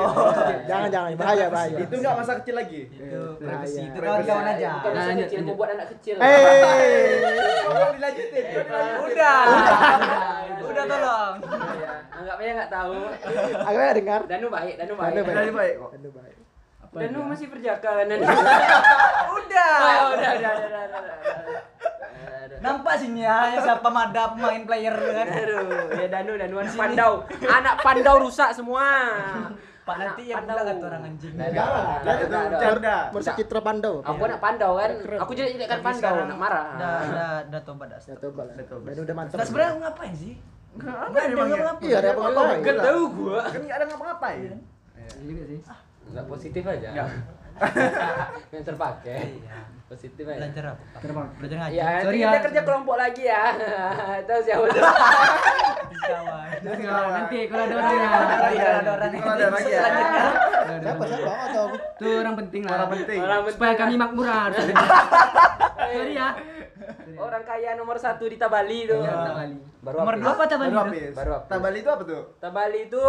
Jangan 0.71 0.89
jangan 0.95 1.11
bahaya 1.19 1.47
bahaya. 1.51 1.79
Itu 1.83 1.95
enggak 1.99 2.15
masa 2.15 2.33
kecil 2.39 2.55
lagi. 2.55 2.81
Itu 2.87 3.21
itu 3.75 3.99
kawan-kawan 3.99 4.47
aja. 4.55 4.71
Nah, 4.85 5.03
lanjut, 5.05 5.27
kecil, 5.27 5.39
mau 5.41 5.47
lanjut. 5.51 5.59
buat 5.59 5.71
anak 5.75 5.87
kecil. 5.99 6.15
Eh. 6.23 7.11
Dilanjutin. 7.95 8.45
Udah. 9.03 9.39
Udah 10.65 10.85
tolong. 10.87 11.35
Iya, 11.45 11.91
Anggap 12.15 12.37
aja 12.39 12.51
nggak 12.55 12.71
tahu. 12.71 12.97
Agaknya 13.65 13.93
dengar. 13.95 14.21
Danu 14.31 14.47
baik, 14.49 14.75
Danu 14.79 14.95
baik. 14.95 15.24
Baik. 15.25 15.37
Dari 15.37 15.53
baik 15.53 15.75
kok. 15.81 15.91
Danu 15.97 16.11
baik. 16.13 16.37
Danu 16.95 17.19
masih 17.27 17.47
perjaka 17.51 17.91
kan 17.91 18.07
Danu. 18.07 18.23
Udah. 19.41 19.75
Oh, 19.75 20.09
udah, 20.15 20.31
udah, 20.31 20.31
udah, 20.37 20.53
udah, 20.55 20.83
udah, 20.85 21.01
udah. 21.01 21.63
Nampak 22.65 22.95
sini 22.97 23.21
ya 23.21 23.61
siapa 23.61 23.89
madap 23.93 24.41
main 24.41 24.65
player 24.65 24.95
kan. 24.95 25.27
Aduh, 25.29 25.93
ya 26.01 26.07
Danu, 26.09 26.33
Danuan 26.41 26.69
pandau. 26.73 27.13
Anak 27.45 27.75
pandau 27.85 28.17
rusak 28.25 28.57
semua. 28.57 28.89
Pak 29.85 29.97
nanti 30.01 30.33
yang 30.33 30.49
Pandau. 30.49 30.65
bilang 30.65 30.81
kata 30.81 30.85
orang 30.89 31.03
anjing. 31.13 31.33
Jangan. 31.37 31.53
nah, 32.01 32.15
nah, 32.25 32.45
nah. 32.49 32.57
Canda. 32.57 32.97
Merusak 33.13 33.35
citra 33.37 33.61
Pandau. 33.61 34.01
Aku 34.01 34.23
anak 34.25 34.41
pandau 34.41 34.73
kan. 34.81 34.91
Aku 35.21 35.33
jadi 35.37 35.61
jadi 35.61 35.69
kan 35.69 35.81
pandau, 35.85 36.15
anak 36.25 36.39
marah. 36.41 36.65
Udah 36.73 36.95
udah 37.05 37.29
udah 37.53 37.61
tobat 37.69 37.87
dah. 37.93 38.01
Ya 38.01 38.15
lah. 38.17 38.45
Udah 38.49 38.65
tobat. 38.65 38.91
Danu 38.97 39.01
udah 39.05 39.17
mantap. 39.21 39.37
Nah, 39.37 39.45
sebenarnya 39.45 39.73
ngapain 39.85 40.15
sih? 40.17 40.35
Enggak 40.75 40.97
Enggak 41.05 41.23
ada 41.23 41.29
emangnya? 41.37 41.55
ngapa-ngapain. 41.55 41.85
Iya, 41.85 41.97
ada 42.01 42.09
apa 42.09 42.21
Kalau 42.25 42.43
gak 42.49 42.77
tahu 42.81 43.03
gua. 43.13 43.41
Kan 43.45 43.61
enggak 43.61 43.77
ada 43.77 43.85
ngapa-ngapain. 43.93 44.51
Iya 45.05 45.23
juga 45.25 45.43
sih. 45.49 45.59
Enggak 46.11 46.27
positif 46.29 46.63
aja. 46.65 46.89
Enggak. 46.93 47.09
Yang 48.55 48.65
terpakai. 48.67 49.21
Iya. 49.39 49.59
Positif 49.85 50.25
aja. 50.27 50.41
Belajar 50.43 50.65
apa? 50.75 51.23
Belajar 51.39 51.57
ngaji. 51.63 51.75
Ya, 51.77 51.89
Sorry 52.03 52.19
kita 52.19 52.39
ya. 52.39 52.43
kerja 52.51 52.61
kelompok 52.67 52.97
lagi 52.99 53.23
ya. 53.29 53.43
Siapa 54.45 54.67
tuh? 54.67 54.85
kawan. 56.05 56.49
Nanti 56.65 57.37
kalau 57.49 57.65
ada 57.65 57.75
orangnya. 57.79 58.09
Iya, 58.51 58.69
ada 58.83 58.91
orang 58.99 59.11
Kalau 59.15 59.35
ada 59.39 59.47
lagi 59.49 59.71
ya. 59.71 59.83
Siapa 59.85 61.05
siapa? 61.07 61.33
Aku. 61.49 61.77
Itu 61.79 62.07
orang 62.21 62.37
penting 62.45 62.63
lah. 62.67 62.73
Orang 62.75 62.91
penting. 62.99 63.19
Orang. 63.23 63.39
Supaya 63.49 63.75
kami 63.79 63.95
makmur 63.97 64.27
harus 64.27 64.57
ada. 64.59 64.75
Sorry 65.95 66.15
ya. 66.19 66.29
Orang 67.25 67.43
kaya 67.47 67.79
nomor 67.79 67.97
satu 67.97 68.27
di 68.29 68.37
Tabali 68.37 68.85
itu. 68.85 68.97
Iya, 68.99 69.15
Tabali. 69.31 69.57
Baru 69.85 69.97
Nomor 70.01 70.15
apa? 70.17 70.21
dua 70.21 70.33
Apa 70.35 70.45
tabali? 70.49 70.73
Baru? 71.13 71.33
Tabali 71.47 71.79
itu 71.81 71.91
apa 71.93 72.03
tuh? 72.05 72.23
Tabali 72.41 72.81
itu 72.89 73.05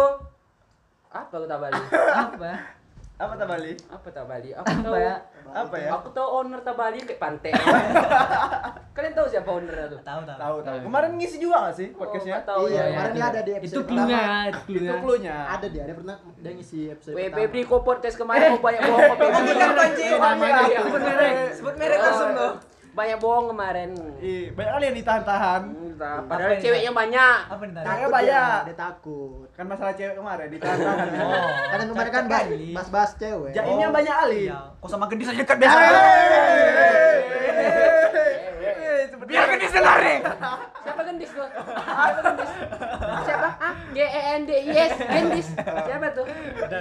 apa 1.18 1.34
tuh 1.34 1.48
Tabali? 1.48 1.80
Apa? 2.12 2.52
Apa 3.16 3.32
tabali? 3.32 3.72
Apa 3.88 4.08
Tabali? 4.12 4.52
Aku 4.52 4.68
tahu. 4.76 4.92
Apa 4.92 4.98
ya? 5.00 5.14
Apa 5.48 5.76
ya? 5.80 5.88
Aku 5.90 6.12
tahu 6.12 6.28
owner 6.36 6.60
Tabali 6.60 7.00
kayak 7.00 7.16
pantai. 7.16 7.48
Kalian 8.96 9.12
tahu 9.12 9.24
siapa 9.26 9.48
ownernya 9.48 9.88
tuh? 9.88 10.00
Tahu 10.04 10.20
tahu. 10.22 10.36
Tahu 10.36 10.56
tahu. 10.60 10.76
Kemarin 10.84 11.10
ngisi 11.16 11.40
juga 11.40 11.64
nggak 11.64 11.74
sih 11.74 11.88
podcastnya? 11.92 12.36
Oh, 12.36 12.44
tahu 12.44 12.62
Iya, 12.68 12.76
ya. 12.76 12.84
kemarin 12.92 13.12
dia 13.12 13.24
ada 13.24 13.40
di 13.40 13.48
Itu 13.48 13.56
episode 13.56 13.86
clue-nya, 13.88 14.20
pertama. 14.20 14.36
itu 14.44 14.52
Itu 14.52 14.68
clue-nya. 14.68 14.92
clue-nya. 15.00 15.36
Ada 15.48 15.66
dia, 15.72 15.82
ada 15.84 15.94
pernah 15.96 16.16
dia 16.36 16.52
ngisi 16.52 16.78
episode 16.90 17.14
pertama. 17.16 17.36
Febri 17.40 17.60
kok 17.64 17.80
podcast 17.82 18.16
kemarin 18.18 18.46
mau 18.52 18.60
banyak 18.60 18.82
bohong 18.82 19.00
kok 19.00 19.16
Febri. 19.16 19.52
Jangan 19.54 19.74
pancing. 19.74 20.10
Iya. 20.12 20.78
Sebut 20.84 21.00
merek. 21.02 21.34
Sebut 21.56 21.74
merek 21.80 21.98
langsung 22.04 22.30
tuh. 22.32 22.52
Banyak 22.92 23.18
bohong 23.18 23.46
kemarin. 23.48 23.88
Ih, 24.18 24.44
banyak 24.52 24.72
kali 24.74 24.84
yang 24.86 24.96
ditahan-tahan. 24.98 25.62
Apa 25.96 26.28
Padahal 26.28 26.52
ini? 26.52 26.62
ceweknya 26.62 26.92
banyak. 26.92 27.38
Apa 27.46 27.62
nih 27.62 27.74
banyak. 28.08 28.60
dia, 28.66 28.74
takut. 28.74 29.48
Kan 29.52 29.64
masalah 29.66 29.92
cewek 29.92 30.14
kemarin 30.14 30.46
ditahan-tahan. 30.48 31.08
Oh. 31.26 31.48
Karena 31.66 31.84
kemarin 31.86 32.10
kan 32.10 32.24
bahas 32.26 32.46
Kali. 32.46 32.70
bahas 32.88 33.10
cewek. 33.16 33.50
Jaimnya 33.50 33.88
banyak 33.88 34.14
kali. 34.16 34.42
Iya, 34.46 34.58
kok 34.76 34.88
sama 34.88 35.04
gendis 35.08 35.28
aja 35.28 35.38
dekat 35.38 35.58
biasa. 35.58 35.76
Biar 39.26 39.44
gendis 39.50 39.72
nih. 39.74 40.18
Siapa 40.86 41.00
gendis 41.02 41.30
tuh? 41.34 41.48
Siapa 41.50 42.20
gendis? 42.22 42.50
Siapa? 43.26 43.48
Ah, 43.58 43.74
G 43.90 43.98
E 43.98 44.20
N 44.32 44.42
D 44.46 44.50
I 44.54 44.70
S 44.70 44.94
gendis. 44.96 45.48
Siapa 45.56 46.06
tuh? 46.14 46.24
Udah. 46.26 46.78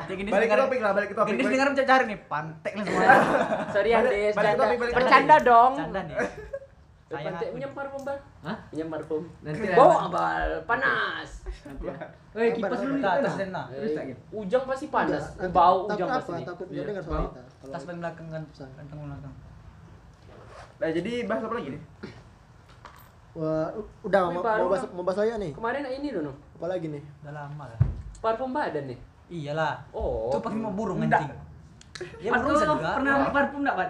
gendis 0.08 0.32
Balik 0.32 0.48
ke 0.48 0.56
topik 0.56 0.80
lah, 0.80 0.92
balik 0.96 1.08
ke 1.12 1.14
topik. 1.14 1.30
Gendis 1.30 1.44
Balik- 1.44 1.54
dengar 1.54 1.68
mencari 1.70 2.04
nih, 2.06 2.18
pantek 2.24 2.72
lah 2.72 2.84
semua. 2.84 3.14
Sorry 3.70 3.90
balik 4.32 4.76
ke 4.80 4.96
Bercanda 4.96 5.36
dong. 5.42 5.72
Canda 5.76 6.00
nih. 6.02 6.16
Sayang 7.10 7.34
Pantai 7.34 7.46
aku. 7.50 7.54
punya 7.58 7.68
parfum 7.74 8.00
bal? 8.06 8.18
Hah? 8.46 8.56
Punya 8.70 8.86
parfum. 8.86 9.22
Nanti 9.42 9.66
Bau 9.74 9.98
abal, 9.98 10.62
panas. 10.62 11.30
Woi, 12.30 12.48
kipas 12.54 12.78
dulu 12.78 12.94
nah. 13.02 13.66
Terus 13.66 13.92
gitu? 13.98 14.22
Ujang 14.30 14.62
pasti 14.70 14.86
panas. 14.86 15.24
Bau 15.50 15.90
ujang 15.90 16.06
pasti. 16.06 16.46
Takut 16.46 16.70
dia 16.70 16.86
dengar 16.86 17.02
suara 17.02 17.26
kita. 17.26 17.42
Tas 17.66 17.82
paling 17.82 17.98
belakang 17.98 18.26
kan, 18.30 18.42
kantong 18.54 19.10
belakang. 19.10 19.34
Nah, 20.80 20.88
jadi 20.94 21.12
bahas 21.26 21.42
apa 21.42 21.54
lagi 21.58 21.68
nih? 21.74 21.82
Wah, 23.34 23.68
udah 24.06 24.20
mau, 24.30 24.38
mau 24.38 24.42
bahas 24.70 24.86
dong. 24.86 24.94
mau 24.94 25.02
bahas 25.02 25.18
saya 25.18 25.34
nih. 25.34 25.50
Kemarin 25.50 25.82
ini 25.90 26.08
dulu, 26.14 26.30
Apa 26.62 26.66
lagi 26.70 26.86
nih? 26.94 27.02
Udah 27.26 27.32
lama 27.34 27.64
lah. 27.74 27.80
parfum 28.22 28.54
badan 28.54 28.86
nih. 28.86 28.98
Iyalah. 29.30 29.82
Oh. 29.90 30.30
Itu 30.30 30.38
pakai 30.38 30.58
mau 30.62 30.70
burung 30.70 31.02
anjing. 31.02 31.49
Ya 32.18 32.30
burung 32.32 32.52
bisa 32.54 32.66
juga. 32.66 32.88
pernah 32.94 33.12
beli 33.14 33.30
parfum 33.30 33.60
enggak, 33.60 33.76
Pan? 33.76 33.88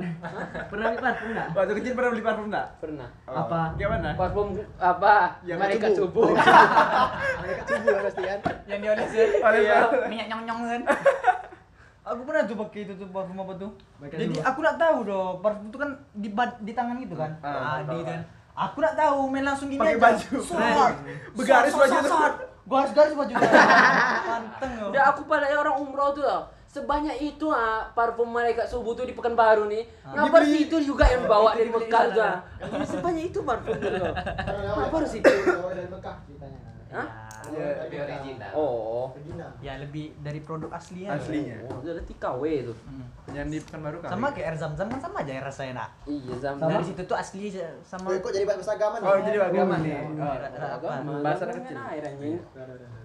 Pernah 0.66 0.86
beli 0.86 1.00
parfum 1.00 1.28
enggak? 1.28 1.46
Waktu 1.52 1.72
kecil 1.76 1.92
pernah 1.92 2.10
beli 2.10 2.22
parfum 2.22 2.46
enggak? 2.46 2.66
Pernah. 2.76 3.08
Apa? 3.24 3.60
Gimana? 3.74 4.08
Parfum 4.14 4.46
apa? 4.76 5.14
Yang 5.42 5.58
Malaikat 5.58 5.90
subuh. 5.92 6.26
subuh. 6.26 6.28
Mereka 7.40 7.62
subuh 7.64 7.96
pasti 8.02 8.22
kan. 8.22 8.38
Yang 8.66 8.78
diolesin. 8.80 9.28
Oleh 9.46 9.60
Iya. 9.60 9.76
Minyak 10.06 10.26
nyong-nyong 10.28 10.60
kan. 10.64 10.80
Aku 12.10 12.20
pernah 12.24 12.42
tuh 12.42 12.56
pakai 12.58 12.80
itu 12.82 12.92
tuh 12.94 13.06
parfum 13.08 13.38
apa 13.38 13.52
tuh? 13.56 13.70
Pakai 13.96 14.16
Jadi 14.18 14.32
dulu. 14.32 14.42
aku 14.42 14.58
nak 14.60 14.76
tahu 14.76 14.98
dong, 15.04 15.34
parfum 15.38 15.66
itu 15.68 15.78
kan 15.78 15.90
di 16.12 16.28
di 16.60 16.72
tangan 16.72 16.96
gitu 16.98 17.14
kan. 17.14 17.30
Ah, 17.38 17.54
Ah, 17.54 17.78
di 17.84 18.02
kan. 18.02 18.20
Aku 18.52 18.78
nak 18.78 18.94
tahu, 18.94 19.18
main 19.26 19.44
langsung 19.44 19.68
gini 19.68 19.78
Pakai 19.78 19.94
aja. 19.94 20.02
baju. 20.02 20.36
Sot. 20.42 20.92
Begaris 21.32 21.70
Sot, 21.70 21.80
baju 21.80 21.96
tuh. 21.96 22.10
sot. 22.10 22.34
Garis-garis 22.62 23.14
baju. 23.14 23.32
Panteng 23.34 24.72
loh. 24.76 24.88
Udah 24.90 25.02
aku 25.08 25.20
pada 25.24 25.46
orang 25.50 25.76
umroh 25.76 26.10
tuh 26.12 26.22
tau. 26.22 26.42
Sebanyak 26.70 27.18
itu 27.18 27.50
ah 27.50 27.90
parfum 27.90 28.30
malaikat 28.30 28.70
subuh 28.70 28.94
tuh 28.94 29.02
di 29.02 29.10
Pekanbaru 29.10 29.66
nih. 29.66 29.82
Ngapa 30.06 30.46
sih 30.46 30.70
itu 30.70 30.76
juga 30.78 31.02
yang 31.10 31.26
bawa 31.26 31.58
dari 31.58 31.66
Mekah 31.66 32.02
tuh 32.14 32.22
ah. 32.22 32.38
Sebanyak 32.86 33.34
itu 33.34 33.42
parfum 33.42 33.74
tuh. 33.74 33.90
tau. 33.90 34.14
Ngapa 34.78 34.94
harus 35.02 35.12
itu? 35.18 35.26
dari 35.26 35.90
Mekah 35.90 36.14
ceritanya. 36.22 36.58
Hah? 36.90 37.06
Iya, 37.50 37.66
Lebih 37.86 37.98
original. 38.06 38.52
Oh. 38.54 39.06
Original. 39.14 39.50
Ya 39.58 39.74
lebih 39.78 40.14
dari 40.22 40.38
produk 40.42 40.70
aslinya. 40.70 41.18
Aslinya. 41.18 41.56
Oh, 41.66 41.82
udah 41.82 42.04
TKW 42.06 42.42
itu. 42.62 42.74
Hmm. 42.86 43.06
Yang 43.34 43.46
di 43.46 43.58
Pekanbaru 43.66 43.96
kan? 44.02 44.08
Sama 44.14 44.26
kayak 44.30 44.46
air 44.46 44.56
zam-zam 44.58 44.86
kan 44.86 45.00
sama 45.02 45.16
aja 45.22 45.32
ya 45.34 45.42
rasanya 45.42 45.72
nak. 45.74 45.90
Iya, 46.06 46.34
Zam. 46.38 46.54
Dari 46.58 46.84
situ 46.86 47.02
tuh 47.06 47.16
asli 47.18 47.50
sama 47.82 48.06
Woi, 48.10 48.18
kok 48.22 48.30
jadi 48.30 48.44
bahasa 48.46 48.72
agama 48.74 48.96
nih? 48.98 49.06
Oh, 49.06 49.18
jadi 49.18 49.38
agama 49.42 49.74
nih. 49.82 49.92
Oh, 49.98 50.34
Oh? 50.78 51.22
Bahasa 51.22 51.44
kecil. 51.46 51.62
kan. 51.74 51.74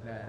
Nah, 0.06 0.22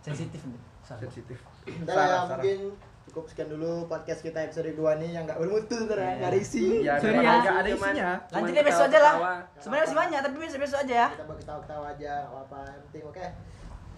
Sensitif 0.00 0.40
nih. 0.48 0.60
sensitif. 0.80 1.38
Udah 1.66 1.94
lah, 1.94 2.06
ya, 2.06 2.18
mungkin 2.26 2.58
cukup 3.04 3.24
sekian 3.26 3.48
dulu 3.50 3.84
podcast 3.84 4.22
kita 4.22 4.38
episode 4.40 4.70
2 4.70 5.02
nih 5.02 5.10
yang 5.12 5.24
gak 5.24 5.36
bermutu 5.36 5.74
sebenarnya, 5.76 6.14
nggak 6.16 6.30
ada 6.30 6.38
isi. 6.38 6.66
Ya, 6.80 6.94
Sorry 6.96 7.18
ya. 7.18 7.42
nggak 7.42 7.56
ada 7.56 7.68
Cuman- 7.68 7.90
isinya. 7.90 8.10
Lanjut 8.30 8.52
deh 8.52 8.64
besok 8.64 8.84
aja 8.86 8.98
lah. 9.00 9.14
Sebenarnya 9.58 9.84
masih 9.84 9.98
banyak 9.98 10.20
tapi 10.22 10.36
besok 10.38 10.60
besok 10.60 10.78
aja 10.80 10.94
ya. 10.94 11.08
Kita 11.10 11.24
bakal 11.24 11.38
ketawa-ketawa 11.38 11.86
aja, 11.90 12.12
nggak 12.20 12.32
apa-apa. 12.32 12.60
Yang 12.66 12.82
penting 12.86 13.04
oke. 13.04 13.26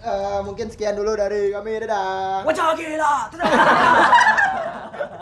Eh, 0.02 0.40
mungkin 0.42 0.66
sekian 0.66 0.94
dulu 0.98 1.14
dari 1.14 1.54
kami, 1.54 1.78
dadah. 1.78 2.42
Wajah 2.42 2.74
gila. 2.74 3.14